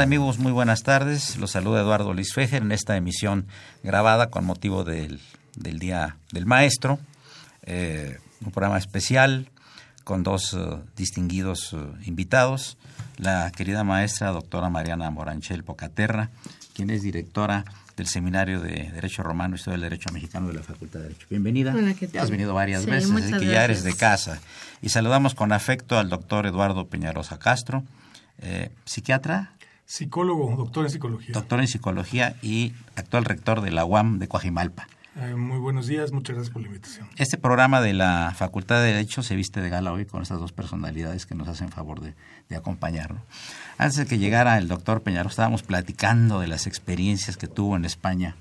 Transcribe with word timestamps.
Tal 0.00 0.06
amigos? 0.06 0.38
Muy 0.38 0.52
buenas 0.52 0.82
tardes. 0.82 1.36
Los 1.36 1.50
saluda 1.50 1.82
Eduardo 1.82 2.14
Luis 2.14 2.32
Fejer 2.32 2.62
en 2.62 2.72
esta 2.72 2.96
emisión 2.96 3.46
grabada 3.82 4.30
con 4.30 4.46
motivo 4.46 4.82
del, 4.82 5.20
Día 5.56 6.16
del 6.32 6.46
Maestro. 6.46 6.98
Eh, 7.64 8.18
un 8.42 8.50
programa 8.50 8.78
especial 8.78 9.50
con 10.04 10.22
dos 10.22 10.54
eh, 10.54 10.78
distinguidos 10.96 11.74
eh, 11.74 11.76
invitados. 12.06 12.78
La 13.18 13.52
querida 13.54 13.84
maestra 13.84 14.30
doctora 14.30 14.70
Mariana 14.70 15.10
Moranchel 15.10 15.64
Pocaterra, 15.64 16.30
quien 16.72 16.88
es 16.88 17.02
directora 17.02 17.66
del 17.98 18.06
Seminario 18.06 18.58
de 18.58 18.90
Derecho 18.94 19.22
Romano 19.22 19.54
y 19.54 19.58
Historia 19.58 19.74
del 19.74 19.90
Derecho 19.90 20.10
Mexicano 20.14 20.48
de 20.48 20.54
la 20.54 20.62
Facultad 20.62 21.00
de 21.00 21.08
Derecho. 21.08 21.26
Bienvenida. 21.28 21.74
Hola, 21.76 21.92
¿qué 21.92 22.06
tal? 22.06 22.14
Ya 22.14 22.22
has 22.22 22.30
venido 22.30 22.54
varias 22.54 22.86
veces, 22.86 23.10
así 23.10 23.32
que 23.34 23.46
ya 23.46 23.64
eres 23.64 23.84
de 23.84 23.92
casa. 23.92 24.40
Y 24.80 24.88
saludamos 24.88 25.34
con 25.34 25.52
afecto 25.52 25.98
al 25.98 26.08
doctor 26.08 26.46
Eduardo 26.46 26.86
Peñarosa 26.86 27.38
Castro, 27.38 27.84
psiquiatra, 28.86 29.52
Psicólogo, 29.90 30.54
doctor 30.56 30.84
en 30.84 30.90
psicología. 30.92 31.34
Doctor 31.34 31.58
en 31.58 31.66
psicología 31.66 32.36
y 32.42 32.74
actual 32.94 33.24
rector 33.24 33.60
de 33.60 33.72
la 33.72 33.84
UAM 33.84 34.20
de 34.20 34.28
Coajimalpa. 34.28 34.86
Eh, 35.16 35.34
muy 35.34 35.58
buenos 35.58 35.88
días, 35.88 36.12
muchas 36.12 36.36
gracias 36.36 36.52
por 36.52 36.62
la 36.62 36.68
invitación. 36.68 37.08
Este 37.16 37.36
programa 37.38 37.80
de 37.80 37.92
la 37.92 38.32
Facultad 38.36 38.76
de 38.76 38.92
Derecho 38.92 39.24
se 39.24 39.34
viste 39.34 39.60
de 39.60 39.68
gala 39.68 39.92
hoy 39.92 40.06
con 40.06 40.22
estas 40.22 40.38
dos 40.38 40.52
personalidades 40.52 41.26
que 41.26 41.34
nos 41.34 41.48
hacen 41.48 41.70
favor 41.70 42.00
de, 42.02 42.14
de 42.48 42.54
acompañarnos. 42.54 43.20
Antes 43.78 43.96
de 43.96 44.06
que 44.06 44.18
llegara 44.18 44.58
el 44.58 44.68
doctor 44.68 45.02
Peñaro, 45.02 45.28
estábamos 45.28 45.64
platicando 45.64 46.38
de 46.38 46.46
las 46.46 46.68
experiencias 46.68 47.36
que 47.36 47.48
tuvo 47.48 47.74
en 47.74 47.84
España 47.84 48.36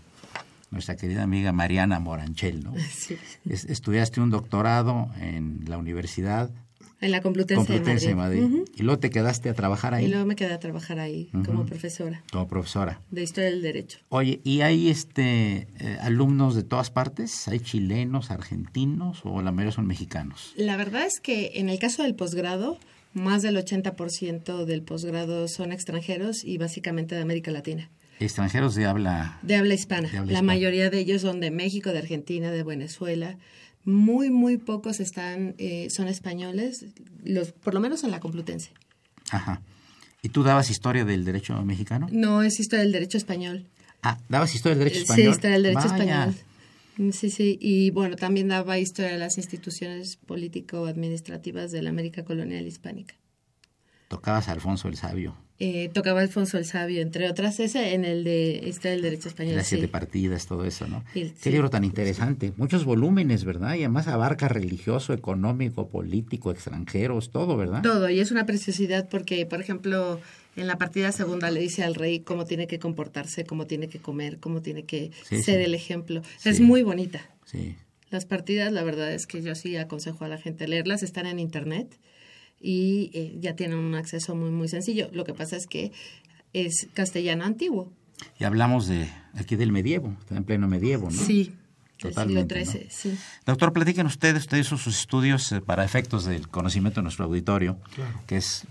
nuestra 0.70 0.98
querida 0.98 1.24
amiga 1.24 1.52
Mariana 1.52 2.00
Moranchel, 2.00 2.64
¿no? 2.64 2.76
Sí. 2.96 3.18
estudiaste 3.44 4.22
un 4.22 4.30
doctorado 4.30 5.10
en 5.20 5.64
la 5.66 5.80
universidad 5.80 6.52
en 7.02 7.12
la 7.12 7.22
Complutense, 7.22 7.80
de 7.80 8.16
Madrid. 8.16 8.44
Y 8.76 8.84
luego 8.84 9.00
te 9.00 9.10
quedaste 9.10 9.50
a 9.50 9.54
trabajar 9.54 9.94
ahí. 9.94 10.06
Y 10.06 10.08
luego 10.10 10.26
me 10.26 10.36
quedé 10.36 10.54
a 10.54 10.60
trabajar 10.60 11.00
ahí 11.00 11.30
como 11.46 11.66
profesora. 11.66 12.24
Como 12.32 12.48
profesora. 12.48 13.02
De 13.10 13.24
Historia 13.24 13.50
del 13.50 13.62
Derecho. 13.62 14.00
Oye, 14.10 14.42
¿y 14.44 14.62
hay 14.62 14.90
este 14.90 15.68
eh, 15.80 15.98
alumnos 16.02 16.56
de 16.56 16.64
todas 16.64 16.92
partes? 16.92 17.48
¿Hay 17.48 17.60
chilenos, 17.60 18.32
argentinos 18.32 19.22
o 19.24 19.42
la 19.42 19.52
mayoría 19.52 19.72
son 19.72 19.88
mexicanos? 19.88 20.54
La 20.58 20.78
verdad 20.78 21.06
es 21.06 21.20
que 21.20 21.52
en 21.56 21.70
el 21.70 21.80
caso 21.80 22.04
del 22.04 22.16
posgrado, 22.16 22.78
más 23.14 23.42
del 23.42 23.58
80% 23.58 24.66
del 24.66 24.82
posgrado 24.82 25.48
son 25.48 25.72
extranjeros 25.72 26.44
y 26.44 26.58
básicamente 26.58 27.16
de 27.16 27.22
América 27.22 27.52
Latina. 27.52 27.90
Extranjeros 28.20 28.76
de 28.76 28.86
habla... 28.86 29.40
De 29.44 29.56
habla 29.56 29.74
hispana. 29.74 30.10
la 30.26 30.42
mayoría 30.42 30.90
de 30.90 31.00
ellos 31.00 31.22
son 31.22 31.40
de 31.40 31.52
México, 31.52 31.92
de 31.92 32.00
Argentina, 32.00 32.52
de 32.52 32.64
Venezuela 32.64 33.38
muy, 33.90 34.30
muy 34.30 34.58
pocos 34.58 35.00
están, 35.00 35.56
eh, 35.58 35.90
son 35.90 36.08
españoles, 36.08 36.86
los, 37.24 37.52
por 37.52 37.74
lo 37.74 37.80
menos 37.80 38.04
en 38.04 38.12
la 38.12 38.20
Complutense. 38.20 38.72
Ajá. 39.32 39.62
¿Y 40.22 40.30
tú 40.30 40.44
dabas 40.44 40.70
historia 40.70 41.06
del 41.06 41.26
derecho 41.26 41.64
mexicano? 41.64 42.08
No, 42.12 42.44
es 42.44 42.60
historia 42.60 42.84
del 42.84 42.92
derecho 42.92 43.18
español. 43.18 43.68
Ah, 44.02 44.18
¿dabas 44.30 44.54
historia 44.56 44.76
del 44.76 44.86
derecho 44.86 45.02
español? 45.02 45.26
Sí, 45.26 45.30
historia 45.30 45.54
del 45.54 45.64
derecho 45.64 45.88
español. 45.88 46.36
Sí, 47.14 47.30
sí, 47.30 47.58
y 47.62 47.92
bueno, 47.92 48.18
también 48.18 48.50
daba 48.50 48.78
historia 48.78 49.12
de 49.12 49.18
las 49.18 49.38
instituciones 49.38 50.18
político-administrativas 50.18 51.72
de 51.72 51.82
la 51.82 51.92
América 51.92 52.26
colonial 52.26 52.68
hispánica. 52.68 53.16
Tocabas 54.10 54.50
a 54.50 54.52
Alfonso 54.52 54.90
el 54.90 54.98
Sabio. 54.98 55.38
Eh, 55.62 55.90
tocaba 55.94 56.22
Alfonso 56.22 56.58
el 56.58 56.64
Sabio, 56.64 57.02
entre 57.02 57.30
otras, 57.30 57.60
ese 57.60 57.94
en 57.94 58.06
el 58.06 58.24
de 58.24 58.64
Historia 58.66 58.92
del 58.92 59.02
Derecho 59.02 59.28
Español. 59.28 59.58
Las 59.58 59.68
siete 59.68 59.90
partidas, 59.90 60.48
todo 60.48 60.64
eso, 60.64 60.88
¿no? 60.88 61.04
Qué 61.14 61.52
libro 61.52 61.70
tan 61.70 61.84
interesante. 61.84 62.54
Muchos 62.56 62.86
volúmenes, 62.86 63.44
¿verdad? 63.44 63.76
Y 63.76 63.80
además 63.80 64.08
abarca 64.08 64.48
religioso, 64.48 65.12
económico, 65.12 65.90
político, 65.90 66.52
extranjeros, 66.52 67.32
todo, 67.32 67.58
¿verdad? 67.58 67.82
Todo, 67.82 68.10
y 68.10 68.22
es 68.22 68.32
una 68.32 68.46
preciosidad 68.46 69.10
porque, 69.10 69.46
por 69.46 69.60
ejemplo, 69.60 70.22
en 70.56 70.68
la 70.68 70.78
partida 70.78 71.12
segunda 71.12 71.52
le 71.52 71.60
dice 71.60 71.84
al 71.84 71.96
rey 71.96 72.22
cómo 72.22 72.46
tiene 72.46 72.66
que 72.66 72.80
comportarse, 72.80 73.44
cómo 73.44 73.68
tiene 73.68 73.90
que 73.90 74.00
comer, 74.00 74.40
cómo 74.40 74.62
tiene 74.62 74.84
que 74.84 75.12
ser 75.24 75.60
el 75.60 75.76
ejemplo. 75.76 76.22
Es 76.46 76.62
muy 76.62 76.84
bonita. 76.84 77.30
Sí. 77.44 77.76
Las 78.12 78.26
partidas, 78.26 78.72
la 78.72 78.84
verdad 78.84 79.14
es 79.14 79.28
que 79.28 79.42
yo 79.42 79.54
sí 79.56 79.76
aconsejo 79.76 80.24
a 80.24 80.30
la 80.30 80.38
gente 80.38 80.70
leerlas, 80.70 81.04
están 81.04 81.26
en 81.26 81.38
internet 81.38 82.00
y 82.60 83.12
eh, 83.14 83.38
ya 83.40 83.56
tienen 83.56 83.78
un 83.78 83.96
acceso 83.96 84.36
muy, 84.36 84.52
muy 84.52 84.68
sencillo. 84.68 85.10
Lo 85.14 85.24
que 85.24 85.34
pasa 85.34 85.56
es 85.56 85.68
que 85.68 85.92
es 86.54 86.88
castellano 86.94 87.44
antiguo. 87.44 87.92
Y 88.38 88.44
hablamos 88.44 88.88
de 88.88 89.10
aquí 89.36 89.56
del 89.56 89.72
medievo, 89.72 90.16
está 90.20 90.36
en 90.36 90.44
pleno 90.44 90.68
medievo, 90.68 91.10
¿no? 91.10 91.24
Sí, 91.24 91.54
Totalmente, 92.00 92.56
del 92.56 92.66
siglo 92.66 92.82
XIII, 92.82 92.92
sí. 92.92 93.20
Doctor, 93.46 93.74
platiquen 93.74 94.06
ustedes, 94.06 94.44
usted 94.44 94.58
hizo 94.58 94.78
sus 94.78 94.98
estudios 94.98 95.52
eh, 95.52 95.60
para 95.60 95.84
efectos 95.84 96.24
del 96.24 96.48
conocimiento 96.48 97.02
de 97.02 97.04
nuestro 97.04 97.26
auditorio, 97.26 97.78
que 98.26 98.38
es 98.38 98.66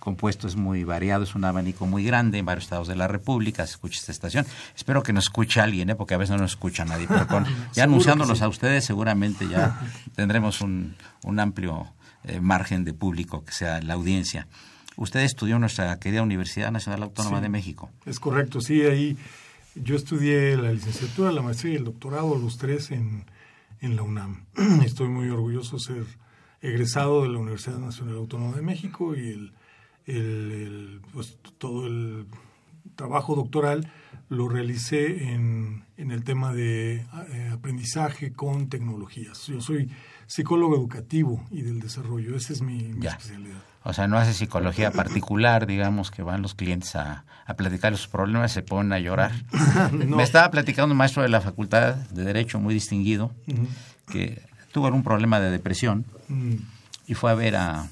compuesto, 0.00 0.46
es 0.46 0.56
muy 0.56 0.84
variado, 0.84 1.24
es 1.24 1.34
un 1.34 1.46
abanico 1.46 1.86
muy 1.86 2.04
grande 2.04 2.38
en 2.38 2.44
varios 2.44 2.64
estados 2.64 2.86
de 2.86 2.94
la 2.94 3.08
República, 3.08 3.66
se 3.66 3.72
escucha 3.72 3.98
esta 3.98 4.12
estación. 4.12 4.46
Espero 4.76 5.02
que 5.02 5.14
nos 5.14 5.24
escuche 5.24 5.60
alguien, 5.60 5.88
¿eh? 5.88 5.94
porque 5.94 6.12
a 6.12 6.18
veces 6.18 6.32
no 6.36 6.42
nos 6.42 6.52
escucha 6.52 6.84
nadie, 6.84 7.06
pero 7.08 7.26
ya 7.72 7.84
anunciándolos 7.84 8.42
a 8.42 8.48
ustedes 8.48 8.84
seguramente 8.84 9.48
ya 9.48 9.80
tendremos 10.14 10.60
un, 10.60 10.94
un 11.22 11.40
amplio 11.40 11.90
eh, 12.24 12.40
margen 12.40 12.84
de 12.84 12.92
público 12.92 13.44
que 13.44 13.52
sea 13.52 13.80
la 13.82 13.94
audiencia. 13.94 14.46
Usted 14.96 15.20
estudió 15.20 15.56
en 15.56 15.62
nuestra 15.62 15.98
querida 15.98 16.22
Universidad 16.22 16.70
Nacional 16.70 17.02
Autónoma 17.02 17.40
de 17.40 17.48
México. 17.48 17.90
Es 18.06 18.20
correcto, 18.20 18.60
sí, 18.60 18.82
ahí 18.82 19.16
yo 19.74 19.96
estudié 19.96 20.56
la 20.56 20.72
licenciatura, 20.72 21.32
la 21.32 21.42
maestría 21.42 21.74
y 21.74 21.76
el 21.76 21.84
doctorado, 21.84 22.36
los 22.36 22.58
tres 22.58 22.90
en, 22.90 23.24
en 23.80 23.96
la 23.96 24.02
UNAM. 24.02 24.44
Estoy 24.84 25.08
muy 25.08 25.28
orgulloso 25.28 25.76
de 25.76 25.82
ser 25.82 26.04
egresado 26.60 27.22
de 27.22 27.28
la 27.28 27.38
Universidad 27.38 27.78
Nacional 27.78 28.16
Autónoma 28.16 28.56
de 28.56 28.62
México 28.62 29.14
y 29.16 29.28
el, 29.28 29.52
el, 30.06 31.00
pues, 31.12 31.38
todo 31.58 31.86
el 31.86 32.26
trabajo 32.96 33.34
doctoral 33.34 33.90
lo 34.28 34.48
realicé 34.48 35.30
en, 35.30 35.84
en 35.96 36.10
el 36.10 36.24
tema 36.24 36.54
de 36.54 36.96
eh, 36.96 37.50
aprendizaje 37.52 38.32
con 38.32 38.68
tecnologías. 38.68 39.46
Yo 39.46 39.60
soy 39.60 39.90
psicólogo 40.26 40.76
educativo 40.76 41.44
y 41.50 41.62
del 41.62 41.80
desarrollo. 41.80 42.36
Esa 42.36 42.52
es 42.52 42.62
mi, 42.62 42.92
especialidad. 43.02 43.56
O 43.82 43.92
sea, 43.92 44.08
no 44.08 44.16
hace 44.16 44.32
psicología 44.32 44.90
particular, 44.92 45.66
digamos, 45.66 46.10
que 46.10 46.22
van 46.22 46.42
los 46.42 46.54
clientes 46.54 46.96
a, 46.96 47.24
a 47.46 47.54
platicar 47.54 47.96
sus 47.96 48.08
problemas, 48.08 48.52
se 48.52 48.62
ponen 48.62 48.92
a 48.92 48.98
llorar. 48.98 49.32
Me 49.92 50.22
estaba 50.22 50.50
platicando 50.50 50.92
un 50.92 50.98
maestro 50.98 51.22
de 51.22 51.28
la 51.28 51.40
Facultad 51.40 51.94
de 51.94 52.24
Derecho 52.24 52.58
muy 52.58 52.74
distinguido, 52.74 53.32
que 54.08 54.42
tuvo 54.72 54.86
algún 54.86 55.02
problema 55.02 55.40
de 55.40 55.50
depresión 55.50 56.04
mm. 56.28 56.54
y 57.06 57.14
fue 57.14 57.30
a 57.30 57.34
ver 57.34 57.56
a, 57.56 57.88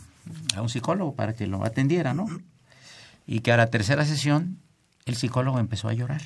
a 0.57 0.63
un 0.63 0.69
psicólogo 0.69 1.15
para 1.15 1.35
que 1.35 1.47
lo 1.47 1.65
atendiera, 1.65 2.15
¿no? 2.15 2.27
Y 3.27 3.41
que 3.41 3.53
a 3.53 3.57
la 3.57 3.69
tercera 3.69 4.05
sesión 4.05 4.59
el 5.07 5.17
psicólogo 5.17 5.59
empezó 5.59 5.89
a 5.89 5.93
llorar. 5.93 6.23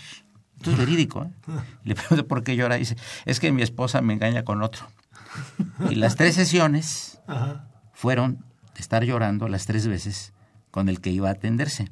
Esto 0.56 0.70
es 0.70 0.78
verídico. 0.78 1.24
¿eh? 1.24 1.30
Le 1.84 1.94
pregunto 1.94 2.26
por 2.26 2.42
qué 2.42 2.56
llora. 2.56 2.76
Dice, 2.76 2.96
es 3.24 3.40
que 3.40 3.52
mi 3.52 3.62
esposa 3.62 4.00
me 4.00 4.14
engaña 4.14 4.44
con 4.44 4.62
otro. 4.62 4.86
Y 5.90 5.96
las 5.96 6.16
tres 6.16 6.34
sesiones 6.34 7.18
fueron 7.92 8.44
de 8.74 8.80
estar 8.80 9.04
llorando 9.04 9.48
las 9.48 9.66
tres 9.66 9.86
veces 9.86 10.32
con 10.70 10.88
el 10.88 11.00
que 11.00 11.10
iba 11.10 11.28
a 11.28 11.32
atenderse. 11.32 11.88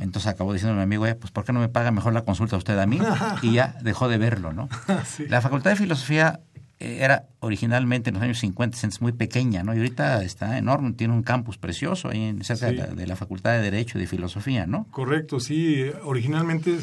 Entonces 0.00 0.26
acabó 0.26 0.52
diciendo 0.52 0.74
mi 0.76 0.82
amigo, 0.82 1.04
pues 1.20 1.30
¿por 1.30 1.44
qué 1.44 1.52
no 1.52 1.60
me 1.60 1.68
paga 1.68 1.90
mejor 1.90 2.12
la 2.12 2.22
consulta 2.22 2.56
usted 2.56 2.78
a 2.78 2.86
mí? 2.86 2.98
Y 3.42 3.52
ya 3.52 3.76
dejó 3.82 4.08
de 4.08 4.18
verlo, 4.18 4.52
¿no? 4.52 4.68
La 5.28 5.40
Facultad 5.40 5.70
de 5.70 5.76
Filosofía 5.76 6.40
eh, 6.80 6.98
era 7.00 7.26
originalmente 7.40 8.10
en 8.10 8.14
los 8.14 8.22
años 8.22 8.38
50 8.38 8.86
es 8.86 9.00
muy 9.00 9.12
pequeña, 9.12 9.62
¿no? 9.62 9.74
Y 9.74 9.78
ahorita 9.78 10.22
está 10.22 10.58
enorme, 10.58 10.92
tiene 10.92 11.12
un 11.12 11.22
campus 11.22 11.58
precioso 11.58 12.08
ahí 12.08 12.24
en, 12.24 12.42
cerca 12.44 12.72
de, 12.72 13.06
la, 13.06 13.16
Facultad 13.16 13.52
de 13.52 13.62
Derecho 13.62 13.98
y 13.98 14.00
de 14.00 14.06
Filosofía, 14.06 14.66
¿no? 14.66 14.86
Correcto, 14.90 15.38
sí. 15.38 15.84
Originalmente 16.02 16.78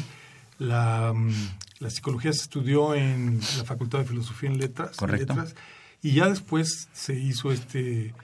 la, 0.58 1.12
mm, 1.14 1.32
la 1.80 1.90
psicología 1.90 2.32
se 2.32 2.42
estudió 2.42 2.94
en 2.94 3.40
la 3.58 3.64
Facultad 3.64 3.98
de 3.98 4.04
Filosofía 4.04 4.48
en 4.48 4.58
Letras, 4.58 4.96
Correcto. 4.96 5.34
letras 5.34 5.54
y 6.06 6.12
ya 6.12 6.28
después 6.28 6.88
se 6.92 7.18
hizo 7.18 7.50
este 7.50 8.14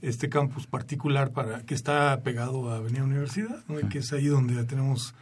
este 0.00 0.30
campus 0.30 0.66
particular 0.66 1.32
para 1.32 1.60
que 1.66 1.74
está 1.74 2.18
pegado 2.22 2.70
a 2.70 2.76
Avenida 2.76 3.04
Universidad, 3.04 3.62
¿no? 3.68 3.86
que 3.90 3.98
es 3.98 4.12
ahí 4.14 4.26
donde 4.26 4.64
tenemos 4.64 5.14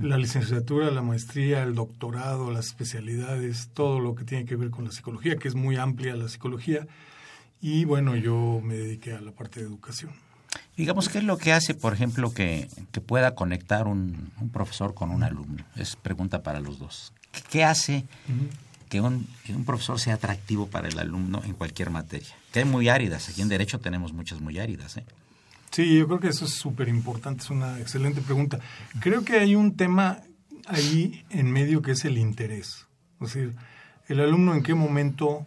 la 0.00 0.16
licenciatura, 0.18 0.90
la 0.90 1.02
maestría, 1.02 1.62
el 1.62 1.74
doctorado, 1.74 2.50
las 2.50 2.66
especialidades, 2.66 3.70
todo 3.74 3.98
lo 3.98 4.14
que 4.14 4.24
tiene 4.24 4.44
que 4.44 4.56
ver 4.56 4.70
con 4.70 4.84
la 4.84 4.92
psicología, 4.92 5.36
que 5.36 5.48
es 5.48 5.54
muy 5.54 5.76
amplia 5.76 6.16
la 6.16 6.28
psicología. 6.28 6.86
Y 7.62 7.84
bueno, 7.86 8.14
yo 8.14 8.60
me 8.62 8.74
dediqué 8.74 9.14
a 9.14 9.20
la 9.20 9.32
parte 9.32 9.60
de 9.60 9.66
educación. 9.66 10.12
Digamos, 10.76 11.08
¿qué 11.08 11.18
es 11.18 11.24
lo 11.24 11.38
que 11.38 11.52
hace, 11.52 11.74
por 11.74 11.94
ejemplo, 11.94 12.32
que, 12.32 12.68
que 12.92 13.00
pueda 13.00 13.34
conectar 13.34 13.86
un, 13.86 14.30
un, 14.38 14.50
profesor 14.50 14.94
con 14.94 15.10
un 15.10 15.22
alumno? 15.22 15.64
Es 15.76 15.96
pregunta 15.96 16.42
para 16.42 16.60
los 16.60 16.78
dos. 16.78 17.14
¿Qué, 17.50 17.64
hace 17.64 18.04
que, 18.90 19.00
un, 19.00 19.26
que 19.44 19.54
un 19.54 19.64
profesor 19.64 19.98
sea 19.98 20.14
atractivo 20.14 20.66
para 20.66 20.88
el 20.88 20.98
alumno 20.98 21.40
en 21.44 21.54
cualquier 21.54 21.88
materia? 21.88 22.28
Que 22.52 22.58
hay 22.58 22.64
muy 22.66 22.90
áridas. 22.90 23.30
Aquí 23.30 23.40
en 23.40 23.48
Derecho 23.48 23.78
tenemos 23.78 24.12
muchas 24.12 24.40
muy 24.40 24.58
áridas. 24.58 24.98
¿eh? 24.98 25.04
Sí, 25.70 25.96
yo 25.96 26.06
creo 26.06 26.20
que 26.20 26.28
eso 26.28 26.44
es 26.44 26.52
súper 26.52 26.88
importante, 26.88 27.44
es 27.44 27.50
una 27.50 27.78
excelente 27.78 28.20
pregunta. 28.20 28.58
Creo 29.00 29.24
que 29.24 29.38
hay 29.38 29.54
un 29.54 29.76
tema 29.76 30.18
ahí 30.66 31.24
en 31.30 31.50
medio 31.50 31.80
que 31.80 31.92
es 31.92 32.04
el 32.04 32.18
interés. 32.18 32.86
Es 33.20 33.32
decir, 33.32 33.54
el 34.08 34.20
alumno 34.20 34.54
en 34.54 34.62
qué 34.62 34.74
momento 34.74 35.46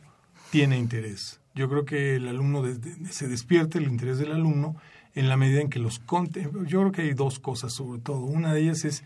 tiene 0.49 0.77
interés. 0.77 1.41
Yo 1.53 1.69
creo 1.69 1.83
que 1.85 2.15
el 2.15 2.27
alumno 2.27 2.63
se 3.11 3.27
despierte 3.27 3.77
el 3.77 3.85
interés 3.85 4.17
del 4.17 4.31
alumno 4.31 4.75
en 5.13 5.27
la 5.27 5.35
medida 5.37 5.61
en 5.61 5.69
que 5.69 5.79
los. 5.79 6.01
Yo 6.65 6.79
creo 6.79 6.91
que 6.91 7.01
hay 7.01 7.13
dos 7.13 7.39
cosas 7.39 7.73
sobre 7.73 8.01
todo. 8.01 8.19
Una 8.19 8.53
de 8.53 8.61
ellas 8.61 8.85
es 8.85 9.03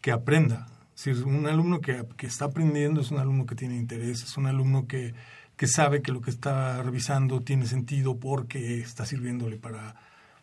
que 0.00 0.12
aprenda. 0.12 0.68
Es 0.94 1.06
un 1.06 1.46
alumno 1.46 1.80
que, 1.80 2.04
que 2.16 2.26
está 2.26 2.46
aprendiendo 2.46 3.00
es 3.00 3.10
un 3.10 3.18
alumno 3.18 3.46
que 3.46 3.54
tiene 3.54 3.76
interés, 3.76 4.22
es 4.22 4.36
un 4.36 4.46
alumno 4.46 4.86
que, 4.86 5.14
que 5.56 5.66
sabe 5.66 6.02
que 6.02 6.12
lo 6.12 6.20
que 6.20 6.30
está 6.30 6.82
revisando 6.82 7.40
tiene 7.42 7.66
sentido 7.66 8.16
porque 8.18 8.80
está 8.80 9.04
sirviéndole 9.04 9.56
para 9.56 9.96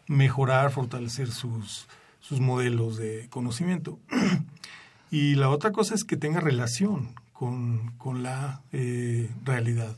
mejorar, 0.07 0.71
fortalecer 0.71 1.31
sus, 1.31 1.87
sus 2.19 2.39
modelos 2.39 2.97
de 2.97 3.27
conocimiento. 3.29 3.99
y 5.11 5.35
la 5.35 5.49
otra 5.49 5.71
cosa 5.71 5.95
es 5.95 6.03
que 6.03 6.17
tenga 6.17 6.39
relación 6.39 7.15
con, 7.33 7.91
con 7.97 8.23
la 8.23 8.61
eh, 8.71 9.29
realidad. 9.43 9.97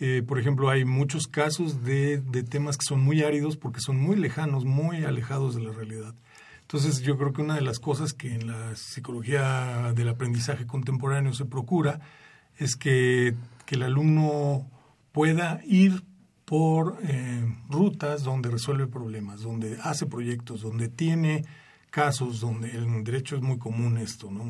Eh, 0.00 0.22
por 0.26 0.38
ejemplo, 0.38 0.68
hay 0.68 0.84
muchos 0.84 1.26
casos 1.26 1.84
de, 1.84 2.18
de, 2.18 2.42
temas 2.42 2.76
que 2.76 2.84
son 2.84 3.00
muy 3.00 3.22
áridos 3.22 3.56
porque 3.56 3.80
son 3.80 3.96
muy 3.96 4.16
lejanos, 4.16 4.64
muy 4.64 5.04
alejados 5.04 5.54
de 5.54 5.62
la 5.62 5.72
realidad. 5.72 6.14
Entonces, 6.64 7.02
yo 7.02 7.18
creo 7.18 7.32
que 7.32 7.42
una 7.42 7.54
de 7.54 7.60
las 7.60 7.78
cosas 7.78 8.14
que 8.14 8.34
en 8.34 8.46
la 8.46 8.74
psicología 8.74 9.92
del 9.94 10.08
aprendizaje 10.08 10.66
contemporáneo 10.66 11.34
se 11.34 11.44
procura 11.44 12.00
es 12.56 12.76
que, 12.76 13.34
el 13.68 13.82
alumno 13.82 14.70
pueda 15.10 15.60
ir 15.66 16.04
por 16.44 16.98
eh, 17.02 17.44
rutas 17.68 18.22
donde 18.22 18.48
resuelve 18.48 18.86
problemas, 18.86 19.42
donde 19.42 19.78
hace 19.82 20.06
proyectos, 20.06 20.60
donde 20.60 20.88
tiene 20.88 21.44
casos, 21.94 22.40
donde 22.40 22.72
el 22.72 23.04
derecho 23.04 23.36
es 23.36 23.42
muy 23.42 23.56
común 23.56 23.98
esto, 23.98 24.28
¿no? 24.28 24.42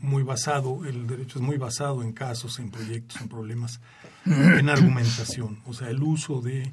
Muy, 0.00 0.22
basado, 0.22 0.84
el 0.84 1.08
derecho 1.08 1.40
es 1.40 1.44
muy 1.44 1.56
basado 1.56 2.04
en 2.04 2.12
casos, 2.12 2.60
en 2.60 2.70
proyectos, 2.70 3.20
en 3.20 3.28
problemas, 3.28 3.80
en 4.24 4.68
argumentación. 4.68 5.58
O 5.66 5.74
sea, 5.74 5.90
el 5.90 6.00
uso 6.00 6.40
de, 6.40 6.70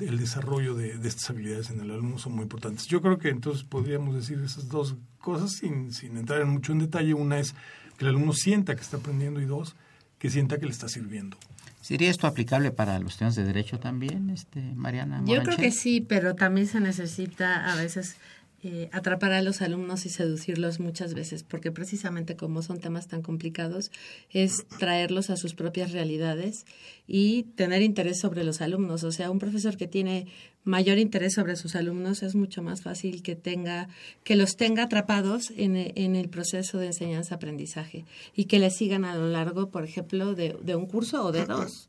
el 0.00 0.18
desarrollo 0.18 0.74
de, 0.74 0.96
de, 0.96 1.06
estas 1.06 1.28
habilidades 1.28 1.68
en 1.68 1.80
el 1.80 1.90
alumno 1.90 2.16
son 2.16 2.32
muy 2.32 2.44
importantes. 2.44 2.86
Yo 2.86 3.02
creo 3.02 3.18
que 3.18 3.28
entonces 3.28 3.62
podríamos 3.62 4.14
decir 4.14 4.40
esas 4.42 4.70
dos 4.70 4.96
cosas 5.18 5.52
sin, 5.52 5.92
sin 5.92 6.16
entrar 6.16 6.40
en 6.40 6.48
mucho 6.48 6.72
en 6.72 6.78
detalle. 6.78 7.12
Una 7.12 7.38
es 7.38 7.52
que 7.98 8.06
el 8.06 8.08
alumno 8.08 8.32
sienta 8.32 8.74
que 8.74 8.80
está 8.80 8.96
aprendiendo 8.96 9.38
y 9.42 9.44
dos, 9.44 9.76
que 10.18 10.30
sienta 10.30 10.56
que 10.56 10.64
le 10.64 10.72
está 10.72 10.88
sirviendo. 10.88 11.36
¿Sería 11.82 12.08
esto 12.08 12.26
aplicable 12.26 12.70
para 12.70 12.98
los 13.00 13.12
estudiantes 13.12 13.36
de 13.36 13.44
Derecho 13.44 13.78
también, 13.78 14.30
este, 14.30 14.62
Mariana? 14.76 15.20
Yo 15.26 15.42
creo 15.42 15.58
que 15.58 15.72
sí, 15.72 16.00
pero 16.00 16.36
también 16.36 16.68
se 16.68 16.80
necesita 16.80 17.70
a 17.70 17.74
veces 17.74 18.16
eh, 18.64 18.88
atrapar 18.92 19.32
a 19.32 19.42
los 19.42 19.60
alumnos 19.60 20.06
y 20.06 20.08
seducirlos 20.08 20.78
muchas 20.78 21.14
veces, 21.14 21.42
porque 21.42 21.72
precisamente 21.72 22.36
como 22.36 22.62
son 22.62 22.78
temas 22.78 23.08
tan 23.08 23.20
complicados, 23.20 23.90
es 24.30 24.66
traerlos 24.78 25.30
a 25.30 25.36
sus 25.36 25.54
propias 25.54 25.90
realidades 25.90 26.64
y 27.08 27.42
tener 27.56 27.82
interés 27.82 28.20
sobre 28.20 28.44
los 28.44 28.60
alumnos. 28.60 29.02
O 29.02 29.10
sea, 29.10 29.30
un 29.32 29.40
profesor 29.40 29.76
que 29.76 29.88
tiene 29.88 30.28
mayor 30.62 30.98
interés 30.98 31.34
sobre 31.34 31.56
sus 31.56 31.74
alumnos 31.74 32.22
es 32.22 32.36
mucho 32.36 32.62
más 32.62 32.82
fácil 32.82 33.22
que 33.22 33.34
tenga, 33.34 33.88
que 34.22 34.36
los 34.36 34.56
tenga 34.56 34.84
atrapados 34.84 35.52
en, 35.56 35.76
en 35.76 36.14
el 36.14 36.28
proceso 36.28 36.78
de 36.78 36.86
enseñanza-aprendizaje 36.86 38.04
y 38.36 38.44
que 38.44 38.60
les 38.60 38.76
sigan 38.76 39.04
a 39.04 39.16
lo 39.16 39.28
largo, 39.28 39.70
por 39.70 39.82
ejemplo, 39.82 40.34
de, 40.34 40.56
de 40.62 40.76
un 40.76 40.86
curso 40.86 41.24
o 41.24 41.32
de 41.32 41.46
dos. 41.46 41.88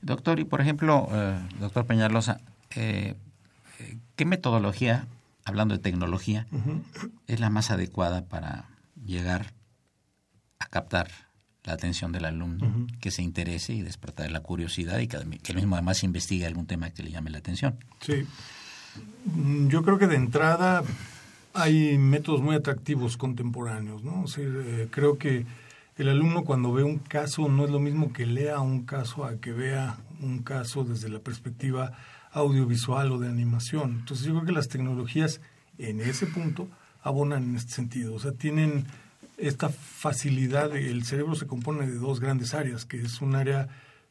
Doctor, 0.00 0.40
y 0.40 0.44
por 0.44 0.62
ejemplo, 0.62 1.08
eh, 1.12 1.38
doctor 1.60 1.84
Peñalosa, 1.84 2.40
eh, 2.74 3.14
¿qué 4.16 4.24
metodología 4.24 5.06
hablando 5.46 5.74
de 5.74 5.80
tecnología, 5.80 6.46
es 7.26 7.40
la 7.40 7.48
más 7.48 7.70
adecuada 7.70 8.26
para 8.26 8.68
llegar 9.02 9.54
a 10.58 10.66
captar 10.66 11.08
la 11.62 11.72
atención 11.72 12.12
del 12.12 12.24
alumno, 12.24 12.86
que 13.00 13.10
se 13.10 13.22
interese 13.22 13.72
y 13.72 13.82
despertar 13.82 14.30
la 14.30 14.40
curiosidad 14.40 14.98
y 14.98 15.06
que, 15.06 15.18
que 15.42 15.52
él 15.52 15.56
mismo 15.56 15.76
además 15.76 16.02
investigue 16.02 16.46
algún 16.46 16.66
tema 16.66 16.90
que 16.90 17.02
le 17.02 17.10
llame 17.10 17.30
la 17.30 17.38
atención. 17.38 17.78
Sí, 18.00 18.26
mm, 19.24 19.68
yo 19.68 19.82
creo 19.82 19.98
que 19.98 20.08
de 20.08 20.16
entrada 20.16 20.82
hay 21.54 21.96
métodos 21.96 22.42
muy 22.42 22.56
atractivos 22.56 23.16
contemporáneos, 23.16 24.02
¿no? 24.02 24.24
Eh, 24.36 24.88
creo 24.90 25.16
que 25.16 25.46
el 25.96 26.08
alumno 26.08 26.44
cuando 26.44 26.72
ve 26.72 26.82
un 26.82 26.98
caso 26.98 27.48
no 27.48 27.64
es 27.64 27.70
lo 27.70 27.78
mismo 27.78 28.12
que 28.12 28.26
lea 28.26 28.60
un 28.60 28.84
caso 28.84 29.24
a 29.24 29.36
que 29.36 29.52
vea 29.52 29.96
un 30.20 30.40
caso 30.40 30.84
desde 30.84 31.08
la 31.08 31.20
perspectiva 31.20 31.92
audiovisual 32.36 33.12
o 33.12 33.18
de 33.18 33.28
animación. 33.28 33.96
Entonces 34.00 34.26
yo 34.26 34.34
creo 34.34 34.44
que 34.44 34.52
las 34.52 34.68
tecnologías 34.68 35.40
en 35.78 36.00
ese 36.00 36.26
punto 36.26 36.68
abonan 37.02 37.44
en 37.44 37.56
este 37.56 37.72
sentido. 37.72 38.14
O 38.14 38.18
sea, 38.18 38.32
tienen 38.32 38.86
esta 39.38 39.70
facilidad, 39.70 40.76
el 40.76 41.04
cerebro 41.04 41.34
se 41.34 41.46
compone 41.46 41.86
de 41.86 41.98
dos 41.98 42.20
grandes 42.20 42.52
áreas, 42.52 42.84
que 42.84 43.00
es 43.00 43.22
un 43.22 43.34
área, 43.34 43.68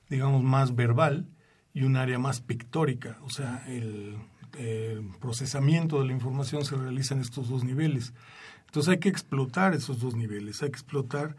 digamos, 0.10 0.44
más 0.44 0.76
verbal 0.76 1.28
y 1.74 1.84
un 1.84 1.98
área 1.98 2.18
más 2.18 2.42
pictórica. 2.42 3.18
O 3.22 3.30
sea, 3.30 3.64
el, 3.68 4.18
procesamiento 5.20 6.00
de 6.00 6.08
la 6.08 6.14
información 6.14 6.64
se 6.64 6.78
realiza 6.78 7.14
en 7.14 7.20
estos 7.20 7.50
dos 7.50 7.66
niveles. 7.66 8.14
Entonces 8.68 8.90
hay 8.90 9.00
que 9.00 9.10
explotar 9.10 9.74
esos 9.74 10.00
dos 10.00 10.16
niveles, 10.16 10.64
hay 10.64 10.70
que 10.70 10.78
explotar 10.78 11.36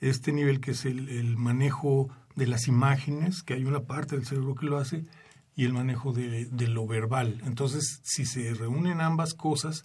este 0.00 0.30
nivel 0.30 0.60
que 0.60 0.70
es 0.70 0.84
el, 0.84 1.08
el 1.08 1.36
manejo 1.36 2.08
de 2.36 2.46
las 2.46 2.68
imágenes, 2.68 3.42
que 3.42 3.54
hay 3.54 3.64
una 3.64 3.80
parte 3.80 4.14
del 4.14 4.24
cerebro 4.24 4.54
que 4.54 4.66
lo 4.66 4.78
hace, 4.78 5.04
y 5.56 5.64
el 5.64 5.72
manejo 5.72 6.12
de, 6.12 6.48
lo 6.68 6.86
verbal. 6.86 7.40
Entonces, 7.44 8.00
si 8.02 8.24
se 8.24 8.54
reúnen 8.54 9.00
ambas 9.00 9.34
cosas, 9.34 9.84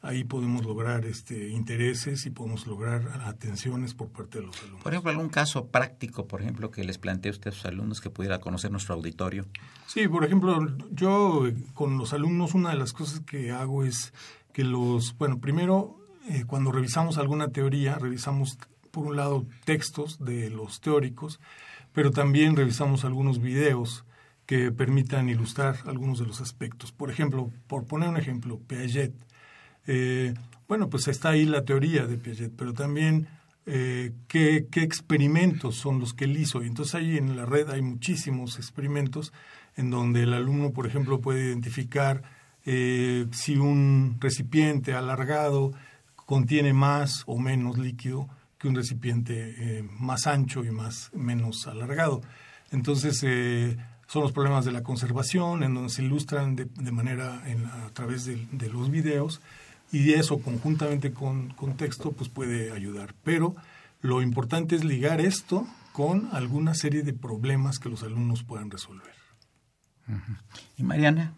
ahí 0.00 0.24
podemos 0.24 0.64
lograr 0.64 1.04
este 1.04 1.50
intereses 1.50 2.26
y 2.26 2.30
podemos 2.30 2.66
lograr 2.66 3.22
atenciones 3.24 3.94
por 3.94 4.08
parte 4.08 4.40
de 4.40 4.46
los 4.46 4.60
alumnos. 4.62 4.82
Por 4.82 4.92
ejemplo, 4.92 5.10
algún 5.10 5.28
caso 5.28 5.66
práctico, 5.66 6.26
por 6.26 6.42
ejemplo, 6.42 6.70
que 6.70 6.82
les 6.82 6.98
plantee 6.98 7.30
usted 7.30 7.50
a 7.50 7.54
sus 7.54 7.66
alumnos 7.66 8.00
que 8.00 8.10
pudiera 8.10 8.40
conocer 8.40 8.70
nuestro 8.70 8.94
auditorio. 8.94 9.46
Sí, 9.86 10.08
por 10.08 10.24
ejemplo, 10.24 10.76
yo 10.90 11.44
con 11.74 11.98
los 11.98 12.12
alumnos 12.12 12.54
una 12.54 12.70
de 12.70 12.76
las 12.76 12.92
cosas 12.92 13.20
que 13.20 13.52
hago 13.52 13.84
es 13.84 14.12
que 14.52 14.64
los, 14.64 15.16
bueno, 15.18 15.38
primero 15.38 15.98
eh, 16.28 16.44
cuando 16.46 16.70
revisamos 16.70 17.18
alguna 17.18 17.48
teoría, 17.48 17.96
revisamos 17.96 18.58
por 18.90 19.06
un 19.06 19.16
lado 19.16 19.46
textos 19.64 20.24
de 20.24 20.50
los 20.50 20.80
teóricos, 20.80 21.40
pero 21.92 22.10
también 22.10 22.56
revisamos 22.56 23.04
algunos 23.04 23.40
videos 23.40 24.04
que 24.52 24.70
permitan 24.70 25.30
ilustrar 25.30 25.78
algunos 25.86 26.18
de 26.18 26.26
los 26.26 26.42
aspectos. 26.42 26.92
Por 26.92 27.10
ejemplo, 27.10 27.50
por 27.68 27.86
poner 27.86 28.10
un 28.10 28.18
ejemplo, 28.18 28.58
Piaget. 28.58 29.14
Eh, 29.86 30.34
bueno, 30.68 30.90
pues 30.90 31.08
está 31.08 31.30
ahí 31.30 31.46
la 31.46 31.64
teoría 31.64 32.04
de 32.04 32.18
Piaget, 32.18 32.52
pero 32.54 32.74
también 32.74 33.28
eh, 33.64 34.12
¿qué, 34.28 34.66
experimentos 34.74 35.76
son 35.76 36.00
los 36.00 36.12
que 36.12 36.26
él 36.26 36.36
hizo. 36.36 36.62
Y 36.62 36.66
entonces 36.66 36.94
ahí 36.96 37.16
en 37.16 37.34
la 37.34 37.46
red 37.46 37.70
hay 37.70 37.80
muchísimos 37.80 38.58
experimentos 38.58 39.32
en 39.74 39.88
donde 39.88 40.24
el 40.24 40.34
alumno, 40.34 40.72
por 40.72 40.86
ejemplo, 40.86 41.22
puede 41.22 41.46
identificar 41.46 42.22
eh, 42.66 43.28
si 43.30 43.56
un 43.56 44.18
recipiente 44.20 44.92
alargado 44.92 45.72
contiene 46.14 46.74
más 46.74 47.22
o 47.24 47.38
menos 47.38 47.78
líquido 47.78 48.28
que 48.58 48.68
un 48.68 48.74
recipiente 48.74 49.82
más 49.98 50.26
ancho 50.26 50.62
y 50.62 50.70
más 50.70 51.10
menos 51.14 51.66
alargado. 51.66 52.20
Entonces, 52.70 53.24
son 54.12 54.20
los 54.20 54.32
problemas 54.32 54.66
de 54.66 54.72
la 54.72 54.82
conservación, 54.82 55.62
en 55.62 55.72
donde 55.72 55.88
se 55.88 56.02
ilustran 56.02 56.54
de, 56.54 56.92
manera 56.92 57.42
a 57.86 57.88
través 57.94 58.26
de, 58.26 58.68
los 58.68 58.90
videos 58.90 59.40
y 59.90 60.12
eso 60.12 60.38
conjuntamente 60.40 61.14
con, 61.14 61.48
con 61.54 61.78
texto 61.78 62.12
pues 62.12 62.28
puede 62.28 62.72
ayudar. 62.72 63.14
Pero 63.24 63.56
lo 64.02 64.20
importante 64.20 64.76
es 64.76 64.84
ligar 64.84 65.22
esto 65.22 65.66
con 65.92 66.28
alguna 66.32 66.74
serie 66.74 67.02
de 67.02 67.14
problemas 67.14 67.78
que 67.78 67.88
los 67.88 68.02
alumnos 68.02 68.42
puedan 68.42 68.70
resolver. 68.70 69.14
¿Y 70.76 70.82
Mariana? 70.82 71.32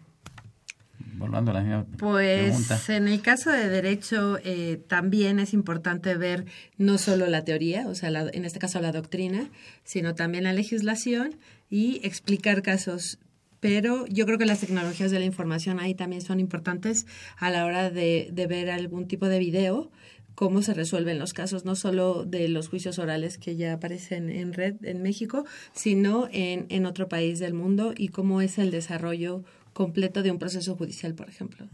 Volviendo 1.17 1.51
a 1.51 1.53
la 1.53 1.61
misma 1.61 1.85
pues 1.97 2.89
en 2.89 3.07
el 3.07 3.21
caso 3.21 3.49
de 3.51 3.69
derecho 3.69 4.37
eh, 4.43 4.81
también 4.87 5.39
es 5.39 5.53
importante 5.53 6.15
ver 6.15 6.45
no 6.77 6.97
solo 6.97 7.27
la 7.27 7.43
teoría, 7.43 7.87
o 7.87 7.95
sea, 7.95 8.09
en 8.09 8.45
este 8.45 8.59
caso 8.59 8.79
la 8.81 8.91
doctrina, 8.91 9.49
sino 9.83 10.15
también 10.15 10.43
la 10.43 10.53
legislación 10.53 11.35
y 11.69 12.01
explicar 12.03 12.61
casos. 12.61 13.19
Pero 13.59 14.05
yo 14.07 14.25
creo 14.25 14.37
que 14.37 14.45
las 14.45 14.59
tecnologías 14.59 15.11
de 15.11 15.19
la 15.19 15.25
información 15.25 15.79
ahí 15.79 15.95
también 15.95 16.21
son 16.21 16.39
importantes 16.39 17.07
a 17.37 17.49
la 17.49 17.65
hora 17.65 17.89
de, 17.89 18.29
de 18.31 18.47
ver 18.47 18.69
algún 18.69 19.07
tipo 19.07 19.27
de 19.27 19.39
video 19.39 19.89
cómo 20.35 20.61
se 20.61 20.73
resuelven 20.73 21.17
los 21.17 21.33
casos, 21.33 21.65
no 21.65 21.75
solo 21.75 22.25
de 22.25 22.49
los 22.49 22.67
juicios 22.67 22.99
orales 22.99 23.37
que 23.37 23.55
ya 23.55 23.73
aparecen 23.73 24.29
en 24.29 24.53
red 24.53 24.75
en 24.83 25.01
México, 25.01 25.45
sino 25.73 26.27
en, 26.31 26.65
en 26.69 26.85
otro 26.85 27.07
país 27.07 27.39
del 27.39 27.53
mundo 27.53 27.93
y 27.95 28.09
cómo 28.09 28.41
es 28.41 28.57
el 28.57 28.69
desarrollo 28.69 29.43
completo 29.75 30.23
de 30.23 30.31
un 30.31 30.39
proceso 30.39 30.77
judicial, 30.77 31.13
por 31.15 31.27
ejemplo. 31.27 31.67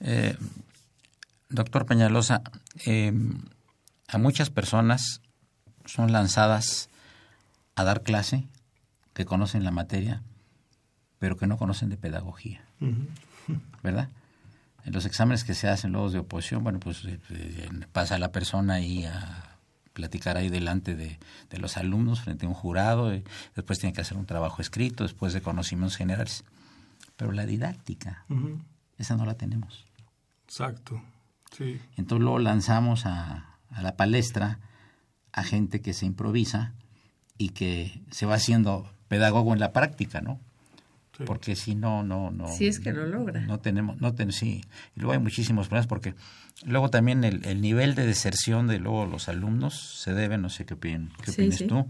Eh, 0.00 0.34
doctor 1.50 1.84
Peñalosa, 1.84 2.40
eh, 2.86 3.12
a 4.08 4.16
muchas 4.16 4.48
personas 4.48 5.20
son 5.84 6.10
lanzadas 6.10 6.88
a 7.74 7.84
dar 7.84 8.02
clase 8.02 8.46
que 9.12 9.26
conocen 9.26 9.62
la 9.62 9.70
materia, 9.70 10.22
pero 11.18 11.36
que 11.36 11.46
no 11.46 11.58
conocen 11.58 11.90
de 11.90 11.98
pedagogía, 11.98 12.64
¿verdad? 13.82 14.08
En 14.86 14.94
los 14.94 15.04
exámenes 15.04 15.44
que 15.44 15.54
se 15.54 15.68
hacen 15.68 15.92
luego 15.92 16.10
de 16.10 16.20
oposición, 16.20 16.64
bueno, 16.64 16.80
pues 16.80 17.04
eh, 17.04 17.68
pasa 17.92 18.18
la 18.18 18.32
persona 18.32 18.74
ahí 18.74 19.04
a 19.04 19.58
platicar 19.92 20.38
ahí 20.38 20.48
delante 20.48 20.96
de, 20.96 21.18
los 21.58 21.76
alumnos 21.76 22.22
frente 22.22 22.46
a 22.46 22.48
un 22.48 22.54
jurado, 22.54 23.14
y 23.14 23.22
después 23.54 23.78
tiene 23.78 23.92
que 23.92 24.00
hacer 24.00 24.16
un 24.16 24.24
trabajo 24.24 24.62
escrito, 24.62 25.04
después 25.04 25.34
de 25.34 25.42
conocimientos 25.42 25.96
generales. 25.98 26.44
Pero 27.16 27.32
la 27.32 27.46
didáctica, 27.46 28.24
esa 28.98 29.16
no 29.16 29.24
la 29.24 29.34
tenemos. 29.34 29.86
Exacto, 30.46 31.02
sí. 31.56 31.80
Entonces 31.96 32.22
luego 32.22 32.38
lanzamos 32.38 33.06
a, 33.06 33.56
la 33.80 33.96
palestra 33.96 34.58
a 35.32 35.42
gente 35.44 35.80
que 35.80 35.94
se 35.94 36.04
improvisa 36.04 36.74
y 37.38 37.50
que 37.50 38.02
se 38.10 38.26
va 38.26 38.34
haciendo 38.34 38.92
pedagogo 39.08 39.52
en 39.52 39.60
la 39.60 39.72
práctica, 39.72 40.20
¿no? 40.20 40.40
Porque 41.26 41.56
si 41.56 41.74
no, 41.74 42.02
no, 42.02 42.30
no. 42.30 42.48
Si 42.48 42.66
es 42.66 42.80
que 42.80 42.92
lo 42.92 43.06
logra. 43.06 43.42
No 43.42 43.60
tenemos, 43.60 44.00
no 44.00 44.14
ten, 44.14 44.32
sí. 44.32 44.64
Y 44.96 45.00
luego 45.00 45.12
hay 45.12 45.18
muchísimos 45.18 45.68
problemas 45.68 45.86
porque 45.86 46.14
luego 46.64 46.90
también 46.90 47.22
el, 47.24 47.60
nivel 47.60 47.94
de 47.94 48.06
deserción 48.06 48.66
de 48.66 48.78
luego 48.78 49.06
los 49.06 49.28
alumnos 49.28 50.00
se 50.00 50.14
debe, 50.14 50.38
no 50.38 50.48
sé 50.48 50.64
qué, 50.64 50.74
opinas, 50.74 51.12
qué 51.22 51.30
opinas 51.30 51.64
tú, 51.66 51.86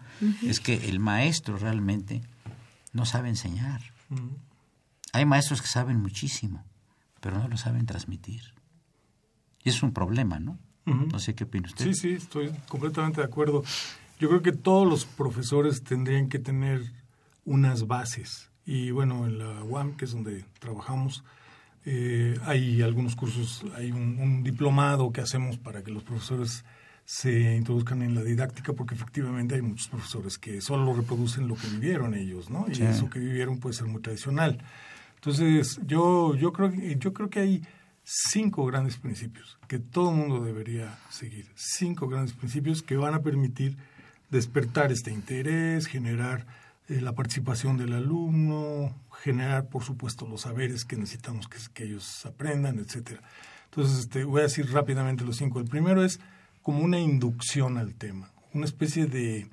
es 0.47 0.61
que 0.61 0.89
el 0.89 0.99
maestro 0.99 1.57
realmente 1.57 2.23
no 2.93 3.07
sabe 3.07 3.29
enseñar. 3.29 3.81
Hay 5.13 5.27
maestros 5.27 5.61
que 5.61 5.69
saben 5.69 6.01
muchísimo, 6.01 6.65
pero 7.21 7.39
no 7.39 7.49
lo 7.49 7.57
saben 7.57 7.87
transmitir. 7.87 8.43
Y 9.63 9.69
es 9.69 9.83
un 9.83 9.93
problema, 9.93 10.41
¿no? 10.41 10.59
No 10.85 11.19
sé 11.21 11.35
qué 11.35 11.45
opina 11.45 11.69
usted. 11.69 11.85
Sí, 11.85 11.95
sí, 11.95 12.11
estoy 12.15 12.51
completamente 12.69 13.21
de 13.21 13.27
acuerdo. 13.27 13.63
Yo 14.19 14.29
creo 14.29 14.43
que 14.43 14.53
todos 14.53 14.89
los 14.89 15.05
profesores 15.05 15.85
tendrían 15.85 16.29
que 16.29 16.41
tener 16.41 16.93
unas 17.45 17.87
bases. 17.87 18.51
Y 18.67 18.91
bueno, 18.91 19.27
en 19.27 19.39
la 19.39 19.63
UAM, 19.63 19.97
que 19.97 20.07
es 20.07 20.13
donde 20.13 20.45
trabajamos, 20.59 21.25
eh, 21.85 22.39
hay 22.45 22.83
algunos 22.83 23.17
cursos, 23.17 23.65
hay 23.75 23.91
un, 23.93 24.43
diplomado 24.43 25.13
que 25.13 25.21
hacemos 25.21 25.59
para 25.59 25.83
que 25.83 25.91
los 25.91 26.03
profesores 26.03 26.65
se 27.05 27.57
introduzcan 27.57 28.03
en 28.03 28.15
la 28.15 28.23
didáctica, 28.23 28.73
porque 28.73 28.95
efectivamente 28.95 29.57
hay 29.57 29.63
muchos 29.63 29.89
profesores 29.89 30.39
que 30.39 30.61
solo 30.61 30.95
reproducen 30.95 31.49
lo 31.49 31.57
que 31.57 31.67
vivieron 31.67 32.15
ellos, 32.15 32.51
¿no? 32.51 32.67
Y 32.69 32.81
eso 32.83 33.11
que 33.11 33.19
vivieron 33.19 33.59
puede 33.59 33.75
ser 33.75 33.87
muy 33.87 34.01
tradicional. 34.01 34.59
Entonces, 35.25 35.79
yo, 35.87 36.35
yo, 36.35 36.53
creo, 36.53 36.73
yo 36.73 37.13
creo 37.13 37.31
que 37.31 37.39
hay 37.39 37.63
cinco 38.03 38.67
grandes 38.67 38.97
principios 38.97 39.57
que 39.69 39.79
todo 39.79 40.11
mundo 40.11 40.45
debería 40.45 40.99
seguir. 41.11 41.47
Cinco 41.55 42.09
grandes 42.09 42.35
principios 42.35 42.83
que 42.83 42.97
van 42.97 43.15
a 43.15 43.23
permitir 43.23 43.77
despertar 44.31 44.91
este 44.91 45.13
interés, 45.13 45.87
generar 45.87 46.45
eh, 46.89 47.01
la 47.01 47.13
participación 47.13 47.77
del 47.77 47.93
alumno, 47.93 48.97
generar, 49.23 49.69
por 49.69 49.85
supuesto, 49.85 50.27
los 50.27 50.41
saberes 50.41 50.85
que 50.85 50.97
necesitamos 50.97 51.47
que, 51.47 51.59
que 51.73 51.85
ellos 51.85 52.27
aprendan, 52.27 52.81
etcétera. 52.81 53.23
Entonces, 53.67 54.01
este, 54.01 54.25
voy 54.25 54.41
a 54.41 54.45
decir 54.45 54.73
rápidamente 54.73 55.25
los 55.25 55.37
cinco. 55.37 55.61
El 55.61 55.69
primero 55.69 56.05
es 56.05 56.19
como 56.63 56.81
una 56.81 56.99
inducción 56.99 57.79
al 57.79 57.95
tema, 57.95 58.33
una 58.53 58.65
especie 58.65 59.07
de 59.07 59.47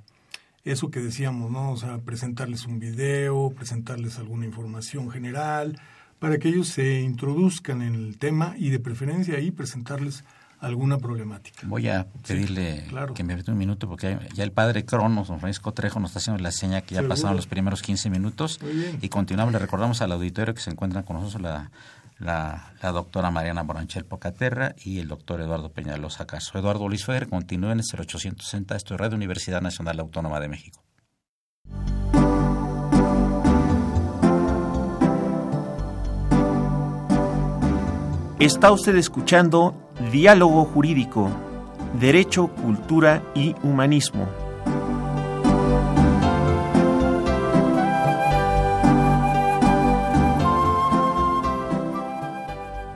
eso 0.64 0.92
que 0.92 1.00
decíamos, 1.00 1.52
¿no? 1.52 1.72
O 1.72 1.78
sea, 1.78 2.00
presentarles 2.00 2.66
un 2.66 2.80
video, 2.80 3.52
presentarles 3.56 4.18
alguna 4.18 4.46
información 4.46 5.10
general, 5.10 5.80
para 6.20 6.38
que 6.38 6.50
ellos 6.50 6.68
se 6.68 7.02
introduzcan 7.02 7.82
en 7.82 7.96
el 7.96 8.18
tema 8.18 8.56
y 8.58 8.70
de 8.70 8.80
preferencia 8.80 9.36
ahí 9.36 9.52
presentarles 9.52 10.24
alguna 10.60 10.98
problemática. 10.98 11.62
Voy 11.64 11.88
a 11.88 12.06
pedirle 12.28 12.84
que 13.16 13.24
me 13.24 13.34
un 13.48 13.58
minuto 13.58 13.88
porque 13.88 14.18
ya 14.34 14.44
el 14.44 14.52
padre 14.52 14.86
Cronos, 14.86 15.30
don 15.30 15.40
Francisco 15.40 15.72
Trejo, 15.74 16.00
nos 16.00 16.12
está 16.12 16.20
haciendo 16.20 16.44
la 16.44 16.52
seña 16.52 16.82
que 16.82 16.96
ya 16.96 17.08
pasaron 17.08 17.36
los 17.36 17.48
primeros 17.48 17.82
15 17.82 18.10
minutos 18.10 18.60
y 19.02 19.10
continuamos. 19.10 19.54
Le 19.54 19.60
recordamos 19.60 20.02
al 20.02 20.12
auditorio 20.12 20.54
que 20.54 20.62
se 20.62 20.70
encuentran 20.70 21.04
con 21.04 21.16
nosotros 21.16 21.42
la 21.42 21.72
la, 22.20 22.74
doctora 22.82 23.32
Mariana 23.32 23.64
Boranchel 23.64 24.06
Pocaterra 24.06 24.76
y 24.84 25.00
el 25.00 25.08
doctor 25.08 25.42
Eduardo 25.42 25.72
Peñalosa 25.72 26.28
Caso. 26.28 26.58
Eduardo 26.58 26.88
Luis 26.88 27.06
Ferrer 27.06 27.30
continúa 27.30 27.72
en 27.72 27.80
el 27.80 27.86
0860, 27.86 28.76
esto 28.76 28.94
es 28.94 29.00
Radio 29.00 29.16
Universidad 29.16 29.62
Nacional 29.62 30.00
Autónoma 30.00 30.40
de 30.40 30.48
México. 30.48 30.84
Está 38.40 38.72
usted 38.72 38.96
escuchando 38.96 39.92
Diálogo 40.14 40.64
Jurídico, 40.64 41.30
Derecho, 42.00 42.48
Cultura 42.48 43.22
y 43.36 43.54
Humanismo. 43.64 44.30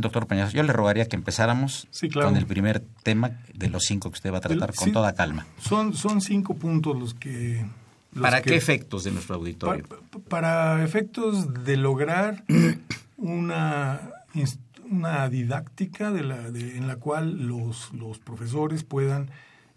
Doctor 0.00 0.26
Peñas, 0.26 0.52
yo 0.52 0.62
le 0.62 0.72
rogaría 0.72 1.06
que 1.08 1.16
empezáramos 1.16 1.88
con 2.12 2.36
el 2.36 2.46
primer 2.46 2.80
tema 3.02 3.32
de 3.54 3.68
los 3.68 3.84
cinco 3.84 4.10
que 4.10 4.14
usted 4.14 4.32
va 4.32 4.38
a 4.38 4.40
tratar 4.40 4.74
con 4.74 4.92
toda 4.92 5.14
calma. 5.14 5.46
Son, 5.60 5.94
son 5.94 6.20
cinco 6.20 6.54
puntos 6.54 6.98
los 6.98 7.14
que... 7.14 7.64
¿Para 8.20 8.42
qué 8.42 8.54
efectos 8.54 9.02
de 9.04 9.10
nuestro 9.10 9.34
auditorio? 9.34 9.84
Para, 10.28 10.84
efectos 10.84 11.64
de 11.64 11.76
lograr 11.76 12.44
una, 13.16 14.00
una 14.88 15.28
didáctica 15.28 16.12
de 16.12 16.22
la, 16.22 16.46
en 16.46 16.86
la 16.86 16.96
cual 16.96 17.48
los, 17.48 17.92
los 17.92 18.20
profesores 18.20 18.84
puedan 18.84 19.30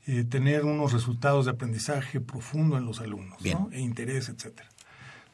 eh, 0.05 0.24
tener 0.24 0.65
unos 0.65 0.93
resultados 0.93 1.45
de 1.45 1.51
aprendizaje 1.51 2.21
profundo 2.21 2.77
en 2.77 2.86
los 2.86 3.01
alumnos 3.01 3.39
e 3.71 3.81
interés, 3.81 4.29
etcétera. 4.29 4.69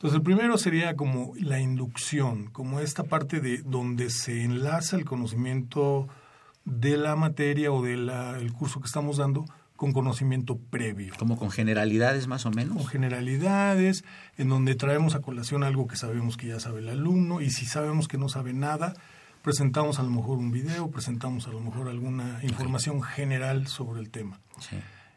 Entonces, 0.04 0.18
el 0.18 0.24
primero 0.24 0.58
sería 0.58 0.98
como 0.98 1.32
la 1.40 1.62
inducción, 1.62 2.48
como 2.48 2.82
esta 2.82 3.06
parte 3.06 3.40
de 3.40 3.60
donde 3.60 4.10
se 4.10 4.44
enlaza 4.44 4.98
el 4.98 5.06
conocimiento 5.06 6.10
de 6.66 6.98
la 6.98 7.16
materia 7.16 7.72
o 7.72 7.82
del 7.82 8.12
curso 8.52 8.82
que 8.82 8.88
estamos 8.88 9.16
dando 9.16 9.46
con 9.78 9.94
conocimiento 9.94 10.58
previo. 10.58 11.14
Como 11.18 11.38
con 11.38 11.52
generalidades 11.52 12.28
más 12.28 12.46
o 12.46 12.52
menos. 12.52 12.76
Con 12.76 12.86
generalidades, 12.86 14.04
en 14.38 14.50
donde 14.50 14.76
traemos 14.76 15.16
a 15.16 15.22
colación 15.22 15.64
algo 15.64 15.88
que 15.88 15.96
sabemos 15.96 16.36
que 16.36 16.48
ya 16.48 16.60
sabe 16.60 16.82
el 16.82 16.90
alumno 16.90 17.40
y 17.40 17.50
si 17.50 17.66
sabemos 17.66 18.10
que 18.10 18.18
no 18.18 18.28
sabe 18.28 18.52
nada, 18.52 18.96
presentamos 19.42 20.00
a 20.00 20.04
lo 20.04 20.10
mejor 20.10 20.38
un 20.38 20.52
video, 20.52 20.92
presentamos 20.92 21.48
a 21.48 21.52
lo 21.52 21.62
mejor 21.62 21.88
alguna 21.88 22.42
información 22.44 23.02
general 23.04 23.68
sobre 23.68 24.02
el 24.02 24.10
tema. 24.10 24.42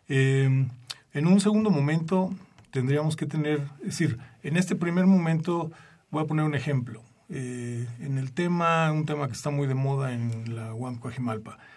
Eh, 0.09 0.69
en 1.13 1.27
un 1.27 1.41
segundo 1.41 1.71
momento, 1.71 2.33
tendríamos 2.77 3.17
que 3.17 3.25
tener, 3.25 3.63
es 3.79 3.99
decir, 3.99 4.19
en 4.43 4.59
este 4.59 4.77
primer 4.77 5.07
momento 5.07 5.71
voy 6.11 6.23
a 6.23 6.27
poner 6.27 6.45
un 6.45 6.55
ejemplo. 6.55 7.03
Eh, 7.31 7.89
en 8.01 8.19
el 8.19 8.33
tema, 8.33 8.93
un 8.93 9.07
tema 9.07 9.29
que 9.29 9.33
está 9.33 9.49
muy 9.49 9.67
de 9.67 9.75
moda 9.75 10.13
en 10.13 10.55
la 10.55 10.75
UAM 10.75 11.01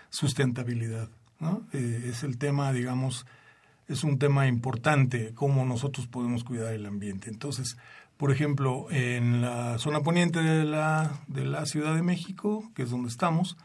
sustentabilidad. 0.09 1.07
Eh, 1.71 2.07
es 2.09 2.23
el 2.23 2.37
tema, 2.37 2.73
digamos, 2.73 3.25
es 3.87 4.03
un 4.03 4.19
tema 4.19 4.47
importante, 4.47 5.31
cómo 5.35 5.63
nosotros 5.63 6.05
podemos 6.07 6.43
cuidar 6.43 6.73
el 6.73 6.85
ambiente. 6.85 7.29
Entonces, 7.29 7.77
por 8.17 8.33
ejemplo, 8.33 8.87
en 8.91 9.39
la 9.39 9.77
zona 9.77 10.01
poniente 10.01 10.41
de 10.41 10.65
la, 10.65 11.21
de 11.27 11.45
la 11.45 11.65
Ciudad 11.65 11.95
de 11.95 12.03
México, 12.03 12.69
que 12.75 12.83
es 12.83 12.89
donde 12.89 13.07
estamos, 13.07 13.55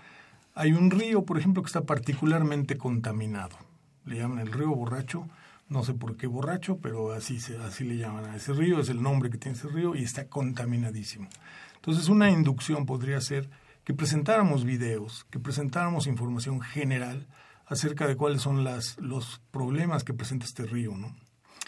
hay 0.55 0.73
un 0.73 0.93
río, 0.93 1.25
por 1.25 1.37
ejemplo, 1.37 1.65
que 1.65 1.67
está 1.67 1.81
particularmente 1.81 2.79
contaminado. 2.79 3.57
Le 4.05 4.19
llaman 4.19 4.39
el 4.39 4.53
río 4.53 4.69
borracho, 4.69 5.27
no 5.69 5.83
sé 5.85 5.95
por 5.95 6.17
qué 6.17 6.27
borracho, 6.27 6.79
pero 6.79 7.13
así, 7.13 7.41
se, 7.41 7.57
así 7.59 7.85
le 7.85 7.97
llaman 7.97 8.27
a 8.27 8.37
ese 8.37 8.53
río, 8.53 8.81
es 8.81 8.89
el 8.89 9.03
nombre 9.03 9.31
que 9.31 9.39
tiene 9.39 9.57
ese 9.57 9.69
río 9.69 9.95
y 9.95 10.03
está 10.03 10.29
contaminadísimo. 10.29 11.29
Entonces, 11.77 12.09
una 12.09 12.31
inducción 12.31 12.87
podría 12.87 13.21
ser 13.21 13.49
que 13.85 13.95
presentáramos 13.95 14.65
videos, 14.65 15.27
que 15.31 15.39
presentáramos 15.39 16.07
información 16.07 16.61
general 16.61 17.27
acerca 17.67 18.07
de 18.07 18.17
cuáles 18.17 18.43
son 18.43 18.65
las, 18.65 18.99
los 18.99 19.41
problemas 19.51 20.05
que 20.05 20.15
presenta 20.15 20.47
este 20.47 20.65
río, 20.65 20.97
¿no? 20.97 21.15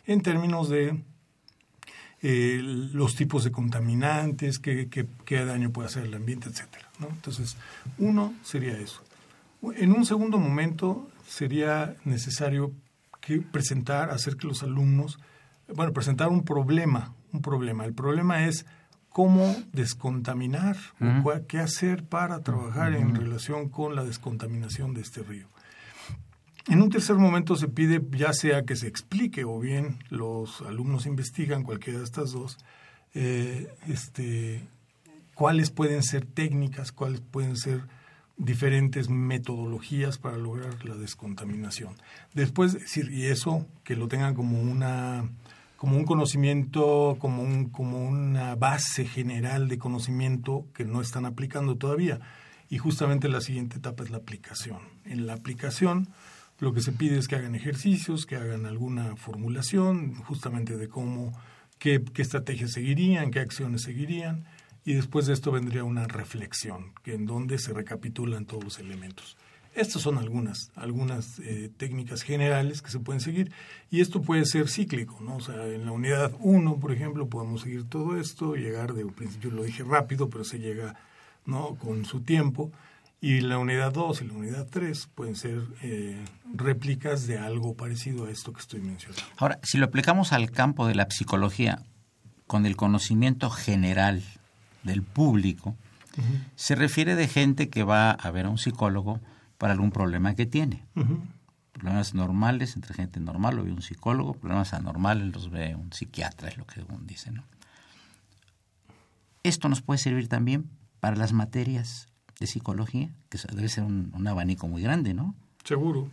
En 0.06 0.22
términos 0.22 0.68
de 0.68 1.02
eh, 2.22 2.60
los 2.62 3.14
tipos 3.14 3.44
de 3.44 3.52
contaminantes, 3.52 4.58
qué, 4.58 4.86
daño 5.28 5.70
puede 5.70 5.88
hacer 5.88 6.04
al 6.04 6.14
ambiente, 6.14 6.48
etcétera. 6.48 6.88
Entonces, 7.00 7.56
uno 7.98 8.34
sería 8.42 8.78
eso. 8.78 9.02
En 9.76 9.92
un 9.92 10.06
segundo 10.06 10.38
momento 10.38 11.10
sería 11.26 11.96
necesario 12.04 12.72
que 13.26 13.40
presentar, 13.40 14.10
hacer 14.10 14.36
que 14.36 14.46
los 14.46 14.62
alumnos, 14.62 15.18
bueno, 15.74 15.92
presentar 15.92 16.28
un 16.28 16.44
problema, 16.44 17.12
un 17.32 17.42
problema. 17.42 17.84
El 17.84 17.92
problema 17.92 18.46
es 18.46 18.66
cómo 19.08 19.56
descontaminar, 19.72 20.76
qué 21.48 21.58
hacer 21.58 22.04
para 22.04 22.40
trabajar 22.40 22.94
en 22.94 23.16
relación 23.16 23.68
con 23.68 23.96
la 23.96 24.04
descontaminación 24.04 24.94
de 24.94 25.00
este 25.00 25.22
río. 25.22 25.48
En 26.68 26.82
un 26.82 26.90
tercer 26.90 27.16
momento 27.16 27.56
se 27.56 27.66
pide 27.66 28.00
ya 28.12 28.32
sea 28.32 28.64
que 28.64 28.76
se 28.76 28.86
explique 28.86 29.44
o 29.44 29.58
bien 29.58 29.98
los 30.08 30.60
alumnos 30.62 31.06
investigan 31.06 31.64
cualquiera 31.64 31.98
de 31.98 32.04
estas 32.04 32.30
dos, 32.30 32.58
eh, 33.14 33.74
este, 33.88 34.62
cuáles 35.34 35.70
pueden 35.70 36.04
ser 36.04 36.26
técnicas, 36.26 36.92
cuáles 36.92 37.20
pueden 37.20 37.56
ser 37.56 37.82
diferentes 38.36 39.08
metodologías 39.08 40.18
para 40.18 40.36
lograr 40.36 40.84
la 40.84 40.94
descontaminación. 40.94 41.94
Después, 42.34 42.74
decir, 42.74 43.10
y 43.10 43.26
eso 43.26 43.66
que 43.82 43.96
lo 43.96 44.08
tengan 44.08 44.34
como 44.34 44.60
una 44.60 45.28
como 45.76 45.96
un 45.96 46.04
conocimiento, 46.04 47.16
como, 47.18 47.42
un, 47.42 47.68
como 47.68 48.02
una 48.02 48.54
base 48.54 49.04
general 49.04 49.68
de 49.68 49.78
conocimiento 49.78 50.66
que 50.74 50.84
no 50.84 51.02
están 51.02 51.26
aplicando 51.26 51.76
todavía. 51.76 52.20
Y 52.68 52.78
justamente 52.78 53.28
la 53.28 53.40
siguiente 53.40 53.76
etapa 53.76 54.02
es 54.02 54.10
la 54.10 54.16
aplicación. 54.16 54.78
En 55.04 55.26
la 55.26 55.34
aplicación, 55.34 56.08
lo 56.58 56.72
que 56.72 56.80
se 56.80 56.92
pide 56.92 57.18
es 57.18 57.28
que 57.28 57.36
hagan 57.36 57.54
ejercicios, 57.54 58.26
que 58.26 58.36
hagan 58.36 58.64
alguna 58.64 59.16
formulación 59.16 60.14
justamente 60.14 60.76
de 60.76 60.88
cómo, 60.88 61.32
qué, 61.78 62.02
qué 62.02 62.22
estrategias 62.22 62.72
seguirían, 62.72 63.30
qué 63.30 63.40
acciones 63.40 63.82
seguirían, 63.82 64.46
y 64.86 64.94
después 64.94 65.26
de 65.26 65.34
esto 65.34 65.50
vendría 65.50 65.82
una 65.82 66.06
reflexión, 66.06 66.92
que 67.02 67.12
en 67.12 67.26
donde 67.26 67.58
se 67.58 67.74
recapitulan 67.74 68.46
todos 68.46 68.62
los 68.62 68.78
elementos. 68.78 69.36
Estas 69.74 70.00
son 70.00 70.16
algunas, 70.16 70.70
algunas 70.76 71.40
eh, 71.40 71.70
técnicas 71.76 72.22
generales 72.22 72.80
que 72.80 72.90
se 72.90 73.00
pueden 73.00 73.20
seguir 73.20 73.52
y 73.90 74.00
esto 74.00 74.22
puede 74.22 74.46
ser 74.46 74.68
cíclico, 74.68 75.18
¿no? 75.20 75.36
O 75.36 75.40
sea, 75.40 75.66
en 75.66 75.84
la 75.84 75.92
unidad 75.92 76.32
1, 76.38 76.76
por 76.76 76.92
ejemplo, 76.92 77.28
podemos 77.28 77.62
seguir 77.62 77.84
todo 77.88 78.18
esto, 78.18 78.54
llegar 78.54 78.94
de 78.94 79.04
un 79.04 79.12
principio, 79.12 79.50
lo 79.50 79.64
dije 79.64 79.82
rápido, 79.82 80.30
pero 80.30 80.44
se 80.44 80.60
llega, 80.60 80.94
¿no? 81.44 81.74
Con 81.74 82.04
su 82.04 82.20
tiempo 82.20 82.70
y 83.20 83.40
la 83.40 83.58
unidad 83.58 83.92
2 83.92 84.22
y 84.22 84.24
la 84.26 84.34
unidad 84.34 84.68
3 84.70 85.08
pueden 85.14 85.34
ser 85.34 85.62
eh, 85.82 86.24
réplicas 86.54 87.26
de 87.26 87.38
algo 87.38 87.74
parecido 87.74 88.26
a 88.26 88.30
esto 88.30 88.52
que 88.52 88.60
estoy 88.60 88.80
mencionando. 88.80 89.26
Ahora, 89.36 89.58
si 89.64 89.78
lo 89.78 89.86
aplicamos 89.86 90.32
al 90.32 90.52
campo 90.52 90.86
de 90.86 90.94
la 90.94 91.08
psicología, 91.10 91.82
con 92.46 92.64
el 92.64 92.76
conocimiento 92.76 93.50
general 93.50 94.22
del 94.86 95.02
público, 95.02 95.76
se 96.54 96.74
refiere 96.74 97.14
de 97.14 97.28
gente 97.28 97.68
que 97.68 97.82
va 97.82 98.10
a 98.10 98.30
ver 98.30 98.46
a 98.46 98.50
un 98.50 98.58
psicólogo 98.58 99.20
para 99.58 99.74
algún 99.74 99.90
problema 99.90 100.34
que 100.34 100.46
tiene. 100.46 100.84
Problemas 101.72 102.14
normales 102.14 102.74
entre 102.74 102.94
gente 102.94 103.20
normal 103.20 103.56
lo 103.56 103.64
ve 103.64 103.72
un 103.72 103.82
psicólogo, 103.82 104.32
problemas 104.32 104.72
anormales 104.72 105.34
los 105.34 105.50
ve 105.50 105.74
un 105.74 105.92
psiquiatra, 105.92 106.48
es 106.48 106.56
lo 106.56 106.66
que 106.66 106.80
uno 106.80 106.98
dice. 107.02 107.30
¿no? 107.30 107.44
Esto 109.42 109.68
nos 109.68 109.82
puede 109.82 109.98
servir 109.98 110.28
también 110.28 110.70
para 111.00 111.16
las 111.16 111.32
materias 111.32 112.08
de 112.40 112.46
psicología, 112.46 113.10
que 113.28 113.38
debe 113.54 113.68
ser 113.68 113.84
un, 113.84 114.26
abanico 114.26 114.68
muy 114.68 114.82
grande, 114.82 115.14
¿no? 115.14 115.34
Seguro. 115.64 116.10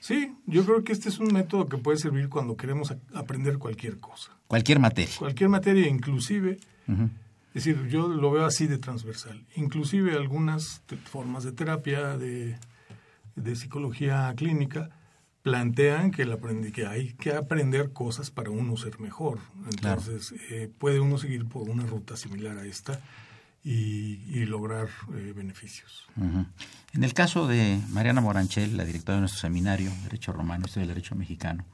Sí, 0.00 0.34
yo 0.46 0.64
creo 0.64 0.84
que 0.84 0.92
este 0.92 1.08
es 1.08 1.18
un 1.18 1.32
método 1.32 1.68
que 1.68 1.78
puede 1.78 1.98
servir 1.98 2.28
cuando 2.28 2.56
queremos 2.56 2.94
aprender 3.14 3.58
cualquier 3.58 3.98
cosa. 3.98 4.32
Cualquier 4.46 4.78
materia. 4.78 5.14
Cualquier 5.18 5.50
materia, 5.50 5.88
inclusive, 5.88 6.58
es 7.54 7.64
decir, 7.64 7.88
yo 7.88 8.08
lo 8.08 8.30
veo 8.30 8.44
así 8.44 8.66
de 8.66 8.78
transversal. 8.78 9.44
Inclusive 9.56 10.14
algunas 10.14 10.82
formas 11.04 11.42
de 11.42 11.52
terapia, 11.52 12.16
de, 12.16 12.56
de 13.34 13.56
psicología 13.56 14.32
clínica, 14.36 14.90
plantean 15.42 16.10
que, 16.10 16.22
el 16.22 16.72
que 16.72 16.86
hay 16.86 17.14
que 17.14 17.34
aprender 17.34 17.92
cosas 17.92 18.30
para 18.30 18.50
uno 18.50 18.76
ser 18.76 19.00
mejor. 19.00 19.38
Entonces, 19.70 20.34
eh, 20.50 20.70
puede 20.78 21.00
uno 21.00 21.18
seguir 21.18 21.46
por 21.46 21.68
una 21.68 21.84
ruta 21.84 22.16
similar 22.16 22.58
a 22.58 22.66
esta 22.66 23.00
y, 23.64 24.44
lograr 24.46 24.88
eh, 25.14 25.32
beneficios. 25.34 26.06
En 26.92 27.04
el 27.04 27.14
caso 27.14 27.46
de 27.46 27.78
Mariana 27.90 28.20
Moranchel, 28.20 28.76
la 28.76 28.84
directora 28.84 29.16
de 29.16 29.20
nuestro 29.20 29.40
seminario, 29.40 29.90
Derecho 30.04 30.32
Romano, 30.32 30.66
Estudio 30.66 30.86
del 30.86 30.94
Derecho 30.94 31.14
Mexicano, 31.14 31.64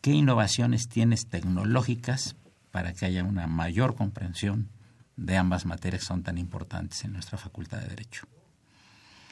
¿qué 0.00 0.10
innovaciones 0.10 0.88
tienes 0.88 1.28
tecnológicas 1.28 2.36
para 2.76 2.92
que 2.92 3.06
haya 3.06 3.24
una 3.24 3.46
mayor 3.46 3.94
comprensión 3.94 4.68
de 5.16 5.38
ambas 5.38 5.64
materias 5.64 6.02
que 6.02 6.08
son 6.08 6.22
tan 6.22 6.36
importantes 6.36 7.06
en 7.06 7.14
nuestra 7.14 7.38
Facultad 7.38 7.78
de 7.78 7.88
Derecho? 7.88 8.26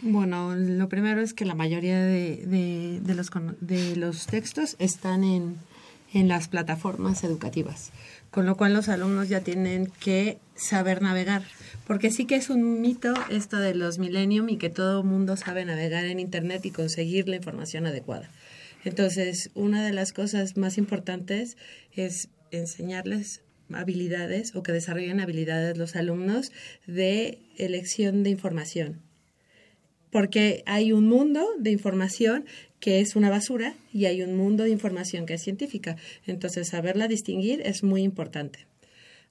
Bueno, 0.00 0.54
lo 0.54 0.88
primero 0.88 1.20
es 1.20 1.34
que 1.34 1.44
la 1.44 1.54
mayoría 1.54 2.00
de, 2.00 3.00
de, 3.04 3.14
los, 3.14 3.30
de 3.60 3.96
los 3.96 4.24
textos 4.24 4.76
están 4.78 5.24
en, 5.24 5.58
en 6.14 6.28
las 6.28 6.48
plataformas 6.48 7.22
educativas 7.22 7.92
con 8.30 8.46
lo 8.46 8.56
cual 8.56 8.72
los 8.72 8.88
alumnos 8.88 9.28
ya 9.28 9.42
tienen 9.42 9.92
que 10.00 10.38
saber 10.56 11.02
navegar, 11.02 11.42
porque 11.86 12.10
sí 12.10 12.24
que 12.24 12.34
es 12.34 12.48
un 12.48 12.80
mito 12.80 13.12
esto 13.30 13.58
de 13.58 13.74
los 13.74 13.98
millennium 13.98 14.48
y 14.48 14.56
que 14.56 14.70
todo 14.70 15.02
el 15.02 15.06
mundo 15.06 15.36
sabe 15.36 15.66
navegar 15.66 16.06
en 16.06 16.18
Internet 16.18 16.64
y 16.64 16.70
conseguir 16.70 17.28
la 17.28 17.36
información 17.36 17.86
adecuada. 17.86 18.30
Entonces, 18.84 19.50
una 19.54 19.84
de 19.84 19.92
las 19.92 20.12
cosas 20.12 20.56
más 20.56 20.78
importantes 20.78 21.56
es 21.92 22.28
enseñarles 22.58 23.42
habilidades 23.72 24.54
o 24.54 24.62
que 24.62 24.72
desarrollen 24.72 25.20
habilidades 25.20 25.78
los 25.78 25.96
alumnos 25.96 26.52
de 26.86 27.38
elección 27.56 28.22
de 28.22 28.30
información. 28.30 29.00
Porque 30.10 30.62
hay 30.66 30.92
un 30.92 31.08
mundo 31.08 31.46
de 31.58 31.70
información 31.70 32.44
que 32.78 33.00
es 33.00 33.16
una 33.16 33.30
basura 33.30 33.74
y 33.92 34.04
hay 34.04 34.22
un 34.22 34.36
mundo 34.36 34.64
de 34.64 34.70
información 34.70 35.26
que 35.26 35.34
es 35.34 35.42
científica. 35.42 35.96
Entonces, 36.26 36.68
saberla 36.68 37.08
distinguir 37.08 37.62
es 37.64 37.82
muy 37.82 38.02
importante. 38.02 38.66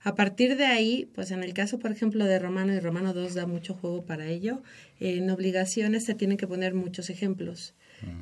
A 0.01 0.15
partir 0.15 0.57
de 0.57 0.65
ahí, 0.65 1.09
pues 1.15 1.31
en 1.31 1.43
el 1.43 1.53
caso, 1.53 1.79
por 1.79 1.91
ejemplo, 1.91 2.25
de 2.25 2.37
Romano 2.37 2.73
y 2.73 2.79
Romano 2.79 3.13
2 3.13 3.35
da 3.35 3.45
mucho 3.45 3.73
juego 3.73 4.05
para 4.05 4.27
ello, 4.27 4.61
en 4.99 5.29
obligaciones 5.29 6.03
se 6.03 6.13
tienen 6.13 6.37
que 6.37 6.47
poner 6.47 6.73
muchos 6.73 7.09
ejemplos. 7.09 7.73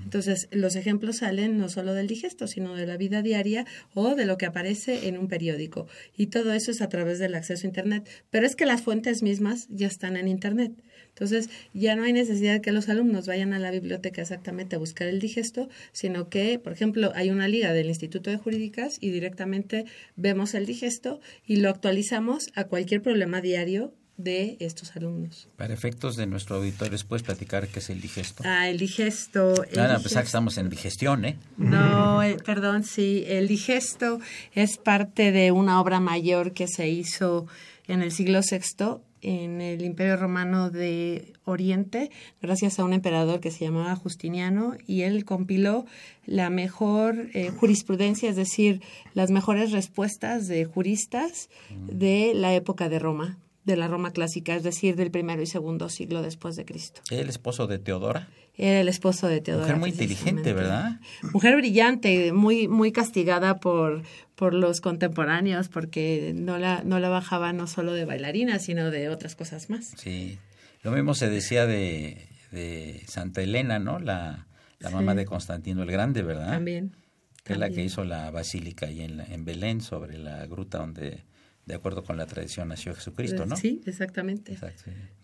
Entonces, 0.03 0.49
los 0.51 0.75
ejemplos 0.75 1.17
salen 1.17 1.57
no 1.57 1.69
solo 1.69 1.93
del 1.93 2.07
digesto, 2.07 2.45
sino 2.45 2.75
de 2.75 2.85
la 2.85 2.97
vida 2.97 3.21
diaria 3.21 3.65
o 3.93 4.13
de 4.15 4.25
lo 4.25 4.37
que 4.37 4.45
aparece 4.45 5.07
en 5.07 5.17
un 5.17 5.27
periódico. 5.27 5.87
Y 6.17 6.27
todo 6.27 6.51
eso 6.53 6.71
es 6.71 6.81
a 6.81 6.89
través 6.89 7.17
del 7.19 7.33
acceso 7.35 7.65
a 7.65 7.69
Internet. 7.69 8.09
Pero 8.29 8.45
es 8.45 8.57
que 8.57 8.65
las 8.65 8.81
fuentes 8.81 9.23
mismas 9.23 9.67
ya 9.69 9.87
están 9.87 10.17
en 10.17 10.27
Internet. 10.27 10.73
Entonces, 11.09 11.49
ya 11.73 11.95
no 11.95 12.03
hay 12.03 12.13
necesidad 12.13 12.53
de 12.53 12.61
que 12.61 12.71
los 12.71 12.89
alumnos 12.89 13.27
vayan 13.27 13.53
a 13.53 13.59
la 13.59 13.71
biblioteca 13.71 14.21
exactamente 14.21 14.75
a 14.75 14.79
buscar 14.79 15.07
el 15.07 15.19
digesto, 15.19 15.69
sino 15.91 16.29
que, 16.29 16.57
por 16.59 16.73
ejemplo, 16.73 17.11
hay 17.15 17.29
una 17.29 17.47
liga 17.47 17.73
del 17.73 17.87
Instituto 17.87 18.29
de 18.29 18.37
Jurídicas 18.37 18.97
y 19.01 19.11
directamente 19.11 19.85
vemos 20.15 20.53
el 20.53 20.65
digesto 20.65 21.19
y 21.45 21.57
lo 21.57 21.69
actualizamos 21.69 22.51
a 22.55 22.65
cualquier 22.65 23.01
problema 23.01 23.41
diario 23.41 23.93
de 24.23 24.57
estos 24.59 24.95
alumnos. 24.95 25.47
Para 25.57 25.73
efectos 25.73 26.15
de 26.15 26.27
nuestro 26.27 26.57
auditorio, 26.57 26.97
¿puedes 27.07 27.23
platicar 27.23 27.67
qué 27.67 27.79
es 27.79 27.89
el 27.89 28.01
digesto? 28.01 28.43
Ah, 28.45 28.69
el 28.69 28.77
digesto. 28.77 29.53
Nada, 29.75 29.99
que 30.01 30.19
estamos 30.19 30.57
en 30.57 30.69
digestión, 30.69 31.25
¿eh? 31.25 31.37
No, 31.57 32.21
perdón, 32.45 32.83
sí, 32.83 33.23
el 33.27 33.47
digesto 33.47 34.19
es 34.53 34.77
parte 34.77 35.31
de 35.31 35.51
una 35.51 35.79
obra 35.79 35.99
mayor 35.99 36.53
que 36.53 36.67
se 36.67 36.89
hizo 36.89 37.47
en 37.87 38.01
el 38.01 38.11
siglo 38.11 38.39
VI 38.39 39.01
en 39.21 39.61
el 39.61 39.83
Imperio 39.83 40.17
Romano 40.17 40.69
de 40.69 41.33
Oriente, 41.45 42.11
gracias 42.41 42.79
a 42.79 42.83
un 42.83 42.93
emperador 42.93 43.39
que 43.39 43.51
se 43.51 43.65
llamaba 43.65 43.95
Justiniano, 43.95 44.75
y 44.87 45.01
él 45.01 45.25
compiló 45.25 45.85
la 46.25 46.49
mejor 46.49 47.29
eh, 47.33 47.49
jurisprudencia, 47.49 48.29
es 48.29 48.35
decir, 48.35 48.81
las 49.13 49.31
mejores 49.31 49.71
respuestas 49.71 50.47
de 50.47 50.65
juristas 50.65 51.49
de 51.87 52.33
la 52.35 52.53
época 52.53 52.89
de 52.89 52.99
Roma. 52.99 53.37
De 53.63 53.77
la 53.77 53.87
Roma 53.87 54.11
clásica, 54.11 54.55
es 54.55 54.63
decir, 54.63 54.95
del 54.95 55.11
primero 55.11 55.41
y 55.41 55.45
segundo 55.45 55.89
siglo 55.89 56.21
después 56.21 56.55
de 56.55 56.65
Cristo. 56.65 57.01
¿El 57.09 57.29
esposo 57.29 57.67
de 57.67 57.79
Teodora? 57.79 58.27
Era 58.55 58.81
el 58.81 58.87
esposo 58.89 59.27
de 59.27 59.39
Teodora. 59.39 59.65
Mujer 59.65 59.79
muy 59.79 59.89
inteligente, 59.91 60.53
¿verdad? 60.53 60.99
Mujer 61.31 61.55
brillante, 61.55 62.33
muy, 62.33 62.67
muy 62.67 62.91
castigada 62.91 63.59
por, 63.59 64.03
por 64.35 64.53
los 64.53 64.81
contemporáneos, 64.81 65.69
porque 65.69 66.33
no 66.35 66.57
la, 66.57 66.83
no 66.83 66.99
la 66.99 67.09
bajaba 67.09 67.53
no 67.53 67.67
solo 67.67 67.93
de 67.93 68.05
bailarina, 68.05 68.59
sino 68.59 68.91
de 68.91 69.09
otras 69.09 69.35
cosas 69.35 69.69
más. 69.69 69.93
Sí. 69.95 70.37
Lo 70.83 70.91
mismo 70.91 71.13
se 71.13 71.29
decía 71.29 71.65
de, 71.65 72.27
de 72.51 73.03
Santa 73.07 73.41
Elena, 73.41 73.79
¿no? 73.79 73.99
La, 73.99 74.47
la 74.79 74.89
mamá 74.89 75.15
de 75.15 75.25
Constantino 75.25 75.83
el 75.83 75.91
Grande, 75.91 76.23
¿verdad? 76.23 76.49
También. 76.49 76.95
Que 77.43 77.53
es 77.53 77.59
la 77.59 77.69
que 77.69 77.83
hizo 77.83 78.03
la 78.03 78.31
basílica 78.31 78.87
ahí 78.87 79.01
en, 79.01 79.19
en 79.19 79.45
Belén, 79.45 79.81
sobre 79.81 80.17
la 80.17 80.45
gruta 80.45 80.79
donde 80.79 81.23
de 81.65 81.75
acuerdo 81.75 82.03
con 82.03 82.17
la 82.17 82.25
tradición 82.25 82.69
nació 82.69 82.95
Jesucristo, 82.95 83.45
¿no? 83.45 83.55
Sí, 83.55 83.81
exactamente. 83.85 84.57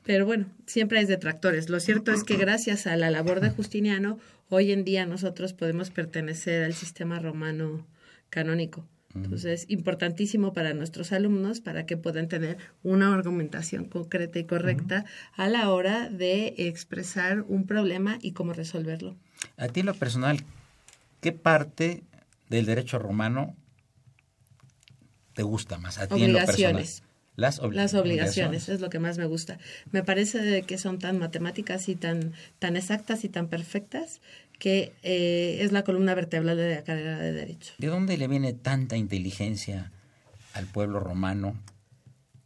Pero 0.04 0.26
bueno, 0.26 0.46
siempre 0.66 1.00
hay 1.00 1.06
detractores. 1.06 1.70
Lo 1.70 1.80
cierto 1.80 2.12
es 2.12 2.24
que 2.24 2.38
gracias 2.38 2.88
a 2.88 2.96
la 2.96 3.10
labor 3.10 3.42
de 3.42 3.50
Justiniano, 3.50 4.20
hoy 4.50 4.72
en 4.72 4.84
día 4.84 5.06
nosotros 5.06 5.54
podemos 5.54 5.90
pertenecer 5.90 6.64
al 6.64 6.74
sistema 6.74 7.20
romano 7.20 7.86
canónico. 8.30 8.86
Entonces, 9.16 9.66
importantísimo 9.68 10.54
para 10.54 10.74
nuestros 10.74 11.12
alumnos 11.12 11.60
para 11.60 11.88
que 11.88 11.98
puedan 11.98 12.28
tener 12.28 12.58
una 12.84 13.14
argumentación 13.14 13.86
concreta 13.86 14.38
y 14.38 14.44
correcta 14.44 15.06
a 15.36 15.50
la 15.50 15.72
hora 15.72 16.08
de 16.10 16.54
expresar 16.58 17.44
un 17.48 17.66
problema 17.66 18.20
y 18.22 18.34
cómo 18.34 18.54
resolverlo. 18.54 19.16
A 19.58 19.70
ti, 19.70 19.82
lo 19.82 19.96
personal, 19.96 20.44
¿qué 21.20 21.32
parte 21.32 22.04
del 22.50 22.66
derecho 22.68 23.00
romano 23.00 23.56
te 25.38 25.44
gusta 25.44 25.78
más 25.78 26.00
a 26.00 26.08
ti 26.08 26.24
en 26.24 26.34
lo 26.34 26.40
personal? 26.40 26.84
Las, 27.36 27.62
Las 27.62 27.94
obligaciones 27.94 28.68
es 28.70 28.82
lo 28.82 28.90
que 28.90 28.98
más 28.98 29.20
me 29.20 29.26
gusta. 29.26 29.60
Me 29.92 30.04
parece 30.04 30.64
que 30.64 30.80
son 30.80 30.98
tan 30.98 31.20
matemáticas 31.20 31.88
y 31.90 31.96
tan, 31.96 32.34
tan 32.58 32.76
exactas 32.76 33.24
y 33.24 33.30
tan 33.30 33.48
perfectas 33.48 34.20
que 34.58 34.94
eh, 35.04 35.60
es 35.62 35.72
la 35.72 35.84
columna 35.84 36.16
vertebral 36.16 36.58
de 36.58 36.78
la 36.78 36.84
carrera 36.84 37.20
de 37.20 37.34
Derecho. 37.34 37.74
¿De 37.78 37.86
dónde 37.86 38.18
le 38.18 38.28
viene 38.28 38.54
tanta 38.54 38.98
inteligencia 38.98 39.92
al 40.54 40.66
pueblo 40.66 41.00
romano 41.00 41.56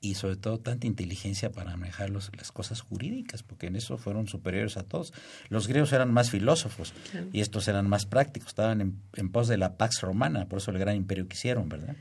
y 0.02 0.16
sobre 0.16 0.36
todo 0.36 0.60
tanta 0.60 0.86
inteligencia 0.86 1.50
para 1.54 1.78
manejar 1.78 2.10
las 2.10 2.52
cosas 2.52 2.82
jurídicas? 2.82 3.44
Porque 3.44 3.68
en 3.68 3.78
eso 3.78 3.98
fueron 3.98 4.28
superiores 4.28 4.76
a 4.76 4.84
todos. 4.84 5.14
Los 5.48 5.70
griegos 5.70 5.94
eran 5.94 6.12
más 6.12 6.30
filósofos 6.30 6.94
y 7.32 7.40
estos 7.40 7.70
eran 7.70 7.88
más 7.88 8.06
prácticos, 8.06 8.50
estaban 8.50 8.82
en, 8.82 9.00
en 9.14 9.30
pos 9.30 9.48
de 9.48 9.56
la 9.56 9.78
Pax 9.78 10.02
Romana, 10.02 10.50
por 10.50 10.60
eso 10.60 10.72
el 10.72 10.80
gran 10.80 10.98
imperio 10.98 11.30
que 11.30 11.36
hicieron, 11.38 11.70
¿verdad? 11.70 11.96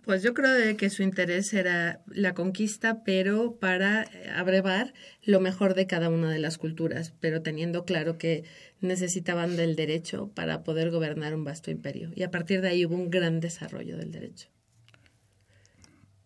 Pues 0.00 0.22
yo 0.22 0.34
creo 0.34 0.76
que 0.76 0.90
su 0.90 1.02
interés 1.04 1.52
era 1.54 2.02
la 2.06 2.34
conquista, 2.34 3.04
pero 3.04 3.58
para 3.60 4.08
abrevar 4.34 4.94
lo 5.22 5.38
mejor 5.38 5.74
de 5.74 5.86
cada 5.86 6.08
una 6.08 6.30
de 6.30 6.40
las 6.40 6.58
culturas, 6.58 7.14
pero 7.20 7.42
teniendo 7.42 7.84
claro 7.84 8.18
que 8.18 8.44
necesitaban 8.80 9.56
del 9.56 9.76
derecho 9.76 10.32
para 10.34 10.64
poder 10.64 10.90
gobernar 10.90 11.34
un 11.34 11.44
vasto 11.44 11.70
imperio. 11.70 12.10
Y 12.16 12.24
a 12.24 12.30
partir 12.32 12.62
de 12.62 12.68
ahí 12.68 12.84
hubo 12.84 12.96
un 12.96 13.10
gran 13.10 13.38
desarrollo 13.38 13.96
del 13.96 14.10
derecho. 14.10 14.51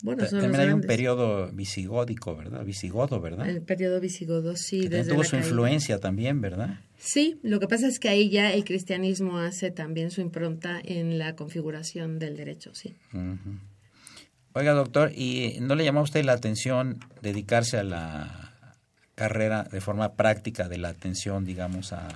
Bueno, 0.03 0.27
También 0.27 0.57
hay 0.57 0.73
un 0.73 0.83
periodo 0.83 1.51
visigódico, 1.53 2.37
¿verdad? 2.37 2.65
Visigodo, 2.65 3.21
¿verdad? 3.21 3.49
El 3.49 3.63
periodo 3.63 4.01
visigodo, 4.01 4.55
sí. 4.57 4.89
Que 4.89 5.05
tuvo 5.05 5.25
su 5.25 5.37
influencia 5.37 5.99
también, 5.99 6.41
¿verdad? 6.41 6.81
Sí, 6.99 7.39
lo 7.43 7.61
que 7.61 7.67
pasa 7.67 7.87
es 7.89 7.99
que 7.99 8.09
ahí 8.09 8.29
ya 8.29 8.53
el 8.53 8.65
cristianismo 8.65 9.39
hace 9.39 9.71
también 9.71 10.11
su 10.11 10.21
impronta 10.21 10.81
en 10.85 11.19
la 11.19 11.35
configuración 11.35 12.19
del 12.19 12.37
derecho, 12.37 12.75
sí. 12.75 12.95
Oiga, 14.53 14.73
doctor, 14.73 15.13
¿y 15.15 15.59
no 15.61 15.75
le 15.75 15.85
llamó 15.85 16.01
a 16.01 16.05
usted 16.05 16.25
la 16.25 16.33
atención 16.33 16.99
dedicarse 17.23 17.79
a 17.79 17.83
la 17.83 18.55
carrera 19.15 19.65
de 19.65 19.81
forma 19.81 20.15
práctica 20.15 20.69
de 20.69 20.79
la 20.79 20.89
atención, 20.89 21.45
digamos, 21.45 21.93
a, 21.93 22.09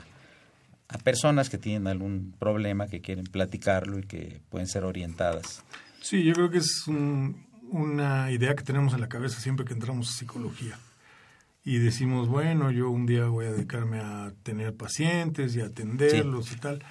a 0.88 0.98
personas 0.98 1.48
que 1.48 1.56
tienen 1.58 1.86
algún 1.86 2.34
problema, 2.38 2.88
que 2.88 3.00
quieren 3.00 3.24
platicarlo 3.24 3.98
y 3.98 4.02
que 4.02 4.40
pueden 4.50 4.68
ser 4.68 4.84
orientadas? 4.84 5.64
Sí, 6.02 6.24
yo 6.24 6.32
creo 6.32 6.50
que 6.50 6.58
es 6.58 6.84
una 7.70 8.30
idea 8.30 8.54
que 8.54 8.64
tenemos 8.64 8.94
en 8.94 9.00
la 9.00 9.09
cabeza 9.09 9.40
siempre 9.40 9.64
que 9.64 9.72
entramos 9.72 10.09
a 10.09 10.12
psicología. 10.12 10.78
Y 11.64 11.78
decimos, 11.78 12.28
bueno, 12.28 12.70
yo 12.70 12.90
un 12.90 13.06
día 13.06 13.26
voy 13.26 13.46
a 13.46 13.52
dedicarme 13.52 14.00
a 14.00 14.33
tener 14.42 14.74
pacientes 14.74 15.54
y 15.56 15.61
atenderlos 15.61 16.52
y 16.52 16.56
tal. 16.56 16.83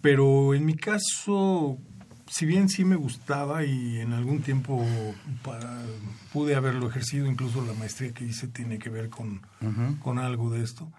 Pero 0.00 0.54
en 0.54 0.64
mi 0.64 0.74
caso, 0.74 1.78
si 2.28 2.46
bien 2.46 2.68
sí 2.68 2.84
me 2.84 2.96
gustaba 2.96 3.64
y 3.64 4.00
en 4.00 4.12
algún 4.12 4.40
tiempo 4.40 4.84
para, 5.42 5.82
pude 6.32 6.54
haberlo 6.54 6.88
ejercido, 6.88 7.26
incluso 7.26 7.64
la 7.64 7.74
maestría 7.74 8.12
que 8.12 8.24
hice 8.24 8.48
tiene 8.48 8.78
que 8.78 8.90
ver 8.90 9.10
con, 9.10 9.42
con 10.00 10.18
algo 10.18 10.50
de 10.50 10.62
esto, 10.62 10.90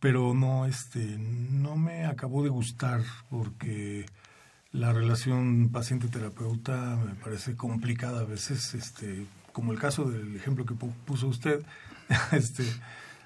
pero 0.00 0.34
no, 0.34 0.66
este, 0.66 1.18
no 1.18 1.76
me 1.76 2.06
acabó 2.06 2.42
de 2.42 2.48
gustar 2.48 3.02
porque 3.28 4.06
la 4.72 4.92
relación 4.92 5.68
paciente-terapeuta 5.70 6.96
me 7.04 7.14
parece 7.14 7.56
complicada 7.56 8.20
a 8.20 8.24
veces, 8.24 8.74
este, 8.74 9.26
como 9.52 9.72
el 9.72 9.78
caso 9.78 10.10
del 10.10 10.34
ejemplo 10.34 10.64
que 10.64 10.74
puso 10.74 11.28
usted, 11.28 11.62
este, 12.32 12.64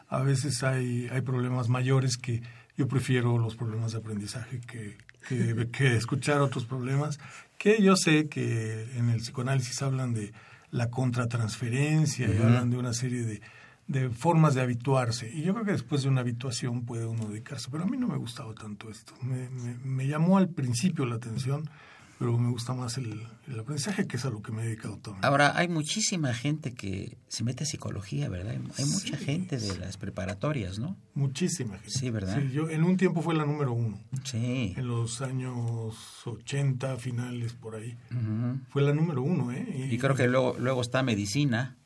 a 0.08 0.22
veces 0.22 0.62
hay, 0.64 1.08
hay 1.08 1.20
problemas 1.20 1.68
mayores 1.68 2.16
que 2.16 2.42
yo 2.76 2.88
prefiero 2.88 3.38
los 3.38 3.54
problemas 3.54 3.92
de 3.92 3.98
aprendizaje 3.98 4.60
que, 4.60 4.98
que, 5.28 5.96
escuchar 5.96 6.40
otros 6.40 6.64
problemas, 6.64 7.20
que 7.58 7.80
yo 7.80 7.96
sé 7.96 8.28
que 8.28 8.96
en 8.96 9.08
el 9.08 9.20
psicoanálisis 9.20 9.82
hablan 9.82 10.14
de 10.14 10.32
la 10.72 10.90
contratransferencia 10.90 12.28
y 12.28 12.36
hablan 12.36 12.70
de 12.70 12.76
una 12.76 12.92
serie 12.92 13.22
de, 13.22 13.40
de 13.86 14.10
formas 14.10 14.54
de 14.54 14.62
habituarse. 14.62 15.30
Y 15.32 15.42
yo 15.42 15.54
creo 15.54 15.64
que 15.64 15.72
después 15.72 16.02
de 16.02 16.08
una 16.08 16.22
habituación 16.22 16.84
puede 16.84 17.06
uno 17.06 17.26
dedicarse. 17.26 17.68
Pero 17.70 17.84
a 17.84 17.86
mí 17.86 17.96
no 17.96 18.08
me 18.08 18.16
gustaba 18.16 18.54
tanto 18.54 18.90
esto. 18.90 19.12
Me, 19.22 19.48
me, 19.50 19.74
me 19.84 20.06
llamó 20.06 20.38
al 20.38 20.48
principio 20.48 21.06
la 21.06 21.16
atención 21.16 21.68
pero 22.18 22.38
me 22.38 22.50
gusta 22.50 22.72
más 22.72 22.96
el, 22.96 23.26
aprendizaje, 23.58 24.06
que 24.06 24.16
es 24.16 24.24
a 24.24 24.30
lo 24.30 24.40
que 24.40 24.50
me 24.50 24.62
he 24.62 24.66
dedicado 24.66 24.96
también. 24.98 25.24
Ahora, 25.24 25.56
hay 25.56 25.68
muchísima 25.68 26.32
gente 26.32 26.72
que 26.72 27.18
se 27.28 27.44
mete 27.44 27.64
a 27.64 27.66
psicología, 27.66 28.30
¿verdad? 28.30 28.52
Hay, 28.52 28.84
mucha 28.86 29.16
gente 29.18 29.58
de 29.58 29.76
las 29.78 29.98
preparatorias, 29.98 30.78
¿no? 30.78 30.96
Muchísima 31.14 31.74
gente. 31.74 31.90
Sí, 31.90 32.10
¿verdad? 32.10 32.40
yo 32.44 32.70
en 32.70 32.84
un 32.84 32.96
tiempo 32.96 33.20
fue 33.20 33.34
la 33.34 33.44
número 33.44 33.72
uno. 33.72 34.00
Sí. 34.24 34.72
En 34.76 34.88
los 34.88 35.20
años 35.20 35.94
80, 36.24 36.96
finales, 36.96 37.52
por 37.52 37.76
ahí. 37.76 37.96
Fue 38.70 38.80
la 38.80 38.94
número 38.94 39.22
uno, 39.22 39.52
¿eh? 39.52 39.88
Y, 39.90 39.98
creo 39.98 40.14
que 40.14 40.26
luego, 40.26 40.56
luego 40.58 40.80
está 40.80 41.02
medicina. 41.02 41.76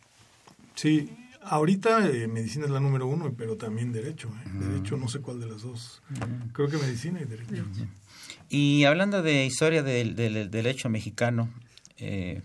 Sí, 0.76 1.10
ahorita 1.42 2.08
eh, 2.08 2.28
medicina 2.28 2.66
es 2.66 2.70
la 2.70 2.80
número 2.80 3.06
uno, 3.06 3.34
pero 3.36 3.56
también 3.56 3.92
derecho. 3.92 4.28
¿eh? 4.28 4.50
Derecho, 4.54 4.96
no 4.96 5.08
sé 5.08 5.20
cuál 5.20 5.40
de 5.40 5.46
las 5.46 5.62
dos. 5.62 6.02
Creo 6.52 6.68
que 6.68 6.76
medicina 6.78 7.20
y 7.20 7.24
derecho. 7.24 7.64
Y 8.48 8.84
hablando 8.84 9.22
de 9.22 9.44
historia 9.46 9.82
del, 9.82 10.14
derecho 10.50 10.88
mexicano, 10.88 11.52
eh, 11.98 12.42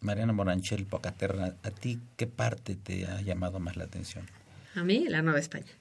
Mariana 0.00 0.32
Moranchel 0.32 0.86
Pocaterra, 0.86 1.56
¿a 1.62 1.70
ti 1.70 2.00
qué 2.16 2.26
parte 2.26 2.76
te 2.76 3.06
ha 3.06 3.20
llamado 3.22 3.58
más 3.60 3.76
la 3.76 3.84
atención? 3.84 4.26
A 4.74 4.84
mí, 4.84 5.06
la 5.08 5.22
Nueva 5.22 5.38
España. 5.38 5.72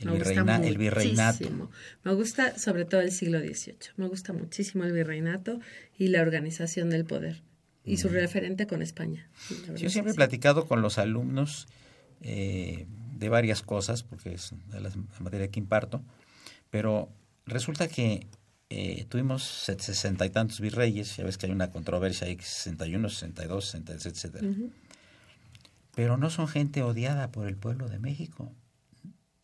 El, 0.00 0.08
el 0.10 0.76
virreinato. 0.76 1.70
Me 2.04 2.12
gusta 2.12 2.58
sobre 2.58 2.84
todo 2.84 3.00
el 3.00 3.12
siglo 3.12 3.38
XVIII. 3.38 3.76
Me 3.96 4.08
gusta 4.08 4.34
muchísimo 4.34 4.84
el 4.84 4.92
virreinato 4.92 5.58
y 5.96 6.08
la 6.08 6.20
organización 6.20 6.90
del 6.90 7.06
poder 7.06 7.45
y 7.86 7.96
su 7.98 8.08
referente 8.08 8.66
con 8.66 8.82
España. 8.82 9.30
Yo 9.76 9.88
siempre 9.88 10.12
he 10.12 10.16
platicado 10.16 10.66
con 10.66 10.82
los 10.82 10.98
alumnos 10.98 11.68
eh, 12.20 12.86
de 13.16 13.28
varias 13.28 13.62
cosas, 13.62 14.02
porque 14.02 14.34
es 14.34 14.52
la 14.70 14.90
materia 15.20 15.48
que 15.48 15.60
imparto, 15.60 16.02
pero 16.70 17.08
resulta 17.46 17.86
que 17.88 18.26
eh, 18.68 19.06
tuvimos 19.08 19.44
sesenta 19.44 20.26
y 20.26 20.30
tantos 20.30 20.60
virreyes, 20.60 21.16
ya 21.16 21.24
ves 21.24 21.38
que 21.38 21.46
hay 21.46 21.52
una 21.52 21.70
controversia 21.70 22.26
ahí, 22.26 22.36
61, 22.40 23.08
62, 23.08 23.64
63, 23.64 24.06
etcétera. 24.06 24.48
Pero 25.94 26.16
no 26.16 26.28
son 26.28 26.48
gente 26.48 26.82
odiada 26.82 27.30
por 27.30 27.46
el 27.46 27.56
pueblo 27.56 27.88
de 27.88 28.00
México, 28.00 28.52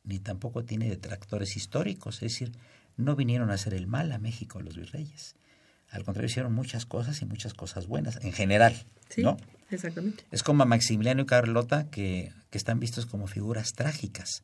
ni 0.03 0.19
tampoco 0.19 0.65
tiene 0.65 0.89
detractores 0.89 1.57
históricos, 1.57 2.17
es 2.17 2.33
decir, 2.33 2.53
no 2.97 3.15
vinieron 3.15 3.51
a 3.51 3.55
hacer 3.55 3.75
el 3.75 3.87
mal 3.87 4.11
a 4.11 4.19
México 4.19 4.61
los 4.61 4.77
virreyes. 4.77 5.37
Al 5.93 6.05
contrario, 6.05 6.29
hicieron 6.29 6.53
muchas 6.53 6.87
cosas 6.87 7.23
y 7.23 7.27
muchas 7.27 7.55
cosas 7.55 7.87
buenas, 7.87 8.19
en 8.23 8.33
general, 8.33 8.75
¿no? 9.19 9.37
Exactamente. 9.71 10.25
Es 10.31 10.43
como 10.43 10.67
Maximiliano 10.67 11.23
y 11.23 11.27
Carlota, 11.27 11.89
que, 11.91 12.33
que 12.51 12.59
están 12.59 12.81
vistos 12.81 13.07
como 13.07 13.27
figuras 13.27 13.73
trágicas 13.75 14.43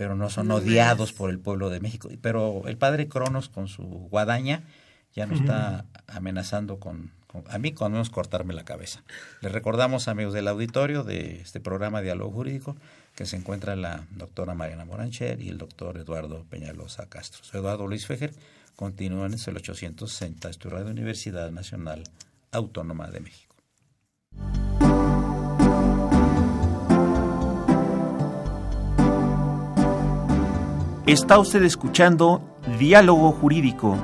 pero 0.00 0.16
no 0.16 0.30
son 0.30 0.50
odiados 0.50 1.12
por 1.12 1.28
el 1.28 1.38
pueblo 1.38 1.68
de 1.68 1.78
México. 1.78 2.08
Pero 2.22 2.62
el 2.64 2.78
padre 2.78 3.06
Cronos 3.06 3.50
con 3.50 3.68
su 3.68 3.82
guadaña 3.82 4.62
ya 5.14 5.26
no 5.26 5.34
está 5.34 5.84
amenazando 6.06 6.80
con, 6.80 7.10
a 7.50 7.58
mí 7.58 7.72
con 7.72 7.92
menos 7.92 8.08
cortarme 8.08 8.54
la 8.54 8.64
cabeza. 8.64 9.02
Les 9.42 9.52
recordamos, 9.52 10.08
amigos 10.08 10.32
del 10.32 10.48
auditorio, 10.48 11.04
de 11.04 11.42
este 11.42 11.60
programa 11.60 12.00
Diálogo 12.00 12.32
Jurídico, 12.32 12.76
que 13.14 13.26
se 13.26 13.36
encuentra 13.36 13.76
la 13.76 14.06
doctora 14.12 14.54
Mariana 14.54 14.86
Morancher 14.86 15.38
y 15.42 15.50
el 15.50 15.58
doctor 15.58 15.98
Eduardo 15.98 16.46
Peñalosa 16.48 17.06
Castro. 17.10 17.44
Soy 17.44 17.60
Eduardo 17.60 17.86
Luis 17.86 18.06
Fejer, 18.06 18.32
Continúan 18.80 19.34
en 19.34 19.38
el 19.46 19.56
860, 19.58 20.48
es 20.48 20.56
tu 20.56 20.70
radio 20.70 20.90
Universidad 20.90 21.50
Nacional 21.50 22.02
Autónoma 22.50 23.10
de 23.10 23.20
México. 23.20 23.54
Está 31.06 31.38
usted 31.38 31.62
escuchando 31.62 32.56
Diálogo 32.78 33.32
Jurídico, 33.32 33.98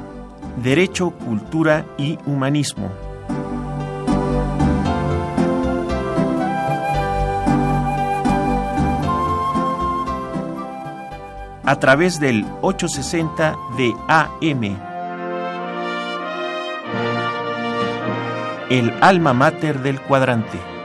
Derecho, 0.62 1.12
Cultura 1.12 1.87
y 1.97 2.19
Humanismo 2.27 3.06
A 11.66 11.81
través 11.81 12.20
del 12.20 12.46
860 12.62 13.57
de 13.76 13.92
AM. 14.07 14.79
El 18.70 18.94
alma 19.00 19.33
mater 19.33 19.81
del 19.81 20.00
cuadrante. 20.00 20.76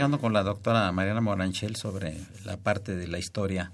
Platicando 0.00 0.18
con 0.18 0.32
la 0.32 0.42
doctora 0.42 0.90
Mariana 0.92 1.20
Moranchel 1.20 1.76
sobre 1.76 2.16
la 2.46 2.56
parte 2.56 2.96
de 2.96 3.06
la 3.06 3.18
historia 3.18 3.72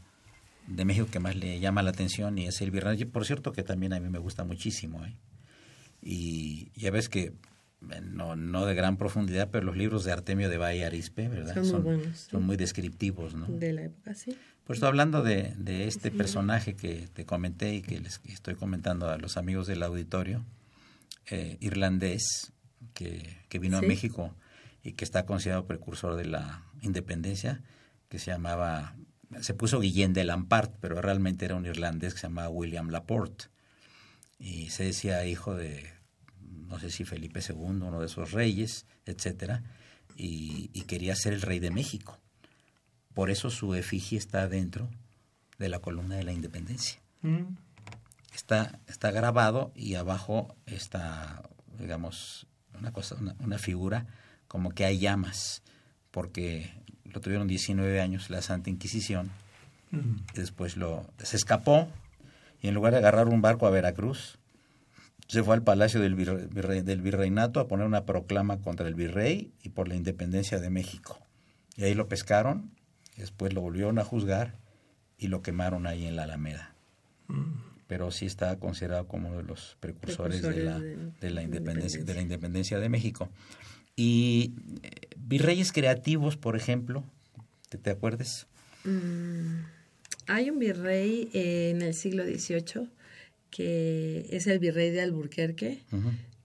de 0.67 0.85
México 0.85 1.07
que 1.09 1.21
más 1.21 1.37
le 1.37 1.61
llama 1.61 1.85
la 1.85 1.91
atención 1.91 2.37
y 2.37 2.47
es 2.49 2.61
el 2.62 2.73
virrey. 2.73 3.05
Por 3.05 3.25
cierto, 3.25 3.53
que 3.53 3.62
también 3.62 3.93
a 3.93 4.01
mí 4.01 4.09
me 4.09 4.19
gusta 4.19 4.43
muchísimo. 4.43 5.05
¿eh? 5.05 5.15
Y 6.03 6.73
ya 6.75 6.91
ves 6.91 7.09
que, 7.09 7.33
no, 8.03 8.35
no 8.35 8.67
de 8.67 8.75
gran 8.75 8.97
profundidad, 8.97 9.51
pero 9.53 9.67
los 9.67 9.77
libros 9.77 10.03
de 10.03 10.11
Artemio 10.11 10.49
de 10.51 10.59
Valle 10.59 10.85
Arispe, 10.85 11.29
¿verdad? 11.29 11.62
Son 11.62 11.85
muy 11.85 11.97
buenos, 11.97 12.19
sí. 12.19 12.31
Son 12.33 12.43
muy 12.43 12.57
descriptivos, 12.57 13.35
¿no? 13.37 13.47
De 13.47 13.73
la 13.73 13.83
época, 13.85 14.15
sí. 14.17 14.37
Pues 14.65 14.83
hablando 14.83 15.23
de, 15.23 15.55
de 15.57 15.87
este 15.87 16.11
personaje 16.11 16.75
que 16.75 17.07
te 17.12 17.25
comenté 17.25 17.73
y 17.77 17.83
que 17.83 18.01
les 18.01 18.21
estoy 18.25 18.57
comentando 18.57 19.09
a 19.09 19.17
los 19.17 19.37
amigos 19.37 19.69
del 19.69 19.81
auditorio, 19.85 20.45
eh, 21.31 21.57
irlandés, 21.61 22.53
que, 22.95 23.37
que 23.49 23.61
vino 23.61 23.79
Sí. 23.79 23.85
a 23.85 23.89
México 23.89 24.35
y 24.87 24.92
que 24.92 25.05
está 25.05 25.27
considerado 25.27 25.66
precursor 25.66 26.14
de 26.14 26.27
la 26.27 26.62
independencia, 26.81 27.61
que 28.09 28.20
se 28.20 28.31
llamaba, 28.31 28.94
se 29.40 29.53
puso 29.53 29.81
Guillén 29.81 30.12
de 30.12 30.22
Lampart, 30.22 30.77
pero 30.81 31.03
realmente 31.03 31.44
era 31.44 31.57
un 31.57 31.66
irlandés 31.66 32.14
que 32.14 32.20
se 32.20 32.29
llamaba 32.29 32.51
William 32.51 32.90
Laporte. 32.90 33.46
Y 34.38 34.70
se 34.70 34.85
decía 34.85 35.27
hijo 35.27 35.57
de, 35.57 35.92
no 36.68 36.79
sé 36.79 36.92
si 36.92 37.05
Felipe 37.05 37.40
II, 37.40 37.57
uno 37.57 37.99
de 37.99 38.07
esos 38.07 38.31
reyes, 38.31 38.87
etcétera, 39.07 39.64
y, 40.14 40.70
y 40.72 40.83
quería 40.83 41.16
ser 41.16 41.33
el 41.33 41.42
rey 41.42 41.59
de 41.59 41.72
México. 41.72 42.20
Por 43.12 43.31
eso 43.31 43.51
su 43.51 43.75
efigie 43.75 44.16
está 44.16 44.46
dentro 44.46 44.88
de 45.59 45.68
la 45.68 45.81
columna 45.81 46.14
de 46.14 46.22
la 46.22 46.33
independencia. 46.33 47.01
Mm. 47.22 47.57
Está, 48.33 48.79
está 48.87 49.11
grabado 49.11 49.72
y 49.75 49.96
abajo 49.96 50.55
está, 50.64 51.42
digamos, 51.77 52.46
una, 52.79 52.92
cosa, 52.92 53.16
una, 53.16 53.35
una 53.40 53.59
figura 53.59 54.07
como 54.49 54.71
que 54.71 54.85
hay 54.85 54.99
llamas, 54.99 55.63
porque 56.11 56.71
lo 57.05 57.21
tuvieron 57.21 57.47
19 57.49 58.01
años 58.01 58.31
la 58.31 58.43
Santa 58.43 58.71
Inquisición 58.71 59.31
Mm. 59.93 60.17
y 60.35 60.41
después 60.41 60.77
lo 60.77 61.07
se 61.23 61.37
escapó 61.37 61.89
y 62.61 62.67
en 62.67 62.75
lugar 62.75 62.93
de 62.93 62.99
agarrar 62.99 63.29
un 63.29 63.41
barco 63.41 63.67
a 63.69 63.71
Veracruz 63.71 64.37
se 65.29 65.45
fue 65.45 65.55
al 65.55 65.63
palacio 65.63 66.01
del, 66.01 66.17
virre- 66.17 66.49
virre- 66.49 66.83
del 66.83 67.01
virreinato 67.03 67.61
a 67.61 67.69
poner 67.69 67.87
una 67.87 68.05
proclama 68.05 68.59
contra 68.59 68.89
el 68.89 68.95
virrey 68.95 69.53
y 69.63 69.69
por 69.69 69.87
la 69.87 69.95
independencia 69.95 70.59
de 70.59 70.71
México. 70.71 71.19
Y 71.77 71.85
ahí 71.85 71.95
lo 71.95 72.09
pescaron 72.09 72.73
y 73.17 73.21
después 73.21 73.53
lo 73.53 73.61
volvieron 73.61 73.99
a 74.01 74.05
juzgar 74.05 74.55
y 75.19 75.29
lo 75.29 75.41
quemaron 75.43 75.87
ahí 75.87 76.05
en 76.07 76.17
la 76.17 76.25
Alameda. 76.25 76.75
Pero 77.87 78.11
sí 78.11 78.27
está 78.27 78.57
considerado 78.59 79.07
como 79.07 79.29
uno 79.29 79.37
de 79.39 79.45
los 79.45 79.77
precursores, 79.79 80.43
de, 80.43 80.63
la, 80.65 80.79
de- 80.81 80.97
de 81.21 81.31
la 81.31 81.41
de 81.41 81.45
independencia 81.47 82.03
de 82.05 82.15
la 82.15 82.21
independencia 82.23 82.79
de 82.81 82.89
México 82.89 83.29
y 83.97 84.53
eh, 84.83 84.91
virreyes 85.17 85.73
creativos 85.73 86.37
por 86.37 86.57
ejemplo 86.57 87.05
te 87.83 87.91
acuerdes 87.91 88.47
Mm, 88.87 89.65
hay 90.29 90.51
un 90.51 90.59
virrey 90.61 91.29
eh, 91.35 91.71
en 91.71 91.83
el 91.83 91.93
siglo 91.93 92.25
XVIII 92.25 92.89
que 93.51 94.27
es 94.31 94.47
el 94.47 94.59
virrey 94.59 94.91
de 94.91 95.01
Alburquerque, 95.01 95.79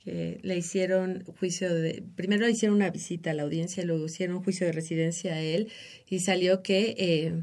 que 0.04 0.40
le 0.42 0.58
hicieron 0.58 1.26
juicio 1.40 1.74
de, 1.74 2.04
primero 2.16 2.46
le 2.46 2.52
hicieron 2.52 2.78
una 2.78 2.90
visita 2.90 3.32
a 3.32 3.34
la 3.34 3.44
audiencia, 3.44 3.84
luego 3.84 4.06
hicieron 4.06 4.38
un 4.38 4.44
juicio 4.44 4.66
de 4.66 4.72
residencia 4.72 5.34
a 5.34 5.42
él 5.42 5.68
y 6.08 6.20
salió 6.20 6.64
que, 6.64 6.96
eh, 6.98 7.34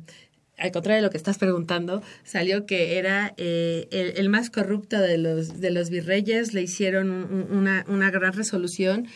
al 0.59 0.73
contrario 0.73 0.97
de 0.97 1.07
lo 1.07 1.11
que 1.11 1.16
estás 1.16 1.38
preguntando, 1.38 2.03
salió 2.25 2.66
que 2.66 2.99
era 2.99 3.33
eh, 3.37 3.88
el, 4.16 4.29
más 4.29 4.51
corrupto 4.51 4.99
de 5.01 5.16
los, 5.18 5.61
de 5.61 5.71
los 5.71 5.88
virreyes, 5.90 6.53
le 6.55 6.62
hicieron 6.62 7.11
un- 7.11 7.33
un- 7.33 7.57
una, 7.59 7.85
una 7.88 8.11
gran 8.11 8.33
resolución 8.33 9.07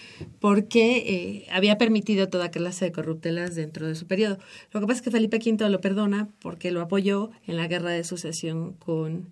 porque 0.40 0.96
eh, 0.98 1.46
había 1.50 1.78
permitido 1.78 2.28
toda 2.28 2.50
clase 2.50 2.86
de 2.86 2.92
corruptelas 2.92 3.54
dentro 3.54 3.86
de 3.86 3.94
su 3.94 4.06
periodo. 4.06 4.38
Lo 4.72 4.80
que 4.80 4.86
pasa 4.86 4.98
es 4.98 5.02
que 5.02 5.10
Felipe 5.10 5.38
V 5.38 5.68
lo 5.70 5.80
perdona 5.80 6.28
porque 6.40 6.70
lo 6.70 6.80
apoyó 6.80 7.30
en 7.46 7.56
la 7.56 7.66
guerra 7.68 7.90
de 7.90 8.04
sucesión 8.04 8.72
con 8.74 9.30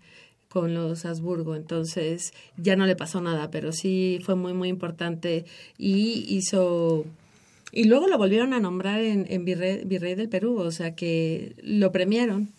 con 0.49 0.75
los 0.75 1.05
Habsburgo, 1.05 1.55
entonces 1.55 2.33
ya 2.57 2.75
no 2.75 2.85
le 2.85 2.97
pasó 2.97 3.21
nada, 3.21 3.53
pero 3.53 3.71
sí 3.71 4.19
fue 4.25 4.35
muy 4.35 4.53
muy 4.53 4.69
importante 4.69 5.45
y 5.79 6.25
hizo 6.29 7.05
y 7.73 7.85
luego 7.85 8.09
lo 8.09 8.19
volvieron 8.19 8.53
a 8.53 8.61
nombrar 8.61 9.01
en, 9.01 9.27
en 9.29 9.45
virrey, 9.45 9.83
virrey 9.85 10.15
del 10.15 10.29
Perú, 10.29 10.59
o 10.59 10.71
sea 10.73 10.95
que 10.95 11.55
lo 11.63 11.93
premiaron. 11.93 12.53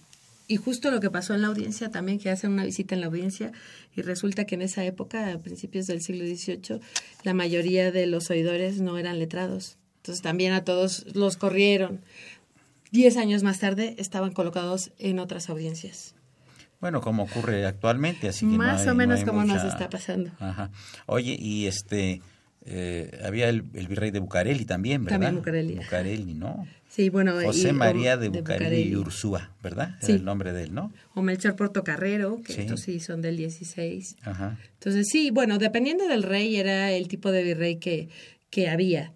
Y 0.48 0.58
justo 0.58 0.92
lo 0.92 1.00
que 1.00 1.10
pasó 1.10 1.34
en 1.34 1.42
la 1.42 1.48
audiencia 1.48 1.92
también, 1.92 2.20
que 2.20 2.30
hacen 2.30 2.52
una 2.52 2.66
visita 2.66 2.94
en 2.94 3.00
la 3.02 3.08
audiencia 3.08 3.54
y 3.96 4.02
resulta 4.02 4.44
que 4.46 4.56
en 4.56 4.62
esa 4.62 4.84
época, 4.84 5.32
a 5.32 5.38
principios 5.40 5.88
del 5.88 6.02
siglo 6.02 6.26
XVIII, 6.26 6.82
la 7.24 7.34
mayoría 7.34 7.92
de 7.94 8.06
los 8.06 8.30
oidores 8.30 8.82
no 8.82 8.98
eran 8.98 9.18
letrados. 9.18 9.78
Entonces 9.98 10.22
también 10.22 10.52
a 10.52 10.64
todos 10.66 11.06
los 11.16 11.38
corrieron. 11.38 12.02
Diez 12.92 13.16
años 13.16 13.44
más 13.44 13.60
tarde 13.60 13.96
estaban 13.98 14.32
colocados 14.34 14.92
en 15.00 15.20
otras 15.20 15.50
audiencias. 15.50 16.16
Bueno, 16.82 17.00
como 17.00 17.24
ocurre 17.24 17.66
actualmente, 17.66 18.28
así 18.28 18.46
que 18.46 18.52
no 18.54 18.58
Más 18.58 18.82
hay- 18.82 18.88
o 18.88 18.90
no 18.92 18.96
menos 18.96 19.24
como 19.24 19.46
nos 19.46 19.64
está 19.64 19.90
pasando. 19.90 20.32
Ajá. 20.40 20.72
Oye, 21.06 21.38
y 21.40 21.68
este 21.68 22.22
eh, 22.66 23.20
había 23.24 23.50
el, 23.50 23.64
el 23.74 23.88
virrey 23.88 24.12
de 24.12 24.20
Bucareli 24.20 24.66
también, 24.66 25.04
¿verdad? 25.04 25.18
También 25.20 25.36
Bucareli. 25.38 25.76
Bucareli, 25.76 26.34
¿no? 26.34 26.68
Sí, 26.90 27.10
bueno. 27.10 27.34
José 27.44 27.70
y- 27.70 27.74
María 27.74 28.18
de 28.18 28.30
Bucareli 28.30 28.82
y 28.90 28.96
Ursúa, 28.96 29.52
¿verdad? 29.64 29.96
Era 29.98 30.06
Sí. 30.08 30.12
el 30.14 30.26
nombre 30.26 30.52
de 30.54 30.64
él, 30.64 30.74
¿no? 30.74 30.92
O 31.16 31.22
Melchor 31.22 31.56
Portocarrero, 31.56 32.42
que 32.44 32.54
Sí. 32.54 32.62
estos 32.62 32.82
sí 32.82 33.00
son 33.00 33.22
del 33.22 33.38
16. 33.38 34.18
Ajá. 34.24 34.60
Entonces, 34.74 35.08
sí, 35.10 35.32
bueno, 35.32 35.58
dependiendo 35.58 36.08
del 36.08 36.24
rey, 36.24 36.56
era 36.58 36.92
el 36.92 37.08
tipo 37.08 37.32
de 37.32 37.44
virrey 37.44 37.78
que, 37.78 38.10
que 38.50 38.68
había. 38.70 39.14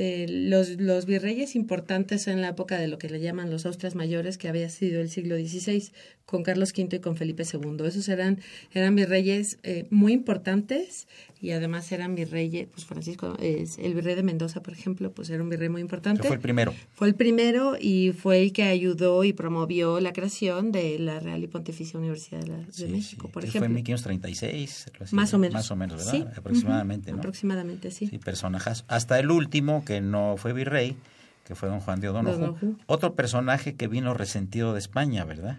Eh, 0.00 0.26
los, 0.28 0.78
los 0.80 1.06
virreyes 1.06 1.56
importantes 1.56 2.28
en 2.28 2.40
la 2.40 2.50
época 2.50 2.78
de 2.78 2.86
lo 2.86 2.98
que 2.98 3.08
le 3.08 3.20
llaman 3.20 3.50
los 3.50 3.66
Austrias 3.66 3.96
Mayores, 3.96 4.38
que 4.38 4.46
había 4.46 4.68
sido 4.68 5.00
el 5.00 5.08
siglo 5.10 5.34
XVI, 5.36 5.90
con 6.24 6.44
Carlos 6.44 6.72
V 6.76 6.96
y 6.96 7.00
con 7.00 7.16
Felipe 7.16 7.42
II. 7.52 7.84
Esos 7.84 8.08
eran, 8.08 8.38
eran 8.74 8.94
virreyes 8.94 9.58
eh, 9.64 9.86
muy 9.90 10.12
importantes 10.12 11.08
y 11.40 11.50
además 11.52 11.90
eran 11.92 12.14
virreyes, 12.14 12.66
pues 12.68 12.84
Francisco, 12.84 13.36
es 13.40 13.78
el 13.78 13.94
virrey 13.94 14.14
de 14.14 14.22
Mendoza, 14.22 14.62
por 14.62 14.72
ejemplo, 14.74 15.12
pues 15.12 15.30
era 15.30 15.42
un 15.42 15.48
virrey 15.48 15.68
muy 15.68 15.80
importante. 15.80 16.22
Que 16.22 16.28
fue 16.28 16.36
el 16.36 16.42
primero. 16.42 16.74
Fue 16.94 17.06
el 17.08 17.14
primero 17.14 17.76
y 17.80 18.12
fue 18.12 18.42
el 18.42 18.52
que 18.52 18.64
ayudó 18.64 19.22
y 19.24 19.32
promovió 19.32 20.00
la 20.00 20.12
creación 20.12 20.72
de 20.72 20.98
la 20.98 21.20
Real 21.20 21.42
y 21.42 21.46
Pontificia 21.46 21.98
Universidad 21.98 22.40
de, 22.40 22.46
la- 22.48 22.56
de 22.58 22.72
Sí, 22.72 22.86
México, 22.86 23.26
sí. 23.28 23.32
por 23.32 23.44
ejemplo. 23.44 23.60
Fue 23.60 23.66
en 23.66 23.74
1536. 23.74 24.86
algo 24.92 25.04
así, 25.04 25.14
Más 25.16 25.34
o 25.34 25.38
menos. 25.38 25.54
Más 25.54 25.70
o 25.70 25.76
menos, 25.76 25.96
¿verdad? 25.98 26.12
Sí. 26.12 26.24
Aproximadamente. 26.36 27.10
Aproximadamente, 27.12 27.90
sí. 27.90 28.06
Sí, 28.08 28.18
personajes. 28.18 28.84
Hasta 28.88 29.18
el 29.18 29.30
último, 29.30 29.84
que 29.84 30.00
no 30.00 30.34
fue 30.38 30.52
virrey, 30.52 30.96
que 31.44 31.54
fue 31.54 31.68
don 31.68 31.80
Juan 31.80 32.00
de 32.00 32.08
O'Donoghue. 32.08 32.74
Otro 32.86 33.14
personaje 33.14 33.74
que 33.74 33.88
vino 33.88 34.12
resentido 34.14 34.72
de 34.72 34.80
España, 34.80 35.24
¿verdad? 35.24 35.58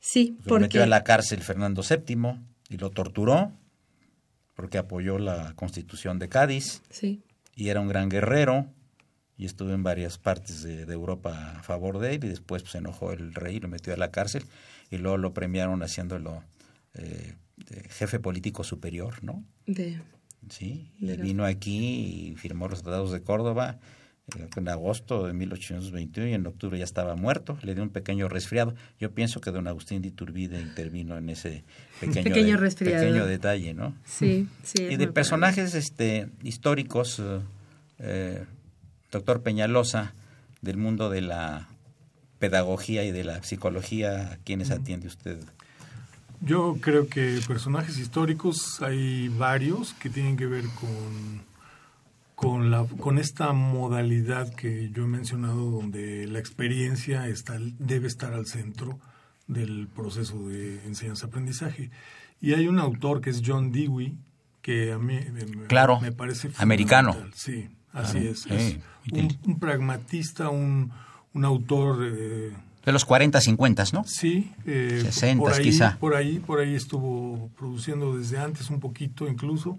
Sí, 0.00 0.36
Lo 0.44 0.54
metió 0.58 0.58
porque 0.58 0.82
a 0.82 0.86
la 0.86 1.04
cárcel 1.04 1.40
Fernando 1.42 1.82
VII 1.88 2.16
y 2.70 2.76
lo 2.78 2.90
torturó 2.90 3.52
porque 4.54 4.78
apoyó 4.78 5.18
la 5.18 5.54
constitución 5.54 6.18
de 6.18 6.28
Cádiz 6.28 6.82
sí, 6.90 7.22
y 7.54 7.68
era 7.68 7.80
un 7.80 7.88
gran 7.88 8.08
guerrero 8.08 8.66
y 9.36 9.46
estuvo 9.46 9.70
en 9.70 9.82
varias 9.82 10.18
partes 10.18 10.62
de, 10.62 10.86
de 10.86 10.92
Europa 10.92 11.58
a 11.58 11.62
favor 11.62 11.98
de 11.98 12.14
él 12.14 12.24
y 12.24 12.28
después 12.28 12.62
pues, 12.62 12.72
se 12.72 12.78
enojó 12.78 13.12
el 13.12 13.34
rey, 13.34 13.60
lo 13.60 13.68
metió 13.68 13.92
a 13.92 13.96
la 13.96 14.10
cárcel 14.10 14.44
y 14.90 14.98
luego 14.98 15.16
lo 15.16 15.32
premiaron 15.34 15.82
haciéndolo 15.82 16.42
eh, 16.94 17.34
de 17.56 17.88
jefe 17.88 18.20
político 18.20 18.64
superior, 18.64 19.22
¿no? 19.24 19.44
de, 19.66 20.00
Sí, 20.48 20.90
y 20.98 21.06
De 21.06 21.16
vino 21.16 21.44
aquí 21.44 22.30
y 22.30 22.36
firmó 22.36 22.68
los 22.68 22.82
tratados 22.82 23.12
de 23.12 23.22
Córdoba 23.22 23.78
en 24.56 24.68
agosto 24.68 25.26
de 25.26 25.32
1821 25.32 26.30
y 26.30 26.34
en 26.34 26.46
octubre 26.46 26.78
ya 26.78 26.84
estaba 26.84 27.16
muerto, 27.16 27.58
le 27.62 27.74
dio 27.74 27.82
un 27.82 27.90
pequeño 27.90 28.28
resfriado. 28.28 28.74
Yo 29.00 29.10
pienso 29.10 29.40
que 29.40 29.50
don 29.50 29.66
Agustín 29.66 30.00
de 30.00 30.08
Iturbide 30.08 30.60
intervino 30.60 31.18
en 31.18 31.28
ese 31.28 31.64
pequeño, 32.00 32.24
Pequeño 32.24 32.54
de- 32.54 32.56
resfriado. 32.56 33.04
pequeño 33.04 33.26
detalle, 33.26 33.74
¿no? 33.74 33.94
sí, 34.04 34.48
sí. 34.62 34.84
Y 34.84 34.96
de 34.96 35.08
personajes 35.08 35.74
este, 35.74 36.28
históricos, 36.42 37.18
eh, 37.18 37.40
eh, 37.98 38.44
doctor 39.10 39.42
Peñalosa, 39.42 40.14
del 40.62 40.76
mundo 40.76 41.10
de 41.10 41.20
la 41.22 41.68
pedagogía 42.38 43.04
y 43.04 43.10
de 43.10 43.24
la 43.24 43.42
psicología, 43.42 44.32
¿a 44.32 44.36
quiénes 44.38 44.70
atiende 44.70 45.08
usted? 45.08 45.38
Yo 46.40 46.78
creo 46.80 47.08
que 47.08 47.40
personajes 47.46 47.98
históricos 47.98 48.80
hay 48.82 49.28
varios 49.28 49.92
que 49.94 50.08
tienen 50.10 50.36
que 50.36 50.46
ver 50.46 50.64
con, 50.80 51.42
con, 52.42 52.72
la, 52.72 52.84
con 52.98 53.18
esta 53.18 53.52
modalidad 53.52 54.52
que 54.52 54.90
yo 54.90 55.04
he 55.04 55.06
mencionado, 55.06 55.70
donde 55.70 56.26
la 56.26 56.40
experiencia 56.40 57.28
está, 57.28 57.56
debe 57.78 58.08
estar 58.08 58.34
al 58.34 58.46
centro 58.46 58.98
del 59.46 59.86
proceso 59.86 60.48
de 60.48 60.84
enseñanza-aprendizaje. 60.84 61.90
Y 62.40 62.54
hay 62.54 62.66
un 62.66 62.80
autor 62.80 63.20
que 63.20 63.30
es 63.30 63.42
John 63.46 63.70
Dewey, 63.70 64.16
que 64.60 64.92
a 64.92 64.98
mí 64.98 65.20
claro, 65.68 66.00
me 66.00 66.10
parece 66.10 66.50
americano. 66.58 67.16
Sí, 67.32 67.68
así 67.92 68.18
es. 68.26 68.46
es 68.46 68.78
un, 69.12 69.58
pragmatista, 69.60 70.48
un, 70.48 70.90
un 71.34 71.44
autor... 71.44 72.00
Eh, 72.04 72.52
de 72.84 72.92
los 72.92 73.04
40, 73.04 73.40
50, 73.40 73.84
¿no? 73.92 74.02
Sí. 74.04 74.52
Eh, 74.66 75.00
60 75.04 75.40
por 75.40 75.52
ahí, 75.52 75.62
quizá. 75.62 75.96
Por 76.00 76.16
ahí, 76.16 76.40
por 76.40 76.58
ahí 76.58 76.74
estuvo 76.74 77.50
produciendo 77.56 78.18
desde 78.18 78.38
antes 78.38 78.68
un 78.70 78.80
poquito 78.80 79.28
incluso. 79.28 79.78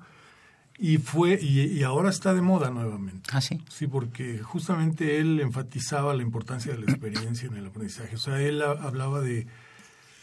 Y 0.80 0.98
fue 0.98 1.40
y, 1.42 1.84
ahora 1.84 2.10
está 2.10 2.34
de 2.34 2.42
moda 2.42 2.70
nuevamente. 2.72 3.30
Ah, 3.32 3.42
sí. 3.42 3.62
Sí, 3.70 3.88
porque 3.88 4.40
justamente 4.40 5.20
él 5.20 5.40
enfatizaba 5.40 6.14
la 6.14 6.24
importancia 6.24 6.74
de 6.74 6.80
la 6.80 6.92
experiencia 6.92 7.48
en 7.48 7.58
el 7.58 7.68
aprendizaje. 7.68 8.16
O 8.16 8.20
sea, 8.20 8.42
él 8.42 8.62
hablaba 8.62 9.22
de, 9.22 9.46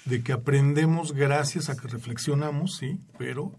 de 0.06 0.22
que 0.22 0.32
aprendemos 0.32 1.12
gracias 1.12 1.70
a 1.70 1.76
que 1.76 1.86
reflexionamos, 1.88 2.76
sí, 2.76 2.98
pero 3.16 3.52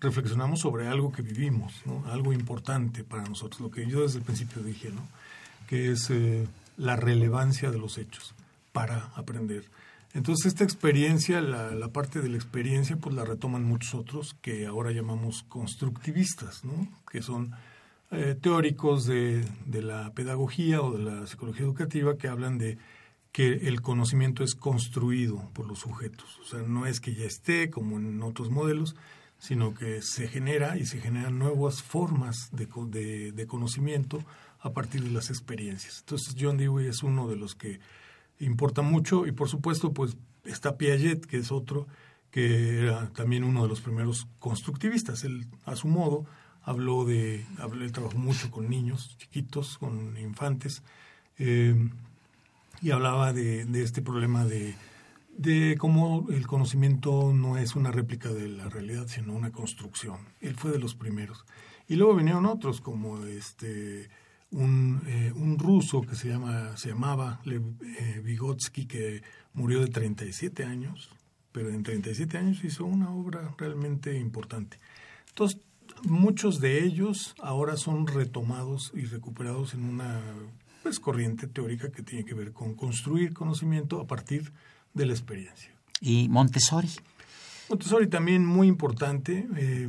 reflexionamos 0.00 0.60
sobre 0.60 0.88
algo 0.88 1.12
que 1.12 1.22
vivimos, 1.22 1.74
¿no? 1.84 2.04
algo 2.10 2.32
importante 2.32 3.04
para 3.04 3.22
nosotros, 3.24 3.60
lo 3.60 3.70
que 3.70 3.86
yo 3.86 4.02
desde 4.02 4.18
el 4.18 4.24
principio 4.24 4.62
dije, 4.62 4.90
¿no? 4.90 5.06
que 5.68 5.92
es 5.92 6.10
eh, 6.10 6.46
la 6.76 6.96
relevancia 6.96 7.70
de 7.70 7.78
los 7.78 7.98
hechos 7.98 8.34
para 8.72 9.10
aprender. 9.14 9.64
Entonces 10.12 10.46
esta 10.46 10.64
experiencia, 10.64 11.40
la, 11.40 11.70
la, 11.70 11.88
parte 11.88 12.20
de 12.20 12.28
la 12.28 12.36
experiencia, 12.36 12.96
pues 12.96 13.14
la 13.14 13.24
retoman 13.24 13.64
muchos 13.64 13.94
otros 13.94 14.34
que 14.40 14.66
ahora 14.66 14.90
llamamos 14.90 15.44
constructivistas, 15.44 16.64
¿no? 16.64 16.88
que 17.10 17.22
son 17.22 17.52
eh, 18.10 18.36
teóricos 18.40 19.06
de, 19.06 19.44
de 19.66 19.82
la 19.82 20.12
pedagogía 20.12 20.82
o 20.82 20.96
de 20.96 21.04
la 21.04 21.26
psicología 21.28 21.64
educativa 21.64 22.18
que 22.18 22.26
hablan 22.26 22.58
de 22.58 22.76
que 23.30 23.68
el 23.68 23.80
conocimiento 23.82 24.42
es 24.42 24.56
construido 24.56 25.48
por 25.52 25.68
los 25.68 25.78
sujetos. 25.78 26.40
O 26.40 26.44
sea, 26.44 26.62
no 26.62 26.86
es 26.86 26.98
que 27.00 27.14
ya 27.14 27.24
esté 27.24 27.70
como 27.70 27.96
en 27.96 28.20
otros 28.22 28.50
modelos, 28.50 28.96
sino 29.38 29.74
que 29.74 30.02
se 30.02 30.26
genera 30.26 30.76
y 30.76 30.86
se 30.86 31.00
generan 31.00 31.38
nuevas 31.38 31.82
formas 31.82 32.50
de, 32.50 32.68
de, 32.88 33.30
de 33.30 33.46
conocimiento 33.46 34.24
a 34.58 34.72
partir 34.72 35.04
de 35.04 35.10
las 35.10 35.30
experiencias. 35.30 36.00
Entonces 36.00 36.34
John 36.38 36.56
Dewey 36.56 36.88
es 36.88 37.04
uno 37.04 37.28
de 37.28 37.36
los 37.36 37.54
que 37.54 37.78
importa 38.40 38.82
mucho 38.82 39.26
y 39.26 39.32
por 39.32 39.48
supuesto 39.48 39.92
pues 39.92 40.16
está 40.44 40.76
Piaget, 40.76 41.26
que 41.26 41.38
es 41.38 41.52
otro 41.52 41.86
que 42.30 42.80
era 42.80 43.08
también 43.10 43.44
uno 43.44 43.62
de 43.62 43.68
los 43.68 43.80
primeros 43.80 44.26
constructivistas. 44.38 45.24
Él 45.24 45.46
a 45.64 45.76
su 45.76 45.88
modo 45.88 46.26
habló 46.62 47.04
de, 47.04 47.46
habló, 47.58 47.84
él 47.84 47.92
trabajó 47.92 48.18
mucho 48.18 48.50
con 48.50 48.68
niños 48.68 49.16
chiquitos, 49.18 49.78
con 49.78 50.16
infantes, 50.16 50.82
eh, 51.38 51.74
y 52.82 52.90
hablaba 52.92 53.32
de, 53.32 53.64
de 53.64 53.82
este 53.82 54.00
problema 54.02 54.44
de 54.44 54.74
de 55.40 55.76
cómo 55.78 56.26
el 56.30 56.46
conocimiento 56.46 57.32
no 57.32 57.56
es 57.56 57.74
una 57.74 57.90
réplica 57.90 58.28
de 58.28 58.46
la 58.46 58.68
realidad, 58.68 59.06
sino 59.06 59.32
una 59.32 59.50
construcción. 59.50 60.18
Él 60.42 60.54
fue 60.54 60.70
de 60.70 60.78
los 60.78 60.94
primeros. 60.94 61.46
Y 61.88 61.96
luego 61.96 62.14
vinieron 62.14 62.44
otros, 62.44 62.82
como 62.82 63.24
este 63.24 64.10
un, 64.52 65.02
eh, 65.06 65.32
un 65.34 65.58
ruso 65.58 66.02
que 66.02 66.14
se, 66.14 66.28
llama, 66.28 66.76
se 66.76 66.88
llamaba 66.88 67.40
Lev 67.44 67.62
eh, 67.82 68.20
Vygotsky, 68.24 68.86
que 68.86 69.22
murió 69.52 69.80
de 69.80 69.88
37 69.88 70.64
años, 70.64 71.10
pero 71.52 71.70
en 71.70 71.82
37 71.82 72.38
años 72.38 72.64
hizo 72.64 72.84
una 72.84 73.10
obra 73.10 73.54
realmente 73.58 74.16
importante. 74.18 74.78
Entonces, 75.28 75.60
muchos 76.04 76.60
de 76.60 76.84
ellos 76.84 77.34
ahora 77.40 77.76
son 77.76 78.06
retomados 78.06 78.92
y 78.94 79.04
recuperados 79.04 79.74
en 79.74 79.84
una 79.84 80.20
pues, 80.82 81.00
corriente 81.00 81.46
teórica 81.46 81.90
que 81.90 82.02
tiene 82.02 82.24
que 82.24 82.34
ver 82.34 82.52
con 82.52 82.74
construir 82.74 83.32
conocimiento 83.34 84.00
a 84.00 84.06
partir 84.06 84.52
de 84.94 85.06
la 85.06 85.12
experiencia. 85.12 85.70
¿Y 86.00 86.28
Montessori? 86.28 86.88
Montessori 87.68 88.08
también 88.08 88.44
muy 88.44 88.66
importante, 88.66 89.46
eh, 89.56 89.88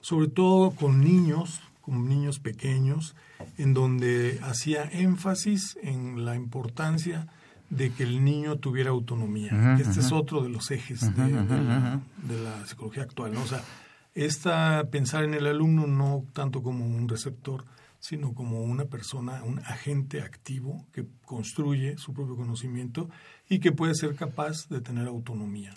sobre 0.00 0.28
todo 0.28 0.72
con 0.72 1.00
niños, 1.00 1.60
con 1.82 2.08
niños 2.08 2.40
pequeños, 2.40 3.14
en 3.56 3.74
donde 3.74 4.40
hacía 4.42 4.84
énfasis 4.84 5.78
en 5.82 6.24
la 6.24 6.36
importancia 6.36 7.26
de 7.70 7.92
que 7.92 8.02
el 8.02 8.24
niño 8.24 8.56
tuviera 8.56 8.90
autonomía. 8.90 9.76
este 9.78 10.00
es 10.00 10.12
otro 10.12 10.42
de 10.42 10.48
los 10.48 10.70
ejes 10.70 11.00
de, 11.14 12.42
la, 12.42 12.66
psicología 12.66 13.02
actual. 13.02 13.34
¿no? 13.34 13.42
O 13.42 13.46
sea, 13.46 13.62
esta, 14.14 14.88
pensar 14.90 15.24
en 15.24 15.34
el 15.34 15.46
alumno 15.46 15.86
no 15.86 16.24
tanto 16.32 16.62
como 16.62 16.86
un 16.86 17.08
receptor, 17.08 17.64
sino 18.00 18.32
como 18.32 18.62
una 18.62 18.84
persona, 18.84 19.42
un 19.42 19.58
agente 19.60 20.22
activo 20.22 20.86
que 20.92 21.06
construye 21.24 21.98
su 21.98 22.14
propio 22.14 22.36
conocimiento 22.36 23.08
y 23.48 23.58
que 23.58 23.72
puede 23.72 23.94
ser 23.94 24.14
capaz 24.14 24.68
de 24.68 24.80
tener 24.80 25.06
autonomía. 25.08 25.74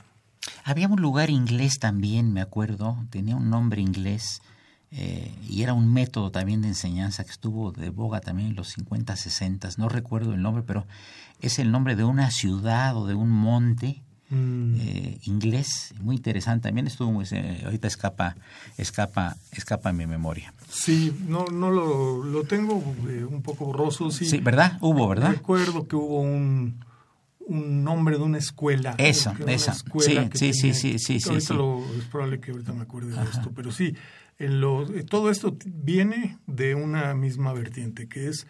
Había 0.63 0.87
un 0.87 1.01
lugar 1.01 1.29
inglés 1.29 1.79
también, 1.79 2.31
me 2.31 2.41
acuerdo, 2.41 2.97
tenía 3.09 3.35
un 3.35 3.49
nombre 3.49 3.81
inglés 3.81 4.41
eh, 4.93 5.33
y 5.47 5.63
era 5.63 5.73
un 5.73 5.91
método 5.93 6.31
también 6.31 6.61
de 6.61 6.67
enseñanza 6.67 7.23
que 7.23 7.31
estuvo 7.31 7.71
de 7.71 7.89
boga 7.89 8.19
también 8.19 8.49
en 8.49 8.55
los 8.55 8.69
50, 8.69 9.15
60, 9.15 9.69
no 9.77 9.87
recuerdo 9.87 10.33
el 10.33 10.41
nombre, 10.41 10.63
pero 10.67 10.85
es 11.39 11.59
el 11.59 11.71
nombre 11.71 11.95
de 11.95 12.03
una 12.03 12.29
ciudad 12.29 12.95
o 12.97 13.07
de 13.07 13.13
un 13.13 13.29
monte 13.29 14.01
mm. 14.29 14.75
eh, 14.81 15.19
inglés, 15.23 15.93
muy 16.01 16.17
interesante. 16.17 16.67
También 16.67 16.87
estuvo, 16.87 17.21
eh, 17.23 17.61
ahorita 17.63 17.87
escapa, 17.87 18.35
escapa, 18.77 19.37
escapa 19.53 19.93
mi 19.93 20.05
memoria. 20.07 20.53
Sí, 20.69 21.15
no, 21.25 21.45
no 21.45 21.71
lo, 21.71 22.23
lo 22.23 22.43
tengo 22.43 22.75
un 22.75 23.41
poco 23.41 23.67
borroso. 23.67 24.11
Sí, 24.11 24.25
sí, 24.25 24.39
¿verdad? 24.39 24.77
Hubo, 24.81 25.07
¿verdad? 25.07 25.31
Recuerdo 25.31 25.87
que 25.87 25.95
hubo 25.95 26.19
un 26.19 26.83
un 27.47 27.83
nombre 27.83 28.17
de 28.17 28.23
una 28.23 28.37
escuela. 28.37 28.95
Esa, 28.97 29.35
esa. 29.47 29.73
sí, 29.73 30.29
sí, 30.33 30.53
sí, 30.53 30.73
sí, 30.73 30.99
sí, 30.99 31.33
es 31.35 31.47
probable 32.09 32.39
que 32.39 32.51
ahorita 32.51 32.71
me 32.73 32.83
acuerde 32.83 33.15
de 33.15 33.23
esto, 33.23 33.51
pero 33.53 33.71
sí, 33.71 33.95
en 34.41 34.59
lo, 34.59 34.83
eh, 34.93 35.03
todo 35.03 35.29
esto 35.29 35.55
viene 35.65 36.39
de 36.47 36.73
una 36.73 37.13
misma 37.13 37.53
vertiente, 37.53 38.07
que 38.07 38.27
es, 38.27 38.47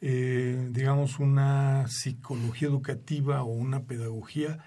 eh, 0.00 0.68
digamos, 0.70 1.18
una 1.18 1.86
psicología 1.88 2.68
educativa 2.68 3.42
o 3.42 3.46
una 3.46 3.82
pedagogía 3.82 4.58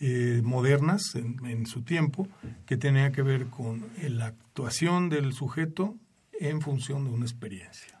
eh, 0.00 0.42
modernas 0.44 1.14
en, 1.14 1.66
su 1.66 1.82
tiempo, 1.82 2.26
que 2.66 2.76
tenía 2.76 3.12
que 3.12 3.22
ver 3.22 3.46
con 3.46 3.84
la 4.00 4.26
actuación 4.26 5.08
del 5.08 5.32
sujeto 5.32 5.96
en 6.40 6.60
función 6.60 7.04
de 7.04 7.10
una 7.10 7.24
experiencia. 7.24 7.96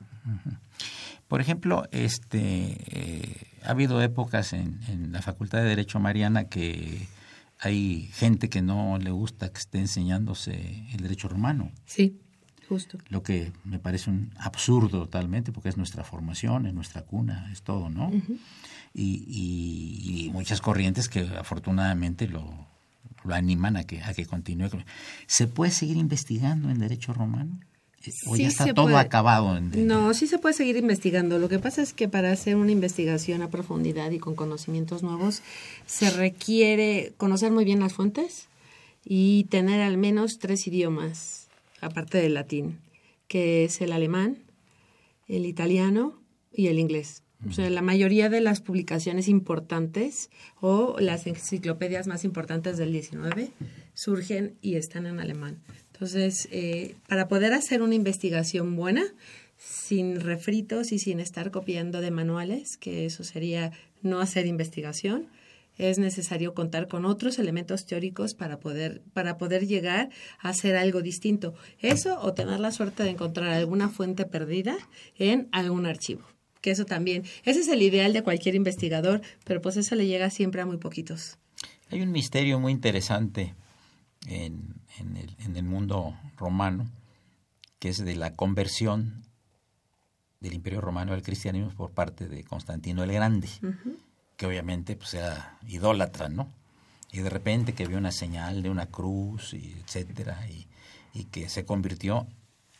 Por 1.28 1.40
ejemplo, 1.40 1.84
este, 1.92 2.76
eh, 2.88 3.46
ha 3.64 3.70
habido 3.70 4.02
épocas 4.02 4.52
en, 4.52 4.80
en, 4.88 5.12
la 5.12 5.22
Facultad 5.22 5.58
de 5.58 5.68
Derecho 5.68 6.00
Mariana 6.00 6.44
que 6.44 7.06
hay 7.58 8.08
gente 8.12 8.48
que 8.48 8.62
no 8.62 8.98
le 8.98 9.10
gusta 9.10 9.52
que 9.52 9.58
esté 9.58 9.78
enseñándose 9.78 10.86
el 10.92 11.00
derecho 11.00 11.28
romano. 11.28 11.72
Sí, 11.86 12.20
justo. 12.68 12.98
Lo 13.08 13.22
que 13.22 13.52
me 13.64 13.78
parece 13.78 14.10
un 14.10 14.32
absurdo 14.38 15.00
totalmente, 15.00 15.52
porque 15.52 15.68
es 15.68 15.76
nuestra 15.76 16.04
formación, 16.04 16.66
es 16.66 16.74
nuestra 16.74 17.02
cuna, 17.02 17.50
es 17.52 17.62
todo, 17.62 17.90
¿no? 17.90 18.10
y, 18.94 20.26
y, 20.26 20.30
muchas 20.30 20.60
corrientes 20.60 21.08
que 21.08 21.20
afortunadamente 21.20 22.28
lo, 22.28 22.66
lo 23.24 23.34
animan 23.34 23.76
a 23.76 23.84
que, 23.84 24.02
a 24.02 24.14
que 24.14 24.26
continúe. 24.26 24.68
¿Se 25.26 25.46
puede 25.46 25.72
seguir 25.72 25.96
investigando 25.96 26.70
en 26.70 26.78
derecho 26.78 27.12
romano? 27.12 27.60
¿O 28.26 28.36
ya 28.36 28.48
está 28.48 28.72
todo 28.74 28.96
acabado? 28.96 29.60
No, 29.60 30.14
sí 30.14 30.26
se 30.26 30.38
puede 30.38 30.54
seguir 30.54 30.76
investigando. 30.76 31.38
Lo 31.38 31.48
que 31.48 31.58
pasa 31.58 31.82
es 31.82 31.92
que 31.92 32.08
para 32.08 32.32
hacer 32.32 32.56
una 32.56 32.72
investigación 32.72 33.42
a 33.42 33.50
profundidad 33.50 34.10
y 34.10 34.18
con 34.18 34.34
conocimientos 34.34 35.02
nuevos 35.02 35.42
se 35.86 36.10
requiere 36.10 37.12
conocer 37.16 37.52
muy 37.52 37.64
bien 37.64 37.80
las 37.80 37.92
fuentes 37.92 38.48
y 39.04 39.44
tener 39.44 39.80
al 39.80 39.96
menos 39.96 40.38
tres 40.38 40.66
idiomas, 40.66 41.48
aparte 41.80 42.18
del 42.18 42.34
latín, 42.34 42.78
que 43.26 43.64
es 43.64 43.80
el 43.80 43.92
alemán, 43.92 44.38
el 45.28 45.46
italiano 45.46 46.14
y 46.52 46.68
el 46.68 46.78
inglés. 46.78 47.22
O 47.48 47.52
sea, 47.52 47.70
la 47.70 47.82
mayoría 47.82 48.28
de 48.28 48.40
las 48.40 48.60
publicaciones 48.60 49.28
importantes 49.28 50.28
o 50.60 50.96
las 50.98 51.26
enciclopedias 51.28 52.08
más 52.08 52.24
importantes 52.24 52.78
del 52.78 52.90
19 52.90 53.52
surgen 53.94 54.56
y 54.60 54.74
están 54.74 55.06
en 55.06 55.20
alemán. 55.20 55.58
Entonces, 55.98 56.46
eh, 56.52 56.94
para 57.08 57.26
poder 57.26 57.52
hacer 57.52 57.82
una 57.82 57.96
investigación 57.96 58.76
buena, 58.76 59.02
sin 59.56 60.20
refritos 60.20 60.92
y 60.92 61.00
sin 61.00 61.18
estar 61.18 61.50
copiando 61.50 62.00
de 62.00 62.12
manuales, 62.12 62.76
que 62.76 63.04
eso 63.04 63.24
sería 63.24 63.72
no 64.00 64.20
hacer 64.20 64.46
investigación, 64.46 65.26
es 65.76 65.98
necesario 65.98 66.54
contar 66.54 66.86
con 66.86 67.04
otros 67.04 67.40
elementos 67.40 67.84
teóricos 67.84 68.34
para 68.34 68.60
poder, 68.60 69.02
para 69.12 69.38
poder 69.38 69.66
llegar 69.66 70.10
a 70.38 70.50
hacer 70.50 70.76
algo 70.76 71.02
distinto. 71.02 71.54
Eso 71.80 72.20
o 72.20 72.32
tener 72.32 72.60
la 72.60 72.70
suerte 72.70 73.02
de 73.02 73.10
encontrar 73.10 73.48
alguna 73.48 73.88
fuente 73.88 74.24
perdida 74.24 74.76
en 75.18 75.48
algún 75.50 75.84
archivo. 75.84 76.22
Que 76.60 76.70
eso 76.70 76.84
también, 76.84 77.24
ese 77.42 77.58
es 77.58 77.68
el 77.68 77.82
ideal 77.82 78.12
de 78.12 78.22
cualquier 78.22 78.54
investigador, 78.54 79.20
pero 79.44 79.60
pues 79.60 79.76
eso 79.76 79.96
le 79.96 80.06
llega 80.06 80.30
siempre 80.30 80.60
a 80.60 80.66
muy 80.66 80.76
poquitos. 80.76 81.38
Hay 81.90 82.02
un 82.02 82.12
misterio 82.12 82.60
muy 82.60 82.70
interesante 82.70 83.56
en, 84.26 84.82
el, 84.98 85.36
en 85.38 85.56
el 85.56 85.64
mundo 85.64 86.16
romano, 86.36 86.90
que 87.78 87.88
es 87.88 88.04
de 88.04 88.16
la 88.16 88.34
conversión 88.34 89.22
del 90.40 90.54
Imperio 90.54 90.80
Romano 90.80 91.12
al 91.12 91.22
cristianismo 91.22 91.70
por 91.70 91.90
parte 91.90 92.28
de 92.28 92.44
Constantino 92.44 93.02
el 93.02 93.12
Grande, 93.12 93.48
que 94.36 94.46
obviamente 94.46 94.96
pues 94.96 95.14
era 95.14 95.58
idólatra, 95.66 96.28
¿no? 96.28 96.48
Y 97.10 97.20
de 97.20 97.30
repente 97.30 97.72
que 97.72 97.86
vio 97.86 97.98
una 97.98 98.12
señal 98.12 98.62
de 98.62 98.70
una 98.70 98.86
cruz, 98.86 99.54
y 99.54 99.74
etcétera, 99.84 100.46
y, 100.48 100.68
y 101.14 101.24
que 101.24 101.48
se 101.48 101.64
convirtió 101.64 102.26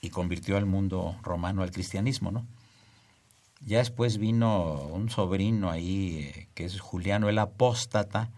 y 0.01 0.11
convirtió 0.11 0.57
al 0.57 0.67
mundo 0.67 1.17
romano 1.23 1.63
al 1.63 1.73
cristianismo, 1.73 2.31
¿no? 2.31 2.47
Ya 3.61 3.79
después 3.79 4.19
vino 4.19 4.75
un 4.93 5.11
sobrino 5.11 5.71
ahí, 5.71 6.31
eh, 6.33 6.49
que 6.55 6.65
es 6.65 6.79
Juliano 6.81 7.29
el 7.29 7.39
Apóstata, 7.39 8.31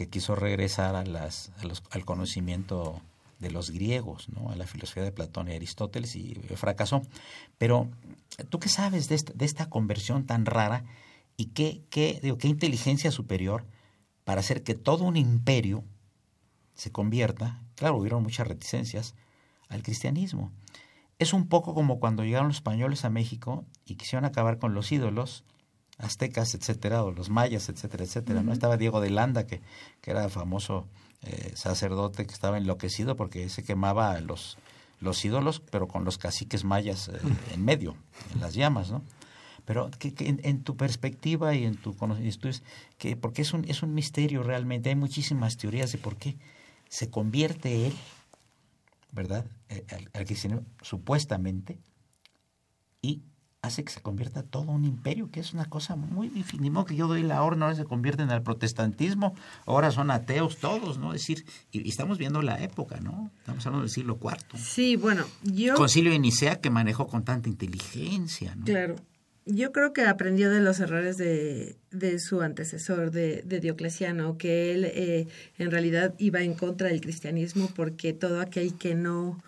que 0.00 0.08
quiso 0.08 0.34
regresar 0.34 0.96
al 0.96 2.04
conocimiento 2.06 3.02
de 3.38 3.50
los 3.50 3.70
griegos, 3.70 4.30
¿no? 4.30 4.50
a 4.50 4.56
la 4.56 4.66
filosofía 4.66 5.02
de 5.02 5.12
Platón 5.12 5.48
y 5.48 5.52
Aristóteles, 5.52 6.16
y 6.16 6.36
fracasó. 6.56 7.02
Pero, 7.58 7.86
¿tú 8.48 8.58
qué 8.58 8.70
sabes 8.70 9.10
de 9.10 9.44
esta, 9.44 9.68
conversión 9.68 10.24
tan 10.24 10.46
rara 10.46 10.84
y 11.36 11.48
qué, 11.48 11.82
qué, 11.90 12.34
qué 12.38 12.48
inteligencia 12.48 13.10
superior 13.10 13.66
para 14.24 14.40
hacer 14.40 14.62
que 14.62 14.74
todo 14.74 15.04
un 15.04 15.18
imperio 15.18 15.84
se 16.74 16.90
convierta, 16.90 17.60
claro, 17.74 17.98
hubieron 17.98 18.22
muchas 18.22 18.48
reticencias, 18.48 19.14
al 19.68 19.82
cristianismo? 19.82 20.50
Es 21.18 21.34
un 21.34 21.46
poco 21.46 21.74
como 21.74 22.00
cuando 22.00 22.24
llegaron 22.24 22.48
los 22.48 22.56
españoles 22.56 23.04
a 23.04 23.10
México 23.10 23.66
y 23.84 23.96
quisieron 23.96 24.24
acabar 24.24 24.58
con 24.58 24.72
los 24.72 24.92
ídolos 24.92 25.44
aztecas, 26.00 26.54
etcétera, 26.54 27.04
o 27.04 27.12
los 27.12 27.30
mayas, 27.30 27.68
etcétera, 27.68 28.04
etcétera. 28.04 28.42
¿no? 28.42 28.52
Estaba 28.52 28.76
Diego 28.76 29.00
de 29.00 29.10
Landa, 29.10 29.46
que, 29.46 29.60
que 30.00 30.10
era 30.10 30.28
famoso 30.28 30.86
eh, 31.22 31.52
sacerdote 31.54 32.26
que 32.26 32.32
estaba 32.32 32.56
enloquecido 32.56 33.14
porque 33.16 33.48
se 33.50 33.62
quemaba 33.62 34.18
los, 34.20 34.56
los 35.00 35.22
ídolos, 35.24 35.60
pero 35.60 35.86
con 35.86 36.04
los 36.04 36.16
caciques 36.16 36.64
mayas 36.64 37.08
eh, 37.08 37.18
en 37.52 37.64
medio, 37.64 37.94
en 38.34 38.40
las 38.40 38.54
llamas, 38.54 38.90
¿no? 38.90 39.02
Pero 39.66 39.90
que, 39.98 40.14
en, 40.18 40.62
tu 40.64 40.76
perspectiva 40.76 41.54
y 41.54 41.64
en 41.64 41.76
tu 41.76 41.94
conocimiento, 41.94 42.48
que 42.96 43.16
porque 43.16 43.42
es 43.42 43.52
un, 43.52 43.64
es 43.68 43.82
un 43.82 43.94
misterio 43.94 44.42
realmente, 44.42 44.88
hay 44.88 44.96
muchísimas 44.96 45.58
teorías 45.58 45.92
de 45.92 45.98
por 45.98 46.16
qué 46.16 46.38
se 46.88 47.10
convierte 47.10 47.86
él, 47.86 47.92
¿verdad? 49.12 49.46
Eh, 49.68 49.84
al, 49.90 50.10
al 50.14 50.24
cristianismo, 50.24 50.66
supuestamente, 50.80 51.78
y 53.02 53.22
hace 53.62 53.84
que 53.84 53.92
se 53.92 54.00
convierta 54.00 54.42
todo 54.42 54.72
un 54.72 54.84
imperio, 54.84 55.30
que 55.30 55.40
es 55.40 55.52
una 55.52 55.66
cosa 55.66 55.96
muy 55.96 56.28
difícil. 56.28 56.72
que 56.86 56.96
yo 56.96 57.06
doy 57.06 57.22
la 57.22 57.42
orden, 57.42 57.62
ahora 57.62 57.74
se 57.74 57.84
convierten 57.84 58.30
al 58.30 58.42
protestantismo, 58.42 59.34
ahora 59.66 59.90
son 59.90 60.10
ateos 60.10 60.58
todos, 60.58 60.98
¿no? 60.98 61.12
Es 61.12 61.22
decir, 61.22 61.44
y, 61.70 61.88
estamos 61.88 62.18
viendo 62.18 62.40
la 62.42 62.62
época, 62.62 63.00
¿no? 63.00 63.30
Estamos 63.38 63.66
hablando 63.66 63.82
del 63.82 63.90
siglo 63.90 64.18
IV. 64.20 64.58
Sí, 64.58 64.96
bueno, 64.96 65.26
yo... 65.42 65.74
Concilio 65.74 66.12
de 66.12 66.18
Nicea 66.18 66.60
que 66.60 66.70
manejó 66.70 67.06
con 67.06 67.24
tanta 67.24 67.48
inteligencia, 67.48 68.54
¿no? 68.54 68.64
Claro. 68.64 68.96
Yo 69.46 69.72
creo 69.72 69.92
que 69.92 70.06
aprendió 70.06 70.50
de 70.50 70.60
los 70.60 70.80
errores 70.80 71.16
de, 71.16 71.76
de 71.90 72.18
su 72.18 72.40
antecesor, 72.40 73.10
de, 73.10 73.42
de 73.42 73.60
Diocleciano, 73.60 74.36
que 74.36 74.72
él 74.72 74.84
eh, 74.84 75.28
en 75.58 75.70
realidad 75.70 76.14
iba 76.18 76.42
en 76.42 76.54
contra 76.54 76.88
del 76.88 77.00
cristianismo 77.00 77.68
porque 77.74 78.12
todo 78.12 78.40
aquel 78.40 78.74
que 78.74 78.94
no 78.94 79.42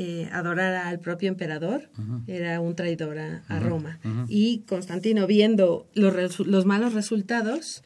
eh, 0.00 0.28
adorara 0.30 0.86
al 0.86 1.00
propio 1.00 1.28
emperador, 1.28 1.90
era 2.28 2.60
un 2.60 2.76
traidor 2.76 3.18
a, 3.18 3.58
Roma. 3.58 3.98
Y 4.28 4.60
Constantino, 4.60 5.26
viendo 5.26 5.88
los, 5.92 6.38
los 6.38 6.66
malos 6.66 6.92
resultados, 6.94 7.82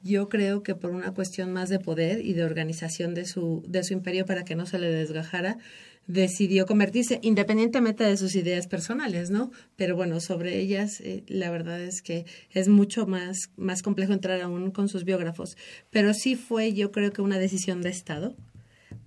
yo 0.00 0.28
creo 0.28 0.62
que 0.62 0.76
por 0.76 0.92
una 0.92 1.12
cuestión 1.12 1.52
más 1.52 1.68
de 1.68 1.80
poder 1.80 2.24
y 2.24 2.34
de 2.34 2.44
organización 2.44 3.14
de 3.14 3.24
su, 3.24 3.64
de 3.66 3.82
su 3.82 3.94
imperio 3.94 4.26
para 4.26 4.44
que 4.44 4.54
no 4.54 4.64
se 4.64 4.78
le 4.78 4.92
desgajara, 4.92 5.58
decidió 6.06 6.66
convertirse, 6.66 7.18
independientemente 7.20 8.04
de 8.04 8.16
sus 8.16 8.36
ideas 8.36 8.68
personales, 8.68 9.30
¿no? 9.30 9.50
Pero 9.74 9.96
bueno, 9.96 10.20
sobre 10.20 10.56
ellas 10.56 11.00
eh, 11.00 11.24
la 11.26 11.50
verdad 11.50 11.80
es 11.80 12.00
que 12.00 12.26
es 12.52 12.68
mucho 12.68 13.08
más, 13.08 13.50
más 13.56 13.82
complejo 13.82 14.12
entrar 14.12 14.40
aún 14.40 14.70
con 14.70 14.88
sus 14.88 15.02
biógrafos. 15.02 15.56
Pero 15.90 16.14
sí 16.14 16.36
fue, 16.36 16.74
yo 16.74 16.92
creo 16.92 17.12
que 17.12 17.22
una 17.22 17.38
decisión 17.38 17.82
de 17.82 17.88
Estado 17.88 18.36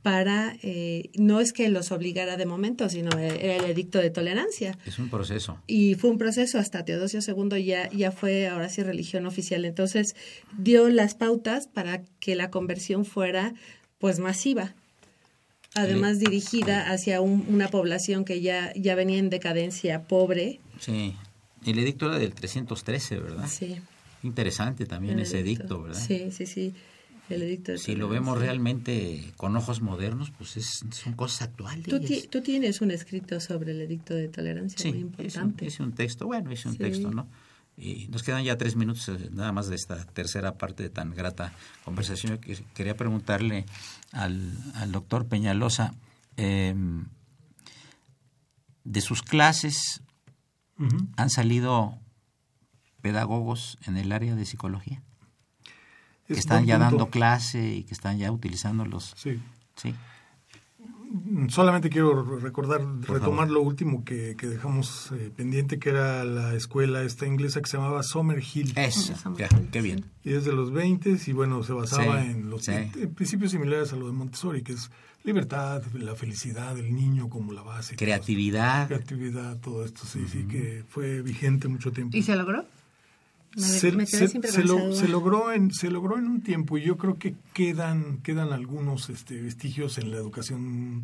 para, 0.04 0.58
eh, 0.62 1.10
no 1.16 1.40
es 1.40 1.54
que 1.54 1.70
los 1.70 1.94
obligara 1.94 2.36
de 2.36 2.46
momento, 2.46 2.90
sino 2.90 3.18
el, 3.18 3.64
edicto 3.64 4.00
de 4.00 4.10
tolerancia. 4.10 4.78
Es 4.86 5.00
un 5.00 5.10
proceso. 5.10 5.58
Y 5.66 5.96
fue 5.96 6.10
un 6.10 6.18
proceso 6.18 6.60
hasta 6.60 6.84
Teodosio 6.84 7.22
II 7.26 7.64
ya, 7.64 7.90
ya 7.90 8.12
fue 8.12 8.48
ahora 8.48 8.68
sí 8.68 8.84
religión 8.84 9.26
oficial. 9.26 9.64
Entonces 9.64 10.16
dio 10.58 10.90
las 10.90 11.16
pautas 11.16 11.68
para 11.68 12.04
que 12.20 12.36
la 12.36 12.52
conversión 12.52 13.06
fuera 13.06 13.54
pues 13.98 14.20
masiva. 14.20 14.76
Además 15.74 16.20
dirigida 16.20 16.92
hacia 16.92 17.22
una 17.22 17.70
población 17.70 18.26
que 18.26 18.42
ya, 18.42 18.74
ya 18.76 18.94
venía 18.94 19.18
en 19.18 19.32
decadencia 19.32 20.04
pobre. 20.04 20.60
Sí, 20.80 21.16
el 21.66 21.80
edicto 21.80 22.08
era 22.08 22.20
del 22.20 22.36
313, 22.36 23.18
¿verdad? 23.20 23.48
Sí. 23.48 23.78
Interesante 24.22 24.86
también 24.86 25.18
ese 25.20 25.40
edicto, 25.40 25.82
¿verdad? 25.82 26.00
Sí, 26.00 26.30
sí, 26.32 26.46
sí 26.46 26.74
si 27.78 27.96
lo 27.96 28.10
vemos 28.10 28.38
realmente 28.38 29.34
con 29.38 29.56
ojos 29.56 29.82
modernos, 29.82 30.32
pues 30.32 30.58
es, 30.58 30.84
son 30.92 31.14
cosas 31.14 31.50
actuales. 31.50 31.88
Tú, 32.30 32.42
tienes 32.42 32.82
un 32.82 32.92
escrito 32.92 33.40
sobre 33.40 33.72
el 33.72 33.82
edicto 33.82 34.14
de 34.14 34.28
tolerancia 34.28 34.90
muy 34.92 35.00
importante. 35.00 35.66
Hice 35.66 35.84
un, 35.84 35.94
texto, 35.94 36.26
bueno, 36.26 36.52
hice 36.52 36.70
un 36.70 36.78
texto, 36.78 37.12
¿no? 37.12 37.28
Y 37.76 38.08
nos 38.10 38.22
quedan 38.22 38.44
ya 38.44 38.58
tres 38.58 38.76
minutos 38.76 39.10
eh, 39.10 39.30
nada 39.32 39.52
más 39.52 39.68
de 39.68 39.76
esta 39.76 40.06
tercera 40.06 40.58
parte 40.58 40.84
de 40.84 40.90
tan 40.90 41.16
grata 41.16 41.54
conversación. 41.84 42.40
Quería 42.76 42.96
preguntarle 42.96 43.66
al, 44.12 44.54
al 44.76 44.92
doctor 44.92 45.28
Peñalosa, 45.28 45.96
em, 46.38 47.06
de 48.84 49.02
sus 49.02 49.22
clases, 49.24 50.02
¿han 51.16 51.30
salido 51.30 51.98
pedagogos 53.02 53.78
en 53.86 53.98
el 53.98 54.12
área 54.12 54.36
de 54.36 54.46
psicología? 54.46 55.02
Que 56.28 56.34
están 56.34 56.66
ya 56.66 56.78
dando 56.78 57.10
clase 57.10 57.76
y 57.76 57.84
que 57.84 57.94
están 57.94 58.18
ya 58.18 58.32
utilizando 58.32 58.86
los... 58.86 59.14
Sí. 59.16 59.40
Sí. 59.76 59.94
Solamente 61.50 61.90
quiero 61.90 62.40
recordar, 62.40 62.82
retomar 63.02 63.48
lo 63.48 63.62
último 63.62 64.04
que, 64.04 64.36
que 64.36 64.48
dejamos 64.48 65.12
eh, 65.12 65.32
pendiente, 65.36 65.78
que 65.78 65.90
era 65.90 66.24
la 66.24 66.56
escuela 66.56 67.04
esta 67.04 67.28
inglesa 67.28 67.62
que 67.62 67.70
se 67.70 67.78
llamaba 67.78 68.02
Summerhill. 68.02 68.74
Eso, 68.76 69.14
qué 69.72 69.82
bien. 69.82 70.06
Y 70.24 70.34
es 70.34 70.44
de 70.44 70.54
los 70.54 70.72
20 70.72 71.20
y 71.28 71.32
bueno, 71.34 71.62
se 71.62 71.74
basaba 71.74 72.24
en 72.24 72.50
los 72.50 72.68
principios 73.16 73.52
similares 73.52 73.94
a 73.94 73.96
lo 73.96 74.08
de 74.08 74.14
Montessori, 74.14 74.64
que 74.64 74.74
es 74.74 74.90
libertad, 75.24 75.84
la 75.94 76.16
felicidad 76.16 76.76
del 76.76 76.94
niño 76.96 77.30
como 77.30 77.54
la 77.54 77.62
base. 77.62 77.96
Creatividad. 77.96 78.88
Creatividad, 78.88 79.58
todo 79.60 79.86
esto, 79.86 80.06
sí, 80.06 80.26
sí, 80.28 80.46
que 80.46 80.84
fue 80.88 81.22
vigente 81.22 81.68
mucho 81.68 81.92
tiempo. 81.92 82.18
¿Y 82.18 82.24
se 82.24 82.36
logró? 82.36 82.66
Se, 83.56 85.08
logró 85.08 85.52
en 85.52 85.72
se 85.72 85.90
logró 85.90 86.18
en 86.18 86.28
un 86.28 86.42
tiempo. 86.42 86.78
Y 86.78 86.84
yo 86.84 86.98
creo 86.98 87.18
que 87.18 87.36
quedan 87.54 88.18
quedan 88.24 88.52
algunos 88.52 89.10
este, 89.10 89.42
vestigios 89.42 89.98
en 89.98 90.12
la 90.12 90.18
educación 90.18 91.04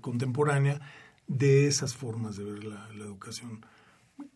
contemporánea 0.00 0.80
de 1.30 1.66
esas 1.68 1.94
formas 1.94 2.36
de 2.36 2.44
ver 2.44 2.64
la, 2.64 2.88
educación 2.98 3.64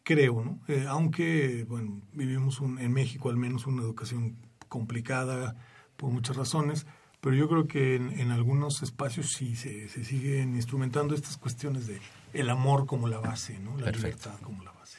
creo 0.04 0.44
no 0.44 0.58
eh, 0.68 0.86
aunque 0.88 1.66
bueno 1.68 2.00
vivimos 2.12 2.60
en 2.60 2.92
México 2.92 3.28
al 3.30 3.36
menos 3.36 3.66
una 3.66 3.82
educación 3.82 4.36
complicada 4.68 5.56
por 5.96 6.10
muchas 6.10 6.36
razones 6.36 6.86
pero 7.20 7.34
yo 7.34 7.48
creo 7.48 7.66
que 7.66 7.96
en, 7.96 8.30
algunos 8.30 8.82
espacios 8.82 9.32
sí 9.36 9.56
se, 9.56 9.88
se, 9.88 10.04
siguen 10.04 10.54
instrumentando 10.54 11.14
estas 11.14 11.36
cuestiones 11.36 11.86
de 11.86 12.00
el 12.32 12.48
amor 12.48 12.86
como 12.86 13.08
la 13.08 13.18
base 13.18 13.58
no 13.58 13.76
la 13.76 13.90
libertad 13.90 14.38
como 14.40 14.62
la 14.62 14.72
base. 14.72 14.98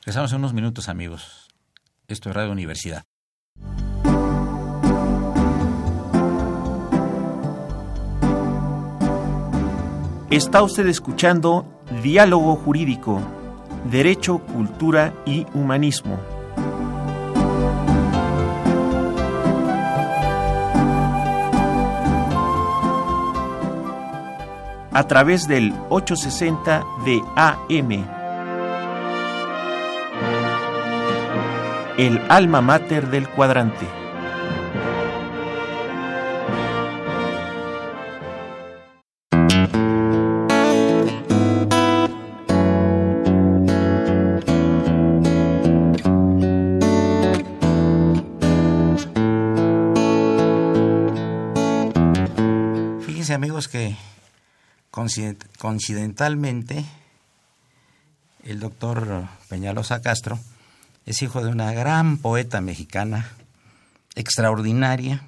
Regresamos 0.00 0.32
en 0.32 0.38
unos 0.38 0.54
minutos 0.54 0.88
amigos 0.88 1.41
esto 2.08 2.28
es 2.30 2.36
Radio 2.36 2.52
Universidad. 2.52 3.04
Está 10.30 10.62
usted 10.62 10.86
escuchando 10.86 11.66
Diálogo 12.02 12.56
Jurídico, 12.56 13.20
Derecho, 13.90 14.38
Cultura 14.38 15.12
y 15.26 15.46
Humanismo. 15.52 16.18
A 24.90 25.06
través 25.06 25.46
del 25.46 25.72
860 25.90 26.82
de 27.04 27.20
AM 27.36 28.21
el 31.98 32.20
alma 32.28 32.60
mater 32.60 33.08
del 33.10 33.28
cuadrante. 33.28 33.86
Fíjense 53.06 53.34
amigos 53.34 53.68
que 53.68 53.96
coincidentalmente 54.90 56.84
el 58.44 58.60
doctor 58.60 59.28
Peñalosa 59.48 60.00
Castro 60.02 60.38
es 61.06 61.22
hijo 61.22 61.42
de 61.42 61.50
una 61.50 61.72
gran 61.72 62.18
poeta 62.18 62.60
mexicana, 62.60 63.30
extraordinaria, 64.14 65.22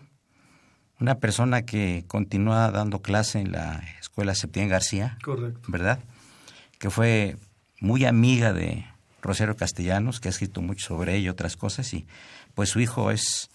una 1.01 1.17
persona 1.17 1.63
que 1.63 2.05
continúa 2.07 2.71
dando 2.71 3.01
clase 3.01 3.41
en 3.41 3.53
la 3.53 3.83
escuela 4.01 4.35
Septién 4.35 4.69
García, 4.69 5.19
Correcto. 5.23 5.61
¿verdad? 5.69 5.99
Que 6.79 6.91
fue 6.91 7.37
muy 7.81 8.05
amiga 8.05 8.53
de 8.53 8.87
Rosario 9.23 9.57
Castellanos, 9.57 10.21
que 10.21 10.29
ha 10.29 10.31
escrito 10.31 10.63
mucho 10.63 10.87
sobre 10.87 11.17
ella 11.17 11.27
y 11.27 11.29
otras 11.29 11.57
cosas, 11.57 11.93
y 11.95 12.07
pues 12.55 12.71
su 12.71 12.81
hijo 12.81 13.11
es 13.11 13.51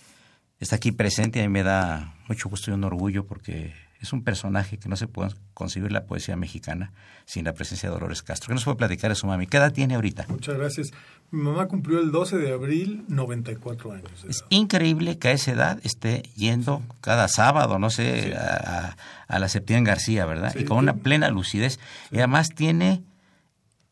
está 0.59 0.75
aquí 0.75 0.91
presente 0.91 1.39
y 1.39 1.41
a 1.41 1.45
mí 1.45 1.53
me 1.53 1.63
da 1.63 2.13
mucho 2.27 2.49
gusto 2.49 2.69
y 2.69 2.73
un 2.73 2.83
orgullo 2.83 3.25
porque 3.25 3.73
es 3.99 4.13
un 4.13 4.23
personaje 4.23 4.77
que 4.77 4.87
no 4.87 4.95
se 4.95 5.07
puede 5.07 5.31
concebir 5.53 5.91
la 5.91 6.05
poesía 6.05 6.35
mexicana 6.37 6.93
sin 7.25 7.43
la 7.43 7.53
presencia 7.53 7.89
de 7.89 7.95
Dolores 7.95 8.23
Castro. 8.23 8.47
¿Qué 8.47 8.53
nos 8.53 8.63
puede 8.63 8.77
platicar 8.77 9.09
de 9.09 9.15
su 9.15 9.27
mami? 9.27 9.45
¿Qué 9.45 9.57
edad 9.57 9.73
tiene 9.73 9.95
ahorita? 9.95 10.25
Muchas 10.29 10.57
gracias. 10.57 10.91
Mi 11.31 11.41
mamá 11.41 11.67
cumplió 11.67 11.99
el 11.99 12.11
12 12.11 12.37
de 12.37 12.53
abril 12.53 13.03
94 13.09 13.91
años. 13.91 14.25
Es 14.27 14.45
increíble 14.49 15.17
que 15.19 15.27
a 15.27 15.31
esa 15.31 15.51
edad 15.51 15.79
esté 15.83 16.23
yendo 16.35 16.81
cada 17.01 17.27
sábado, 17.27 17.77
no 17.77 17.89
sé, 17.89 18.35
a, 18.35 18.95
a, 19.27 19.39
la 19.39 19.49
Septién 19.49 19.83
García, 19.83 20.25
¿verdad? 20.25 20.55
y 20.55 20.63
con 20.63 20.77
una 20.77 20.95
plena 20.95 21.29
lucidez. 21.29 21.79
Y 22.09 22.17
además 22.17 22.49
tiene 22.55 23.03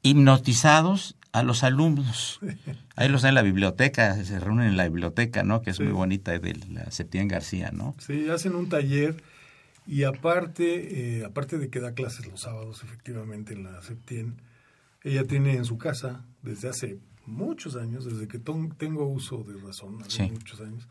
hipnotizados 0.03 1.18
a 1.34 1.43
los 1.43 1.64
alumnos. 1.64 2.39
Ahí 2.95 3.10
los 3.10 3.22
da 3.22 3.30
en 3.30 3.36
la 3.36 3.43
biblioteca, 3.43 4.16
se 4.24 4.39
reúnen 4.39 4.70
en 4.70 4.78
la 4.78 4.86
biblioteca, 4.86 5.43
¿no? 5.43 5.62
Que 5.62 5.70
es 5.70 5.80
muy 5.80 5.91
bonita, 5.91 6.32
de 6.39 6.55
la 6.72 6.89
Septién 6.91 7.28
García, 7.28 7.72
¿no? 7.72 7.93
Sí, 7.99 8.30
hacen 8.30 8.55
un 8.55 8.70
taller 8.70 9.22
y 9.88 10.04
aparte, 10.04 11.20
eh, 11.20 11.26
aparte 11.26 11.58
de 11.58 11.70
que 11.70 11.80
da 11.80 11.94
clases 11.94 12.28
los 12.28 12.42
sábados, 12.42 12.84
efectivamente, 12.84 13.54
en 13.54 13.64
la 13.64 13.82
Septién, 13.82 14.42
ella 15.02 15.24
tiene 15.24 15.56
en 15.56 15.64
su 15.64 15.78
casa, 15.78 16.26
desde 16.42 16.68
hace 16.68 17.00
muchos 17.26 17.78
años, 17.78 18.04
desde 18.04 18.28
que 18.28 18.38
tengo 18.40 19.08
uso 19.08 19.44
de 19.44 19.58
razón, 19.58 20.02
hace 20.04 20.30
muchos 20.30 20.60
años, 20.60 20.88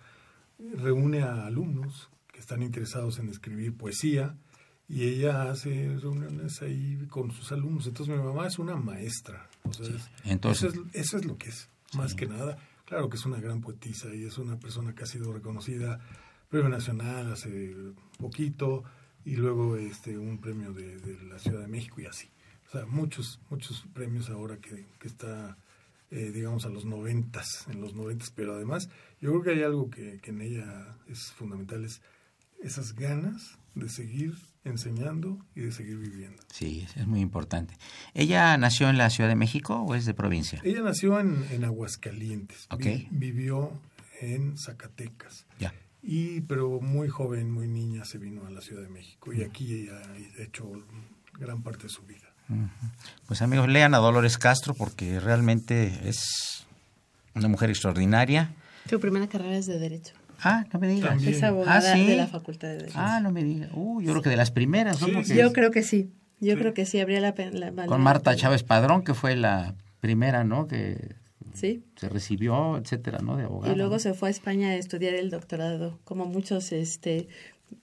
reúne 0.59 1.23
a 1.23 1.47
alumnos 1.47 2.09
que 2.33 2.41
están 2.41 2.63
interesados 2.63 3.19
en 3.19 3.29
escribir 3.29 3.77
poesía 3.77 4.35
y 4.89 5.05
ella 5.05 5.51
hace 5.51 5.99
reuniones 5.99 6.63
ahí 6.63 7.07
con 7.11 7.33
sus 7.33 7.53
alumnos. 7.53 7.87
Entonces 7.87 8.17
mi 8.17 8.23
mamá 8.23 8.47
es 8.47 8.59
una 8.59 8.77
maestra. 8.77 9.49
Entonces, 10.25 10.81
eso 10.93 11.17
es, 11.19 11.25
lo 11.25 11.37
que 11.37 11.51
es, 11.51 11.69
más 11.95 12.15
que 12.15 12.27
nada. 12.27 12.57
Claro 12.87 13.11
que 13.11 13.17
es 13.17 13.27
una 13.27 13.41
gran 13.41 13.61
poetisa 13.61 14.15
y 14.15 14.25
es 14.25 14.39
una 14.39 14.59
persona 14.59 14.95
que 14.95 15.03
ha 15.03 15.07
sido 15.07 15.33
reconocida 15.33 15.99
premio 16.49 16.69
nacional 16.69 17.33
hace 17.33 17.75
poquito 18.17 18.85
y 19.25 19.37
luego 19.37 19.77
este 19.77 20.17
un 20.19 20.39
premio 20.39 20.73
de, 20.73 20.99
la 21.29 21.39
Ciudad 21.39 21.61
de 21.61 21.69
México 21.69 22.01
y 22.01 22.07
así. 22.07 22.29
O 22.69 22.71
sea, 22.71 22.87
muchos, 22.87 23.41
muchos 23.51 23.85
premios 23.93 24.29
ahora 24.31 24.57
que, 24.59 24.87
que 24.99 25.09
está, 25.09 25.57
eh, 26.11 26.31
digamos, 26.33 26.65
a 26.67 26.69
los 26.69 26.85
noventas, 26.85 27.67
en 27.69 27.81
los 27.81 27.95
noventas, 27.95 28.31
pero 28.31 28.55
además 28.55 28.89
yo 29.21 29.31
creo 29.31 29.43
que 29.43 29.51
hay 29.51 29.63
algo 29.63 29.91
que, 29.91 30.19
que 30.21 30.31
en 30.31 30.43
ella 30.43 30.97
es 31.09 31.33
fundamental, 31.33 31.85
es 31.85 32.01
esas 32.63 32.95
ganas 32.95 33.59
de 33.75 33.89
seguir 33.89 34.35
enseñando 34.65 35.39
y 35.55 35.61
de 35.61 35.73
seguir 35.73 35.99
viviendo. 35.99 36.43
Sí, 36.53 36.87
es 36.97 37.07
muy 37.07 37.21
importante. 37.21 37.77
¿Ella 38.15 38.57
nació 38.57 38.89
en 38.89 38.99
la 38.99 39.11
Ciudad 39.11 39.29
de 39.29 39.37
México 39.37 39.83
o 39.83 39.95
es 39.95 40.07
de 40.07 40.15
provincia? 40.15 40.61
Ella 40.65 40.83
nació 40.83 41.21
en, 41.21 41.45
en 41.51 41.65
Aguascalientes. 41.65 42.67
Okay. 42.71 43.09
vivió 43.11 43.73
en 44.21 44.57
Zacatecas. 44.57 45.47
Ya. 45.59 45.73
Y, 46.09 46.43
pero 46.43 46.81
muy 46.81 47.09
joven, 47.09 47.51
muy 47.51 47.67
niña, 47.67 48.05
se 48.05 48.19
vino 48.19 48.47
a 48.47 48.51
la 48.51 48.61
Ciudad 48.61 48.83
de 48.83 48.89
México 48.89 49.33
y 49.33 49.43
aquí 49.43 49.73
ella 49.75 49.95
ha 49.99 50.43
hecho 50.43 50.71
gran 51.39 51.63
parte 51.63 51.85
de 51.85 51.89
su 51.89 52.03
vida. 52.03 52.33
Pues 53.27 53.43
amigos, 53.43 53.69
lean 53.69 53.93
a 53.93 53.99
Dolores 53.99 54.39
Castro 54.39 54.75
porque 54.75 55.19
realmente 55.19 56.09
es 56.09 56.65
una 57.35 57.49
mujer 57.49 57.71
extraordinaria. 57.71 58.55
Su 58.89 59.01
primera 59.01 59.27
carrera 59.27 59.57
es 59.57 59.67
de 59.67 59.81
Derecho. 59.81 60.15
Ah, 60.41 60.65
no 60.73 60.79
me 60.79 60.87
digas. 60.87 61.21
Es 61.25 61.43
abogada 61.43 61.95
ah, 61.95 61.97
de 61.97 62.17
la 62.17 62.29
Facultad 62.29 62.69
de 62.69 62.77
Derecho. 62.77 62.95
Ah, 62.97 63.19
no 63.21 63.33
me 63.33 63.43
digas. 63.43 63.71
Uh, 63.75 64.01
yo 64.01 64.13
creo 64.13 64.23
que 64.23 64.31
de 64.31 64.37
las 64.37 64.53
primeras, 64.53 65.01
¿no? 65.01 65.09
yo 65.23 65.53
creo 65.53 65.73
que 65.73 65.83
sí. 65.83 66.13
Yo 66.39 66.57
creo 66.57 66.73
que 66.73 66.87
sí, 66.87 67.01
habría 67.01 67.21
la 67.21 67.35
pena. 67.35 67.73
Con 67.87 68.01
Marta 68.01 68.37
Chávez 68.37 68.63
Padrón, 68.63 69.03
que 69.03 69.15
fue 69.15 69.35
la 69.35 69.75
primera, 70.01 70.45
¿no? 70.45 70.69
Que 70.69 71.17
sí. 71.57 71.83
se 71.97 72.09
recibió, 72.09 72.77
etcétera, 72.77 73.19
¿no? 73.19 73.37
De 73.37 73.45
abogada. 73.45 73.73
Y 73.73 73.77
luego 73.77 73.99
se 73.99 74.15
fue 74.15 74.29
a 74.29 74.31
España 74.31 74.69
a 74.69 74.77
estudiar 74.77 75.15
el 75.15 75.31
doctorado, 75.31 75.99
como 76.05 76.27
muchos 76.27 76.73
este 76.73 77.29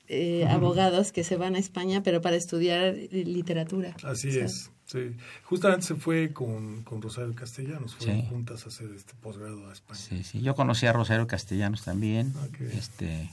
eh, 0.07 0.45
abogados 0.45 1.11
que 1.11 1.23
se 1.23 1.35
van 1.35 1.55
a 1.55 1.59
España, 1.59 2.03
pero 2.03 2.21
para 2.21 2.35
estudiar 2.35 2.95
literatura. 3.11 3.95
Así 4.03 4.29
es. 4.29 4.71
Sí, 4.85 5.15
justamente 5.43 5.85
se 5.85 5.95
fue 5.95 6.33
con, 6.33 6.83
con 6.83 7.01
Rosario 7.01 7.33
Castellanos, 7.33 7.95
fueron 7.95 8.21
juntas 8.23 8.65
a 8.65 8.69
hacer 8.69 8.91
este 8.95 9.13
posgrado 9.15 9.69
a 9.69 9.73
España. 9.73 9.99
Sí, 9.99 10.23
sí, 10.23 10.41
yo 10.41 10.55
conocí 10.55 10.85
a 10.85 10.93
Rosario 10.93 11.25
Castellanos 11.25 11.83
también. 11.83 12.33
Este, 12.77 13.29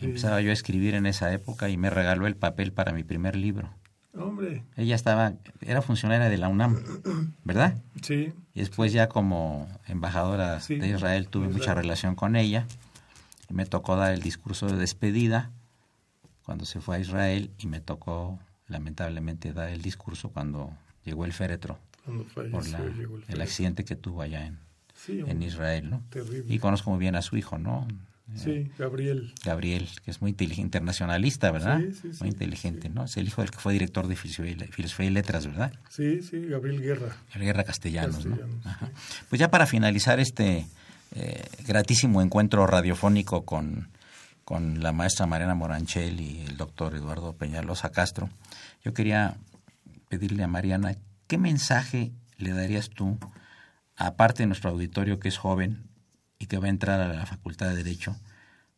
Empezaba 0.00 0.40
yo 0.40 0.50
a 0.50 0.52
escribir 0.52 0.94
en 0.94 1.06
esa 1.06 1.32
época 1.32 1.68
y 1.68 1.76
me 1.76 1.90
regaló 1.90 2.26
el 2.26 2.36
papel 2.36 2.72
para 2.72 2.92
mi 2.92 3.02
primer 3.02 3.36
libro. 3.36 3.70
Hombre. 4.14 4.64
Ella 4.76 4.94
estaba, 4.94 5.34
era 5.60 5.82
funcionaria 5.82 6.28
de 6.28 6.38
la 6.38 6.48
UNAM, 6.48 6.82
¿verdad? 7.44 7.78
Sí. 8.02 8.32
Y 8.54 8.60
después 8.60 8.92
ya 8.92 9.08
como 9.08 9.68
embajadora 9.86 10.58
de 10.58 10.88
Israel 10.88 11.28
tuve 11.28 11.48
mucha 11.48 11.74
relación 11.74 12.14
con 12.14 12.36
ella. 12.36 12.66
Y 13.48 13.54
me 13.54 13.64
tocó 13.64 13.96
dar 13.96 14.12
el 14.12 14.20
discurso 14.20 14.66
de 14.66 14.76
despedida 14.76 15.50
cuando 16.44 16.64
se 16.64 16.80
fue 16.80 16.96
a 16.96 16.98
Israel 16.98 17.50
y 17.58 17.66
me 17.66 17.80
tocó 17.80 18.38
lamentablemente 18.68 19.52
da 19.52 19.70
el 19.70 19.82
discurso 19.82 20.30
cuando 20.30 20.72
llegó 21.04 21.24
el 21.24 21.32
féretro 21.32 21.78
por 22.34 22.64
el, 23.28 23.40
accidente 23.40 23.84
que 23.84 23.96
tuvo 23.96 24.22
allá 24.22 24.46
en, 24.46 24.58
en 25.08 25.42
Israel, 25.42 25.90
¿no? 25.90 26.02
Y 26.46 26.58
conozco 26.58 26.90
muy 26.90 26.98
bien 26.98 27.16
a 27.16 27.22
su 27.22 27.36
hijo, 27.36 27.58
¿no? 27.58 27.86
Sí, 28.34 28.70
Gabriel. 28.78 29.32
Gabriel, 29.44 29.88
que 30.04 30.10
es 30.10 30.20
muy 30.20 30.30
inteligente, 30.30 30.78
internacionalista, 30.78 31.50
¿verdad? 31.50 31.80
Sí, 31.80 32.12
sí, 32.12 32.18
muy 32.20 32.28
inteligente, 32.28 32.88
¿no? 32.88 33.04
Es 33.04 33.16
el 33.16 33.26
hijo 33.26 33.40
del 33.40 33.50
que 33.50 33.58
fue 33.58 33.72
director 33.72 34.06
de 34.06 34.16
Filosofía 34.16 35.06
y 35.06 35.10
Letras, 35.10 35.46
¿verdad? 35.46 35.72
Sí, 35.88 36.22
sí, 36.22 36.46
Gabriel 36.46 36.80
Guerra. 36.80 37.16
Guerra 37.34 37.64
Castellanos, 37.64 38.26
¿no? 38.26 38.38
Pues 39.28 39.40
ya 39.40 39.50
para 39.50 39.66
finalizar 39.66 40.20
este 40.20 40.66
eh, 41.12 41.44
gratísimo 41.66 42.20
encuentro 42.20 42.66
radiofónico 42.66 43.44
con, 43.44 43.88
con 44.44 44.82
la 44.82 44.92
maestra 44.92 45.26
Mariana 45.26 45.54
Moranchel 45.54 46.20
y 46.20 46.40
el 46.40 46.56
doctor 46.56 46.94
Eduardo 46.94 47.34
Peñalosa 47.34 47.90
Castro, 47.90 48.28
yo 48.84 48.92
quería 48.92 49.36
pedirle 50.08 50.42
a 50.42 50.48
Mariana, 50.48 50.96
¿qué 51.26 51.38
mensaje 51.38 52.12
le 52.36 52.52
darías 52.52 52.90
tú, 52.90 53.18
aparte 53.96 54.42
de 54.42 54.48
nuestro 54.48 54.70
auditorio 54.70 55.18
que 55.18 55.28
es 55.28 55.38
joven 55.38 55.87
y 56.38 56.46
que 56.46 56.58
va 56.58 56.66
a 56.66 56.70
entrar 56.70 57.00
a 57.00 57.08
la 57.08 57.26
Facultad 57.26 57.68
de 57.68 57.76
Derecho, 57.76 58.16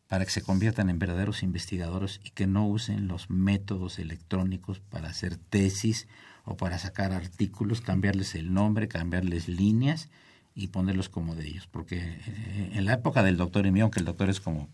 para 0.07 0.25
que 0.25 0.31
se 0.31 0.41
conviertan 0.41 0.89
en 0.89 0.99
verdaderos 0.99 1.41
investigadores 1.41 2.19
y 2.23 2.31
que 2.31 2.45
no 2.45 2.67
usen 2.67 3.07
los 3.07 3.29
métodos 3.29 3.97
electrónicos 3.97 4.79
para 4.79 5.09
hacer 5.09 5.37
tesis 5.37 6.07
o 6.43 6.57
para 6.57 6.79
sacar 6.79 7.13
artículos, 7.13 7.79
cambiarles 7.79 8.35
el 8.35 8.53
nombre, 8.53 8.89
cambiarles 8.89 9.47
líneas 9.47 10.09
y 10.53 10.67
ponerlos 10.67 11.07
como 11.07 11.35
de 11.35 11.47
ellos. 11.47 11.67
Porque 11.67 11.97
eh, 11.97 12.71
en 12.73 12.85
la 12.85 12.93
época 12.93 13.23
del 13.23 13.37
doctor 13.37 13.65
y 13.65 13.71
mío, 13.71 13.89
que 13.89 13.99
el 13.99 14.05
doctor 14.05 14.29
es 14.29 14.41
como 14.41 14.67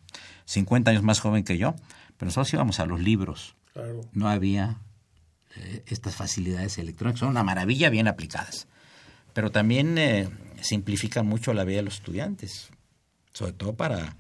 50 0.46 0.90
años 0.90 1.04
más 1.04 1.20
joven 1.20 1.44
que 1.44 1.58
yo, 1.58 1.76
pero 2.18 2.28
nosotros 2.28 2.54
íbamos 2.54 2.80
a 2.80 2.86
los 2.86 3.00
libros. 3.00 3.56
No 4.14 4.28
había 4.28 4.80
eh, 5.56 5.84
estas 5.86 6.16
facilidades 6.16 6.80
electrónicas. 6.80 7.20
Son 7.20 7.30
una 7.30 7.44
maravilla 7.44 7.92
bien 7.92 8.08
aplicadas. 8.08 8.68
Pero 9.34 9.52
también 9.52 10.00
eh, 10.00 10.30
simplifican 10.62 11.28
mucho 11.28 11.54
la 11.54 11.64
vida 11.64 11.78
de 11.78 11.84
los 11.84 11.96
estudiantes. 11.96 12.72
Sobre 13.38 13.54
todo 13.54 13.76
para, 13.76 14.18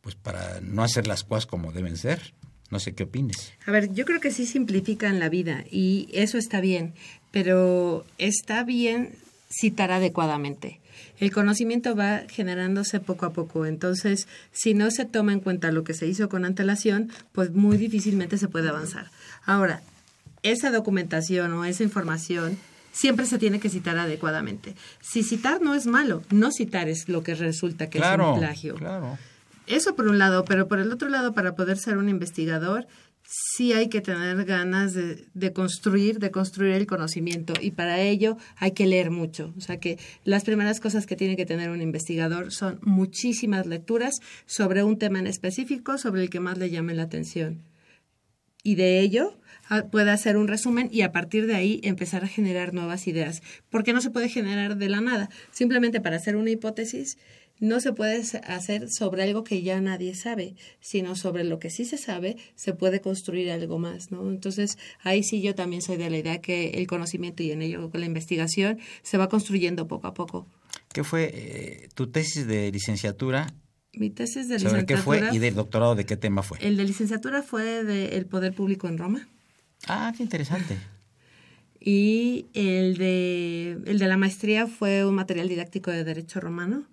pues 0.00 0.14
para 0.14 0.62
no 0.62 0.82
hacer 0.82 1.06
las 1.06 1.24
cosas 1.24 1.44
como 1.44 1.72
deben 1.72 1.98
ser. 1.98 2.32
No 2.70 2.80
sé 2.80 2.94
qué 2.94 3.02
opines. 3.02 3.52
A 3.66 3.70
ver, 3.70 3.92
yo 3.92 4.06
creo 4.06 4.18
que 4.18 4.30
sí 4.30 4.46
simplifican 4.46 5.20
la 5.20 5.28
vida 5.28 5.64
y 5.70 6.08
eso 6.12 6.38
está 6.38 6.62
bien, 6.62 6.94
pero 7.32 8.06
está 8.16 8.64
bien 8.64 9.10
citar 9.50 9.92
adecuadamente. 9.92 10.80
El 11.20 11.32
conocimiento 11.32 11.94
va 11.94 12.22
generándose 12.30 12.98
poco 12.98 13.26
a 13.26 13.34
poco, 13.34 13.66
entonces 13.66 14.26
si 14.52 14.72
no 14.72 14.90
se 14.90 15.04
toma 15.04 15.34
en 15.34 15.40
cuenta 15.40 15.70
lo 15.70 15.84
que 15.84 15.92
se 15.92 16.06
hizo 16.06 16.30
con 16.30 16.46
antelación, 16.46 17.10
pues 17.32 17.52
muy 17.52 17.76
difícilmente 17.76 18.38
se 18.38 18.48
puede 18.48 18.70
avanzar. 18.70 19.10
Ahora, 19.44 19.82
esa 20.42 20.70
documentación 20.70 21.52
o 21.52 21.66
esa 21.66 21.82
información 21.82 22.56
siempre 22.96 23.26
se 23.26 23.38
tiene 23.38 23.60
que 23.60 23.68
citar 23.68 23.98
adecuadamente. 23.98 24.74
Si 25.00 25.22
citar 25.22 25.60
no 25.60 25.74
es 25.74 25.86
malo, 25.86 26.22
no 26.30 26.50
citar 26.50 26.88
es 26.88 27.08
lo 27.08 27.22
que 27.22 27.34
resulta 27.34 27.90
que 27.90 27.98
es 27.98 28.04
un 28.18 28.38
plagio. 28.38 28.74
Claro. 28.76 29.18
Eso 29.66 29.94
por 29.94 30.08
un 30.08 30.18
lado, 30.18 30.44
pero 30.44 30.66
por 30.68 30.78
el 30.78 30.92
otro 30.92 31.08
lado, 31.08 31.34
para 31.34 31.54
poder 31.54 31.76
ser 31.76 31.98
un 31.98 32.08
investigador, 32.08 32.86
sí 33.24 33.72
hay 33.72 33.88
que 33.88 34.00
tener 34.00 34.44
ganas 34.44 34.94
de, 34.94 35.26
de, 35.34 35.52
construir, 35.52 36.20
de 36.20 36.30
construir 36.30 36.72
el 36.72 36.86
conocimiento 36.86 37.52
y 37.60 37.72
para 37.72 38.00
ello 38.00 38.38
hay 38.56 38.70
que 38.70 38.86
leer 38.86 39.10
mucho. 39.10 39.52
O 39.58 39.60
sea 39.60 39.78
que 39.78 39.98
las 40.24 40.44
primeras 40.44 40.80
cosas 40.80 41.04
que 41.04 41.16
tiene 41.16 41.36
que 41.36 41.46
tener 41.46 41.70
un 41.70 41.82
investigador 41.82 42.52
son 42.52 42.78
muchísimas 42.82 43.66
lecturas 43.66 44.20
sobre 44.46 44.84
un 44.84 44.98
tema 44.98 45.18
en 45.18 45.26
específico 45.26 45.98
sobre 45.98 46.22
el 46.22 46.30
que 46.30 46.40
más 46.40 46.58
le 46.58 46.70
llame 46.70 46.94
la 46.94 47.02
atención 47.02 47.62
y 48.66 48.74
de 48.74 48.98
ello 48.98 49.38
pueda 49.90 50.12
hacer 50.12 50.36
un 50.36 50.48
resumen 50.48 50.88
y 50.92 51.02
a 51.02 51.12
partir 51.12 51.46
de 51.46 51.54
ahí 51.54 51.80
empezar 51.82 52.24
a 52.24 52.28
generar 52.28 52.74
nuevas 52.74 53.06
ideas. 53.06 53.42
Porque 53.70 53.92
no 53.92 54.00
se 54.00 54.10
puede 54.10 54.28
generar 54.28 54.76
de 54.76 54.88
la 54.88 55.00
nada. 55.00 55.28
Simplemente 55.52 56.00
para 56.00 56.16
hacer 56.16 56.36
una 56.36 56.50
hipótesis 56.50 57.18
no 57.58 57.80
se 57.80 57.92
puede 57.92 58.22
hacer 58.46 58.90
sobre 58.90 59.22
algo 59.22 59.44
que 59.44 59.62
ya 59.62 59.80
nadie 59.80 60.14
sabe, 60.14 60.56
sino 60.80 61.16
sobre 61.16 61.44
lo 61.44 61.58
que 61.58 61.70
sí 61.70 61.84
se 61.84 61.96
sabe, 61.96 62.36
se 62.54 62.74
puede 62.74 63.00
construir 63.00 63.50
algo 63.50 63.78
más, 63.78 64.10
¿no? 64.10 64.28
Entonces, 64.28 64.78
ahí 65.02 65.22
sí 65.22 65.40
yo 65.40 65.54
también 65.54 65.82
soy 65.82 65.96
de 65.96 66.10
la 66.10 66.18
idea 66.18 66.40
que 66.40 66.70
el 66.70 66.86
conocimiento 66.86 67.42
y 67.42 67.52
en 67.52 67.62
ello 67.62 67.90
la 67.92 68.06
investigación 68.06 68.78
se 69.02 69.16
va 69.16 69.28
construyendo 69.28 69.88
poco 69.88 70.06
a 70.06 70.14
poco. 70.14 70.46
¿Qué 70.92 71.02
fue 71.02 71.30
eh, 71.32 71.88
tu 71.94 72.08
tesis 72.08 72.46
de 72.46 72.70
licenciatura? 72.70 73.54
Mi 73.94 74.10
tesis 74.10 74.48
de 74.48 74.58
¿Sobre 74.58 74.82
licenciatura. 74.82 74.86
qué 74.86 75.02
fue 75.02 75.36
y 75.36 75.38
del 75.38 75.54
doctorado 75.54 75.94
de 75.94 76.04
qué 76.04 76.18
tema 76.18 76.42
fue? 76.42 76.58
El 76.60 76.76
de 76.76 76.84
licenciatura 76.84 77.42
fue 77.42 77.84
de 77.84 78.16
El 78.16 78.26
Poder 78.26 78.52
Público 78.54 78.88
en 78.88 78.98
Roma. 78.98 79.28
Ah, 79.86 80.12
qué 80.16 80.22
interesante. 80.22 80.76
Y 81.78 82.46
el 82.54 82.96
de, 82.96 83.78
el 83.86 84.00
de 84.00 84.08
la 84.08 84.16
maestría 84.16 84.66
fue 84.66 85.06
un 85.06 85.14
material 85.14 85.48
didáctico 85.48 85.92
de 85.92 86.02
Derecho 86.02 86.40
Romano 86.40 86.84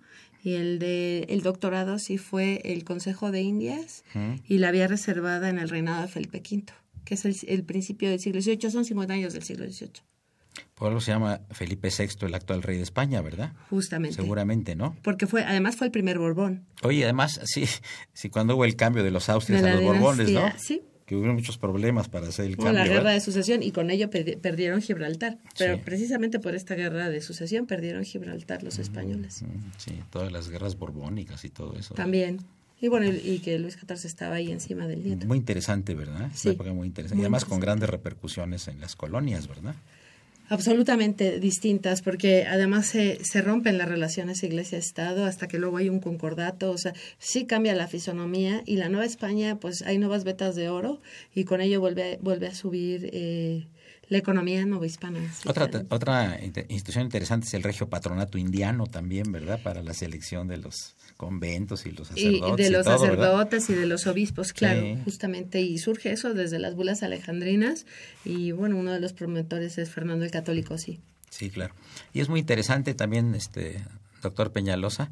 y 0.44 0.52
el 0.52 0.78
de 0.78 1.26
el 1.30 1.42
doctorado 1.42 1.98
sí 1.98 2.16
fue 2.16 2.60
el 2.62 2.84
Consejo 2.84 3.32
de 3.32 3.42
Indias 3.42 4.04
y 4.46 4.58
la 4.58 4.70
vía 4.70 4.86
reservada 4.86 5.48
en 5.48 5.58
el 5.58 5.68
reinado 5.68 6.02
de 6.02 6.06
Felipe 6.06 6.38
V, 6.38 6.66
que 7.04 7.14
es 7.14 7.24
el, 7.24 7.34
el 7.48 7.64
principio 7.64 8.08
del 8.08 8.20
siglo 8.20 8.40
XVIII, 8.40 8.70
son 8.70 8.84
50 8.84 9.14
años 9.14 9.32
del 9.32 9.42
siglo 9.42 9.66
XVIII. 9.66 9.90
Por 10.76 10.88
algo 10.88 11.00
se 11.00 11.10
llama 11.10 11.40
Felipe 11.50 11.88
VI, 11.88 12.26
el 12.26 12.34
actual 12.34 12.62
rey 12.62 12.76
de 12.76 12.84
España, 12.84 13.20
¿verdad? 13.20 13.52
Justamente. 13.70 14.14
Seguramente, 14.14 14.76
¿no? 14.76 14.96
Porque 15.02 15.26
fue, 15.26 15.42
además 15.42 15.74
fue 15.74 15.88
el 15.88 15.90
primer 15.90 16.20
Borbón. 16.20 16.66
Oye, 16.82 17.02
además, 17.02 17.40
sí, 17.44 17.64
sí 18.12 18.28
cuando 18.28 18.54
hubo 18.54 18.64
el 18.64 18.76
cambio 18.76 19.02
de 19.02 19.10
los 19.10 19.28
Austrias 19.28 19.62
De 19.62 19.70
a 19.70 19.74
los 19.74 19.82
Borbones, 19.82 20.30
¿no? 20.30 20.52
sí. 20.56 20.82
Que 21.06 21.16
hubo 21.16 21.32
muchos 21.34 21.58
problemas 21.58 22.08
para 22.08 22.28
hacer 22.28 22.46
el 22.46 22.56
cambio. 22.56 22.72
la 22.72 22.84
guerra 22.84 22.94
¿verdad? 22.96 23.12
de 23.14 23.20
sucesión 23.20 23.62
y 23.62 23.72
con 23.72 23.90
ello 23.90 24.08
perdi- 24.10 24.38
perdieron 24.38 24.80
Gibraltar. 24.80 25.38
Pero 25.58 25.74
Sí. 25.76 25.82
precisamente 25.84 26.38
por 26.40 26.54
esta 26.54 26.74
guerra 26.74 27.10
de 27.10 27.20
sucesión 27.20 27.66
perdieron 27.66 28.04
Gibraltar 28.04 28.62
los 28.62 28.78
españoles. 28.78 29.42
Mm, 29.42 29.46
Sí, 29.76 30.00
todas 30.10 30.32
las 30.32 30.48
guerras 30.48 30.78
borbónicas 30.78 31.44
y 31.44 31.50
todo 31.50 31.76
eso. 31.78 31.94
También. 31.94 32.38
Y 32.80 32.88
bueno, 32.88 33.06
y, 33.06 33.38
que 33.38 33.58
Luis 33.58 33.76
XIV 33.78 34.04
estaba 34.06 34.34
ahí 34.36 34.50
encima 34.50 34.86
del 34.86 35.02
nieto. 35.04 35.26
Muy 35.26 35.38
interesante, 35.38 35.94
¿verdad? 35.94 36.30
Sí. 36.34 36.48
una 36.48 36.54
época 36.54 36.72
muy 36.72 36.86
interesante. 36.86 37.20
y 37.20 37.24
además 37.24 37.44
con 37.44 37.60
grandes 37.60 37.88
repercusiones 37.88 38.68
en 38.68 38.80
las 38.80 38.96
colonias, 38.96 39.46
¿verdad? 39.48 39.74
Absolutamente 40.48 41.40
distintas, 41.40 42.02
porque 42.02 42.44
además 42.46 42.86
se, 42.86 43.24
se 43.24 43.40
rompen 43.40 43.78
las 43.78 43.88
relaciones 43.88 44.42
iglesia-estado 44.42 45.24
hasta 45.24 45.48
que 45.48 45.58
luego 45.58 45.78
hay 45.78 45.88
un 45.88 46.00
concordato, 46.00 46.70
o 46.70 46.78
sea, 46.78 46.92
sí 47.18 47.46
cambia 47.46 47.74
la 47.74 47.86
fisonomía 47.88 48.62
y 48.66 48.76
la 48.76 48.88
Nueva 48.90 49.06
España, 49.06 49.58
pues 49.58 49.82
hay 49.82 49.98
nuevas 49.98 50.24
vetas 50.24 50.54
de 50.54 50.68
oro 50.68 51.00
y 51.34 51.44
con 51.44 51.60
ello 51.60 51.80
vuelve, 51.80 52.14
a- 52.14 52.18
vuelve 52.20 52.46
a 52.48 52.54
subir 52.54 53.08
eh, 53.12 53.66
la 54.10 54.18
economía 54.18 54.66
novohispana. 54.66 55.18
sí, 55.32 55.48
Otra, 55.48 55.68
claro. 55.68 55.86
otra 55.88 56.38
institución 56.68 57.04
interesante 57.04 57.46
es 57.46 57.54
el 57.54 57.62
regio 57.62 57.88
patronato 57.88 58.36
indiano 58.36 58.86
también, 58.86 59.32
¿verdad? 59.32 59.62
Para 59.62 59.82
la 59.82 59.94
selección 59.94 60.46
de 60.46 60.58
los 60.58 60.94
conventos 61.16 61.86
y 61.86 61.92
los 61.92 62.10
Y 62.16 62.38
sacerdotes. 62.40 62.66
de 62.66 62.72
los 62.72 62.84
todo, 62.84 63.00
¿verdad? 63.02 63.16
sacerdotes 63.24 63.70
y 63.70 63.74
de 63.74 63.86
los 63.86 64.06
obispos, 64.06 64.52
claro, 64.52 64.80
Sí. 64.80 64.98
justamente, 65.04 65.60
y 65.60 65.78
surge 65.78 66.10
eso 66.12 66.34
desde 66.34 66.58
las 66.58 66.74
bulas 66.74 67.02
alejandrinas 67.02 67.86
y 68.24 68.52
bueno, 68.52 68.76
uno 68.76 68.92
de 68.92 69.00
los 69.00 69.12
promotores 69.12 69.78
es 69.78 69.90
Fernando 69.90 70.24
el 70.24 70.30
Católico, 70.30 70.76
sí. 70.78 71.00
Sí, 71.30 71.50
claro. 71.50 71.74
Y 72.12 72.20
es 72.20 72.28
muy 72.28 72.40
interesante 72.40 72.94
también, 72.94 73.34
este 73.34 73.82
doctor 74.22 74.52
Peñalosa, 74.52 75.10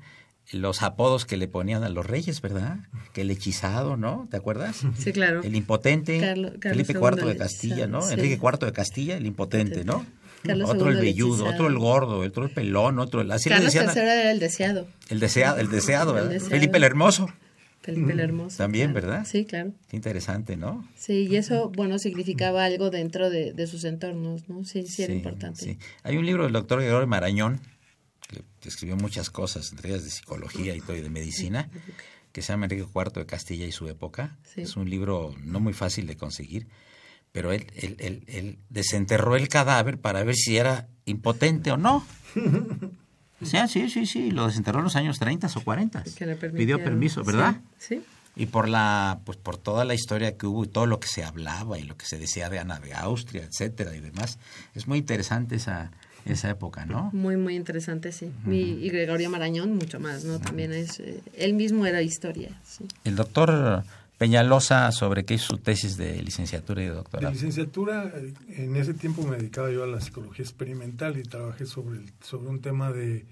los 0.53 0.83
apodos 0.83 1.25
que 1.25 1.37
le 1.37 1.47
ponían 1.49 1.85
a 1.85 1.89
los 1.89 2.05
reyes, 2.05 2.41
¿verdad? 2.41 2.79
Que 3.13 3.21
el 3.23 3.31
hechizado, 3.31 3.97
¿no? 3.97 4.27
¿Te 4.31 4.37
acuerdas? 4.37 4.83
Sí, 4.99 5.13
claro. 5.13 5.41
El 5.43 5.55
impotente, 5.55 6.21
Carlos 6.21 6.53
Felipe 6.61 6.93
IV 6.95 7.25
de 7.27 7.37
Castilla, 7.37 7.87
¿no? 7.87 8.03
sí. 8.03 8.15
Enrique 8.15 8.39
IV 8.43 8.67
de 8.67 8.73
Castilla, 8.73 9.17
el 9.17 9.27
impotente, 9.27 9.85
¿no? 9.85 10.05
Carlos 10.45 10.71
otro 10.71 10.89
el 10.89 10.95
II 10.95 10.99
el 11.01 11.05
velludo, 11.07 11.45
otro 11.47 11.67
el 11.69 11.79
gordo, 11.79 12.19
otro 12.21 12.45
el 12.45 12.51
pelón, 12.51 12.99
otro 12.99 13.21
el... 13.21 13.31
Así 13.31 13.49
Carlos 13.49 13.75
III 13.75 13.81
era 13.95 14.31
el 14.33 14.39
deseado, 14.41 14.87
el 15.09 15.21
deseado, 15.21 15.59
el 15.61 15.69
deseado, 15.71 16.11
El 16.11 16.15
¿verdad? 16.17 16.31
deseado. 16.31 16.51
Felipe 16.51 16.77
el 16.79 16.85
Hermoso. 16.85 17.29
Felipe 17.81 18.13
el 18.13 18.21
Hermoso. 18.21 18.57
También, 18.59 18.93
claro. 18.93 19.07
¿verdad? 19.09 19.27
Sí, 19.29 19.45
claro. 19.45 19.73
Qué 19.89 19.97
interesante, 19.97 20.57
¿no? 20.57 20.89
Sí, 20.97 21.27
y 21.29 21.37
eso, 21.37 21.71
bueno, 21.71 21.99
significaba 21.99 22.65
algo 22.65 22.91
dentro 22.91 23.29
de, 23.29 23.53
de 23.53 23.67
sus 23.67 23.85
entornos, 23.85 24.49
¿no? 24.49 24.65
Sí, 24.65 24.87
sí, 24.87 25.03
era 25.03 25.13
Sí, 25.13 25.17
importante. 25.19 25.65
sí. 25.65 25.79
Hay 26.05 26.17
un 26.17 26.25
libro 26.27 26.45
del 26.45 26.53
doctor 26.53 26.81
Gregorio 26.81 27.07
Marañón, 27.09 27.61
que 28.61 28.69
escribió 28.69 28.97
muchas 28.97 29.31
cosas, 29.31 29.73
entre 29.73 29.91
ellas 29.91 30.05
de 30.05 30.11
psicología 30.11 30.75
y 30.77 30.81
todo, 30.81 30.97
y 30.97 31.01
de 31.01 31.11
medicina, 31.11 31.69
que 32.31 32.41
se 32.41 32.53
llama 32.53 32.67
Enrique 32.67 32.87
IV 32.95 33.13
de 33.15 33.27
Castilla 33.27 33.67
y 33.67 33.73
su 33.73 33.89
época. 33.89 34.39
Sí. 34.55 34.63
Es 34.63 34.77
un 34.77 34.89
libro 34.89 35.35
no 35.43 35.59
muy 35.61 35.73
fácil 35.73 36.07
de 36.07 36.17
conseguir, 36.17 36.69
pero 37.33 37.53
él, 37.53 37.67
él, 37.75 37.97
él, 37.99 38.25
él 38.27 38.59
desenterró 38.69 39.37
el 39.37 39.49
cadáver 39.49 39.99
para 39.99 40.23
ver 40.23 40.37
si 40.37 40.57
era 40.57 40.89
impotente 41.05 41.71
o 41.71 41.77
no. 41.77 42.07
O 43.43 43.45
sea, 43.45 43.67
sí, 43.67 43.91
sí, 43.91 44.07
sí, 44.07 44.31
lo 44.31 44.47
desenterró 44.47 44.79
en 44.79 44.85
los 44.85 44.95
años 44.95 45.19
30 45.19 45.49
o 45.53 45.61
40. 45.63 46.05
Que 46.17 46.27
le 46.27 46.37
Pidió 46.37 46.79
permiso, 46.79 47.25
¿verdad? 47.25 47.57
Sí, 47.77 47.97
sí. 47.97 48.05
Y 48.35 48.47
por 48.47 48.69
la, 48.69 49.21
pues 49.27 49.37
por 49.37 49.59
toda 49.59 49.85
la 49.85 49.95
historia 49.95 50.39
que 50.39 50.47
hubo 50.47 50.65
y 50.65 50.69
todo 50.69 50.87
lo 50.87 51.01
que 51.01 51.09
se 51.09 51.25
hablaba 51.25 51.79
y 51.79 51.83
lo 51.83 51.97
que 51.97 52.07
se 52.07 52.19
decía 52.19 52.49
de 52.49 52.61
Ana 52.61 52.79
de 52.79 52.95
Austria, 52.95 53.43
etcétera 53.43 53.95
y 53.95 54.01
demás. 54.01 54.39
Es 54.75 54.87
muy 54.87 54.99
interesante 54.99 55.57
esa, 55.57 55.91
esa 56.25 56.49
época, 56.51 56.87
¿no? 56.87 57.11
Muy, 57.13 57.37
muy 57.37 57.57
interesante, 57.57 58.13
sí. 58.13 58.31
y, 58.47 58.59
y 58.59 58.89
Gregorio 58.89 59.29
Marañón, 59.29 59.75
mucho 59.75 60.01
más, 60.01 60.25
¿no? 60.25 60.39
También 60.39 60.73
es, 60.73 61.01
eh, 61.01 61.21
él 61.37 61.55
mismo 61.55 61.85
era 61.85 62.01
historia, 62.01 62.59
sí. 62.65 62.87
El 63.05 63.17
doctor 63.17 63.85
Peñalosa, 64.27 64.93
sobre 64.93 65.25
qué 65.25 65.35
hizo 65.35 65.47
su 65.49 65.59
tesis 65.59 65.97
de 65.97 66.23
licenciatura 66.23 66.81
y 66.81 66.85
de 66.85 66.91
De 66.91 66.97
doctorado. 66.97 67.33
licenciatura, 67.33 68.05
eh, 68.15 68.33
en 68.51 68.77
ese 68.77 68.95
tiempo 68.95 69.23
me 69.27 69.37
dedicaba 69.37 69.69
yo 69.73 69.83
a 69.83 69.89
la 69.89 70.01
psicología 70.01 70.45
experimental 70.45 71.19
y 71.19 71.25
trabajé 71.25 71.67
sobre, 71.67 71.99
el- 71.99 72.13
sobre 72.23 72.49
un 72.49 72.61
tema 72.61 72.93
de, 72.93 73.27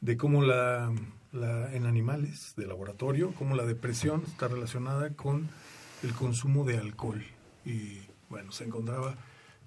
de 0.00 0.16
cómo 0.16 0.40
la, 0.42 0.90
la- 1.32 1.74
en 1.74 1.84
animales 1.84 2.54
de 2.56 2.66
laboratorio, 2.66 3.32
cómo 3.38 3.54
la 3.54 3.66
depresión 3.66 4.22
está 4.26 4.48
relacionada 4.48 5.10
con 5.10 5.50
el 6.02 6.12
consumo 6.14 6.64
de 6.64 6.78
alcohol. 6.78 7.22
Y 7.66 7.98
bueno, 8.30 8.50
se 8.50 8.64
encontraba 8.64 9.16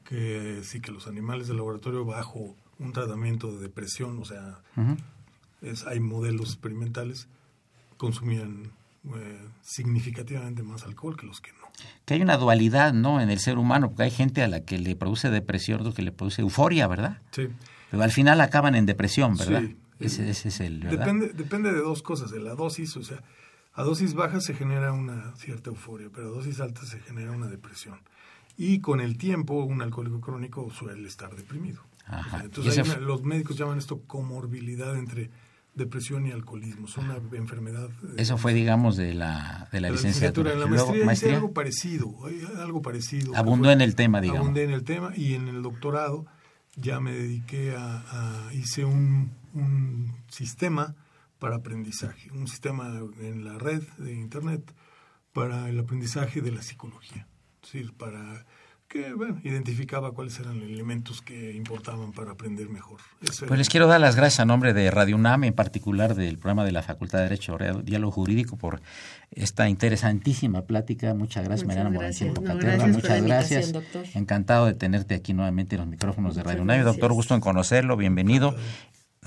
que 0.05 0.61
sí 0.63 0.79
que 0.81 0.91
los 0.91 1.05
animales 1.05 1.47
de 1.47 1.53
laboratorio 1.53 2.03
bajo 2.03 2.55
un 2.79 2.93
tratamiento 2.93 3.51
de 3.55 3.59
depresión, 3.61 4.17
o 4.19 4.25
sea, 4.25 4.57
es, 5.61 5.85
hay 5.85 5.99
modelos 5.99 6.47
experimentales, 6.49 7.27
consumían 7.97 8.71
eh, 9.15 9.39
significativamente 9.61 10.63
más 10.63 10.83
alcohol 10.83 11.15
que 11.17 11.25
los 11.25 11.41
que 11.41 11.51
no. 11.53 11.67
Que 12.05 12.15
hay 12.15 12.21
una 12.21 12.37
dualidad, 12.37 12.93
¿no? 12.93 13.21
En 13.21 13.29
el 13.29 13.39
ser 13.39 13.57
humano, 13.57 13.89
porque 13.89 14.03
hay 14.03 14.11
gente 14.11 14.41
a 14.43 14.47
la 14.47 14.61
que 14.61 14.77
le 14.79 14.95
produce 14.95 15.29
depresión, 15.29 15.81
otro 15.81 15.93
que 15.93 16.01
le 16.01 16.11
produce 16.11 16.41
euforia, 16.41 16.87
¿verdad? 16.87 17.21
Sí. 17.31 17.47
Pero 17.91 18.03
al 18.03 18.11
final 18.11 18.41
acaban 18.41 18.75
en 18.75 18.85
depresión, 18.85 19.37
¿verdad? 19.37 19.61
Sí. 19.61 19.77
Ese, 19.99 20.29
ese 20.29 20.49
es 20.49 20.59
el, 20.59 20.79
¿verdad? 20.81 20.99
Depende, 20.99 21.29
depende 21.29 21.71
de 21.71 21.79
dos 21.79 22.01
cosas, 22.03 22.29
de 22.31 22.39
la 22.39 22.53
dosis, 22.55 22.95
o 22.97 23.03
sea, 23.03 23.23
a 23.73 23.83
dosis 23.83 24.13
baja 24.13 24.41
se 24.41 24.53
genera 24.53 24.91
una 24.91 25.35
cierta 25.37 25.69
euforia, 25.69 26.09
pero 26.13 26.27
a 26.27 26.31
dosis 26.31 26.59
altas 26.59 26.89
se 26.89 26.99
genera 26.99 27.31
una 27.31 27.47
depresión. 27.47 27.99
Y 28.57 28.79
con 28.79 28.99
el 29.01 29.17
tiempo, 29.17 29.63
un 29.63 29.81
alcohólico 29.81 30.19
crónico 30.19 30.69
suele 30.71 31.07
estar 31.07 31.35
deprimido. 31.35 31.81
Ajá. 32.07 32.41
Entonces, 32.43 32.77
una- 32.87 32.97
los 32.97 33.23
médicos 33.23 33.55
llaman 33.57 33.77
esto 33.77 34.01
comorbilidad 34.07 34.97
entre 34.97 35.29
depresión 35.77 36.27
y 36.27 36.31
alcoholismo. 36.31 36.87
Es 36.87 36.97
una 36.97 37.15
enfermedad. 37.33 37.89
eh, 38.03 38.15
Eso 38.17 38.37
fue, 38.37 38.53
digamos, 38.53 38.97
de 38.97 39.13
la, 39.13 39.69
de 39.71 39.79
la 39.79 39.87
de 39.87 39.93
licenciatura. 39.93 40.51
En 40.53 40.59
la 40.59 40.65
Luego, 40.65 40.75
maestría, 40.87 40.97
hice 40.97 41.05
maestría. 41.05 41.35
algo 41.35 41.53
parecido, 41.53 42.15
algo 42.61 42.81
parecido. 42.81 43.35
Abundó 43.35 43.65
fue- 43.65 43.73
en 43.73 43.81
el 43.81 43.95
tema, 43.95 44.19
digamos. 44.19 44.41
Abundé 44.41 44.63
en 44.63 44.71
el 44.71 44.83
tema 44.83 45.13
y 45.15 45.35
en 45.35 45.47
el 45.47 45.61
doctorado 45.61 46.25
ya 46.75 46.99
me 46.99 47.11
dediqué 47.13 47.75
a, 47.75 48.47
a- 48.47 48.53
hice 48.53 48.83
un, 48.85 49.31
un 49.53 50.13
sistema 50.29 50.95
para 51.39 51.57
aprendizaje, 51.57 52.31
un 52.31 52.47
sistema 52.47 52.99
en 53.21 53.45
la 53.45 53.57
red 53.59 53.83
de 53.99 54.13
internet 54.13 54.73
para 55.33 55.69
el 55.69 55.79
aprendizaje 55.79 56.41
de 56.41 56.51
la 56.51 56.63
psicología, 56.63 57.27
es 57.63 57.71
decir, 57.71 57.93
para 57.93 58.45
que 58.89 59.13
bueno, 59.13 59.39
identificaba 59.43 60.13
cuáles 60.13 60.39
eran 60.39 60.59
los 60.59 60.69
elementos 60.69 61.21
que 61.21 61.53
importaban 61.53 62.13
para 62.13 62.31
aprender 62.31 62.69
mejor. 62.69 62.99
Eso 63.21 63.43
era- 63.43 63.47
Pues 63.49 63.57
les 63.57 63.69
quiero 63.69 63.87
dar 63.87 63.99
las 63.99 64.15
gracias 64.15 64.39
a 64.39 64.45
nombre 64.45 64.73
de 64.73 64.89
Radio 64.91 65.15
UNAM, 65.17 65.43
en 65.43 65.53
particular 65.53 66.15
del 66.15 66.37
programa 66.37 66.63
de 66.63 66.71
la 66.71 66.81
Facultad 66.83 67.17
de 67.19 67.23
Derecho 67.25 67.57
Diálogo 67.83 68.11
Jurídico, 68.11 68.55
por 68.57 68.81
esta 69.31 69.67
interesantísima 69.67 70.61
plática. 70.61 71.13
Muchas 71.13 71.43
gracias, 71.43 71.65
Muchas 71.67 71.83
Mariana 71.83 71.99
gracias. 71.99 72.29
Moranchin 72.29 72.45
No, 72.45 72.53
Pocaterra. 72.53 72.77
gracias 72.77 72.95
por 72.95 73.01
Muchas 73.11 73.23
gracias. 73.25 73.71
doctor. 73.73 74.05
Encantado 74.13 74.65
de 74.67 74.73
tenerte 74.73 75.15
aquí 75.15 75.33
nuevamente 75.33 75.75
en 75.75 75.81
los 75.81 75.89
micrófonos 75.89 76.35
de 76.35 76.43
Radio 76.43 76.61
UNAM. 76.61 76.83
Doctor, 76.83 77.11
gusto 77.13 77.35
en 77.35 77.41
conocerlo. 77.41 77.97
Bienvenido. 77.97 78.55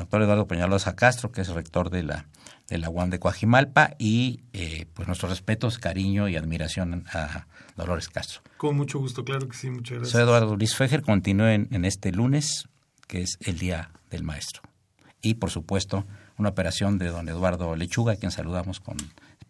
Doctor 0.01 0.22
Eduardo 0.22 0.46
Peñalosa 0.46 0.96
Castro, 0.96 1.30
que 1.30 1.42
es 1.42 1.48
rector 1.48 1.90
de 1.90 2.03
la, 2.03 2.26
de 2.68 2.78
la 2.78 2.88
UAM 2.88 3.11
de 3.11 3.18
Coajimalpa. 3.18 3.94
Y 3.98 4.40
eh, 4.53 4.86
pues 4.94 5.07
nuestros 5.07 5.30
respetos, 5.30 5.78
cariño 5.78 6.28
y 6.28 6.36
admiración 6.36 7.05
a 7.12 7.46
Dolores 7.76 8.09
Castro. 8.09 8.42
Con 8.57 8.76
mucho 8.76 8.98
gusto, 8.98 9.24
claro 9.24 9.48
que 9.48 9.57
sí, 9.57 9.70
muchas 9.70 9.98
gracias. 9.98 10.12
Soy 10.12 10.22
Eduardo 10.22 10.57
Luis 10.57 10.74
Fejer. 10.74 11.03
Continúen 11.03 11.68
en 11.70 11.84
este 11.84 12.12
lunes, 12.12 12.68
que 13.07 13.22
es 13.22 13.38
el 13.40 13.59
Día 13.59 13.90
del 14.11 14.24
Maestro. 14.24 14.62
Y, 15.22 15.34
por 15.34 15.51
supuesto, 15.51 16.07
una 16.38 16.48
operación 16.48 16.98
de 16.98 17.09
don 17.09 17.28
Eduardo 17.28 17.76
Lechuga, 17.76 18.14
a 18.14 18.16
quien 18.16 18.32
saludamos 18.32 18.80
con 18.80 18.96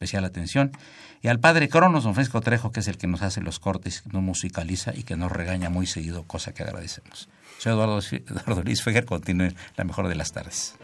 especial 0.00 0.24
atención. 0.24 0.72
Y 1.20 1.28
al 1.28 1.40
padre 1.40 1.68
Cronos, 1.68 2.04
don 2.04 2.14
Francisco 2.14 2.40
Trejo, 2.40 2.72
que 2.72 2.80
es 2.80 2.88
el 2.88 2.96
que 2.96 3.06
nos 3.06 3.20
hace 3.20 3.42
los 3.42 3.58
cortes, 3.58 4.02
nos 4.10 4.22
musicaliza 4.22 4.94
y 4.96 5.02
que 5.02 5.14
nos 5.14 5.30
regaña 5.30 5.68
muy 5.68 5.86
seguido, 5.86 6.22
cosa 6.22 6.54
que 6.54 6.62
agradecemos. 6.62 7.28
Soy 7.58 7.72
Eduardo, 7.72 8.00
Eduardo 8.10 8.62
Luis 8.62 8.82
Feger, 8.82 9.04
continúe 9.04 9.50
la 9.76 9.84
mejor 9.84 10.08
de 10.08 10.14
las 10.14 10.32
tardes. 10.32 10.74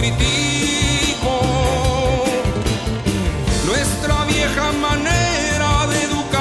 critico 0.00 1.36
nuestra 3.66 4.24
vieja 4.24 4.72
manera 4.72 5.86
de 5.88 6.02
educar. 6.04 6.40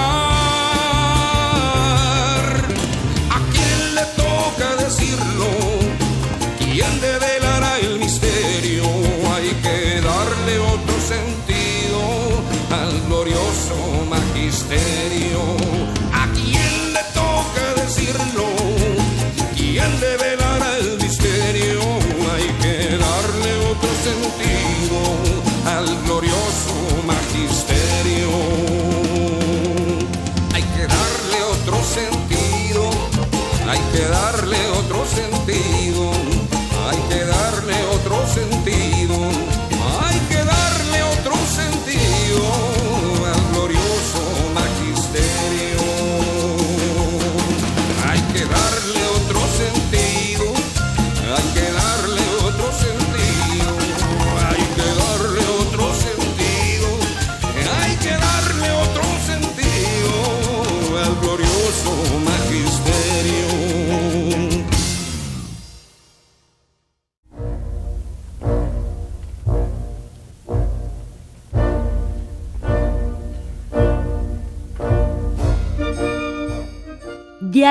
¿A 3.38 3.40
quién 3.52 3.80
le 3.96 4.06
toca 4.24 4.68
decirlo? 4.86 5.50
¿Quién 6.58 6.94
develará 7.02 7.80
el 7.80 8.00
misterio? 8.00 8.86
Hay 9.36 9.50
que 9.66 10.00
darle 10.10 10.60
otro 10.60 10.96
sentido 11.14 12.00
al 12.72 12.94
glorioso 13.08 13.76
magisterio. 14.10 15.42
¿A 16.14 16.28
quién 16.34 16.94
le 16.94 17.04
toca 17.14 17.64
decirlo? 17.82 18.48
¿Quién 19.58 19.92
develará 20.00 20.39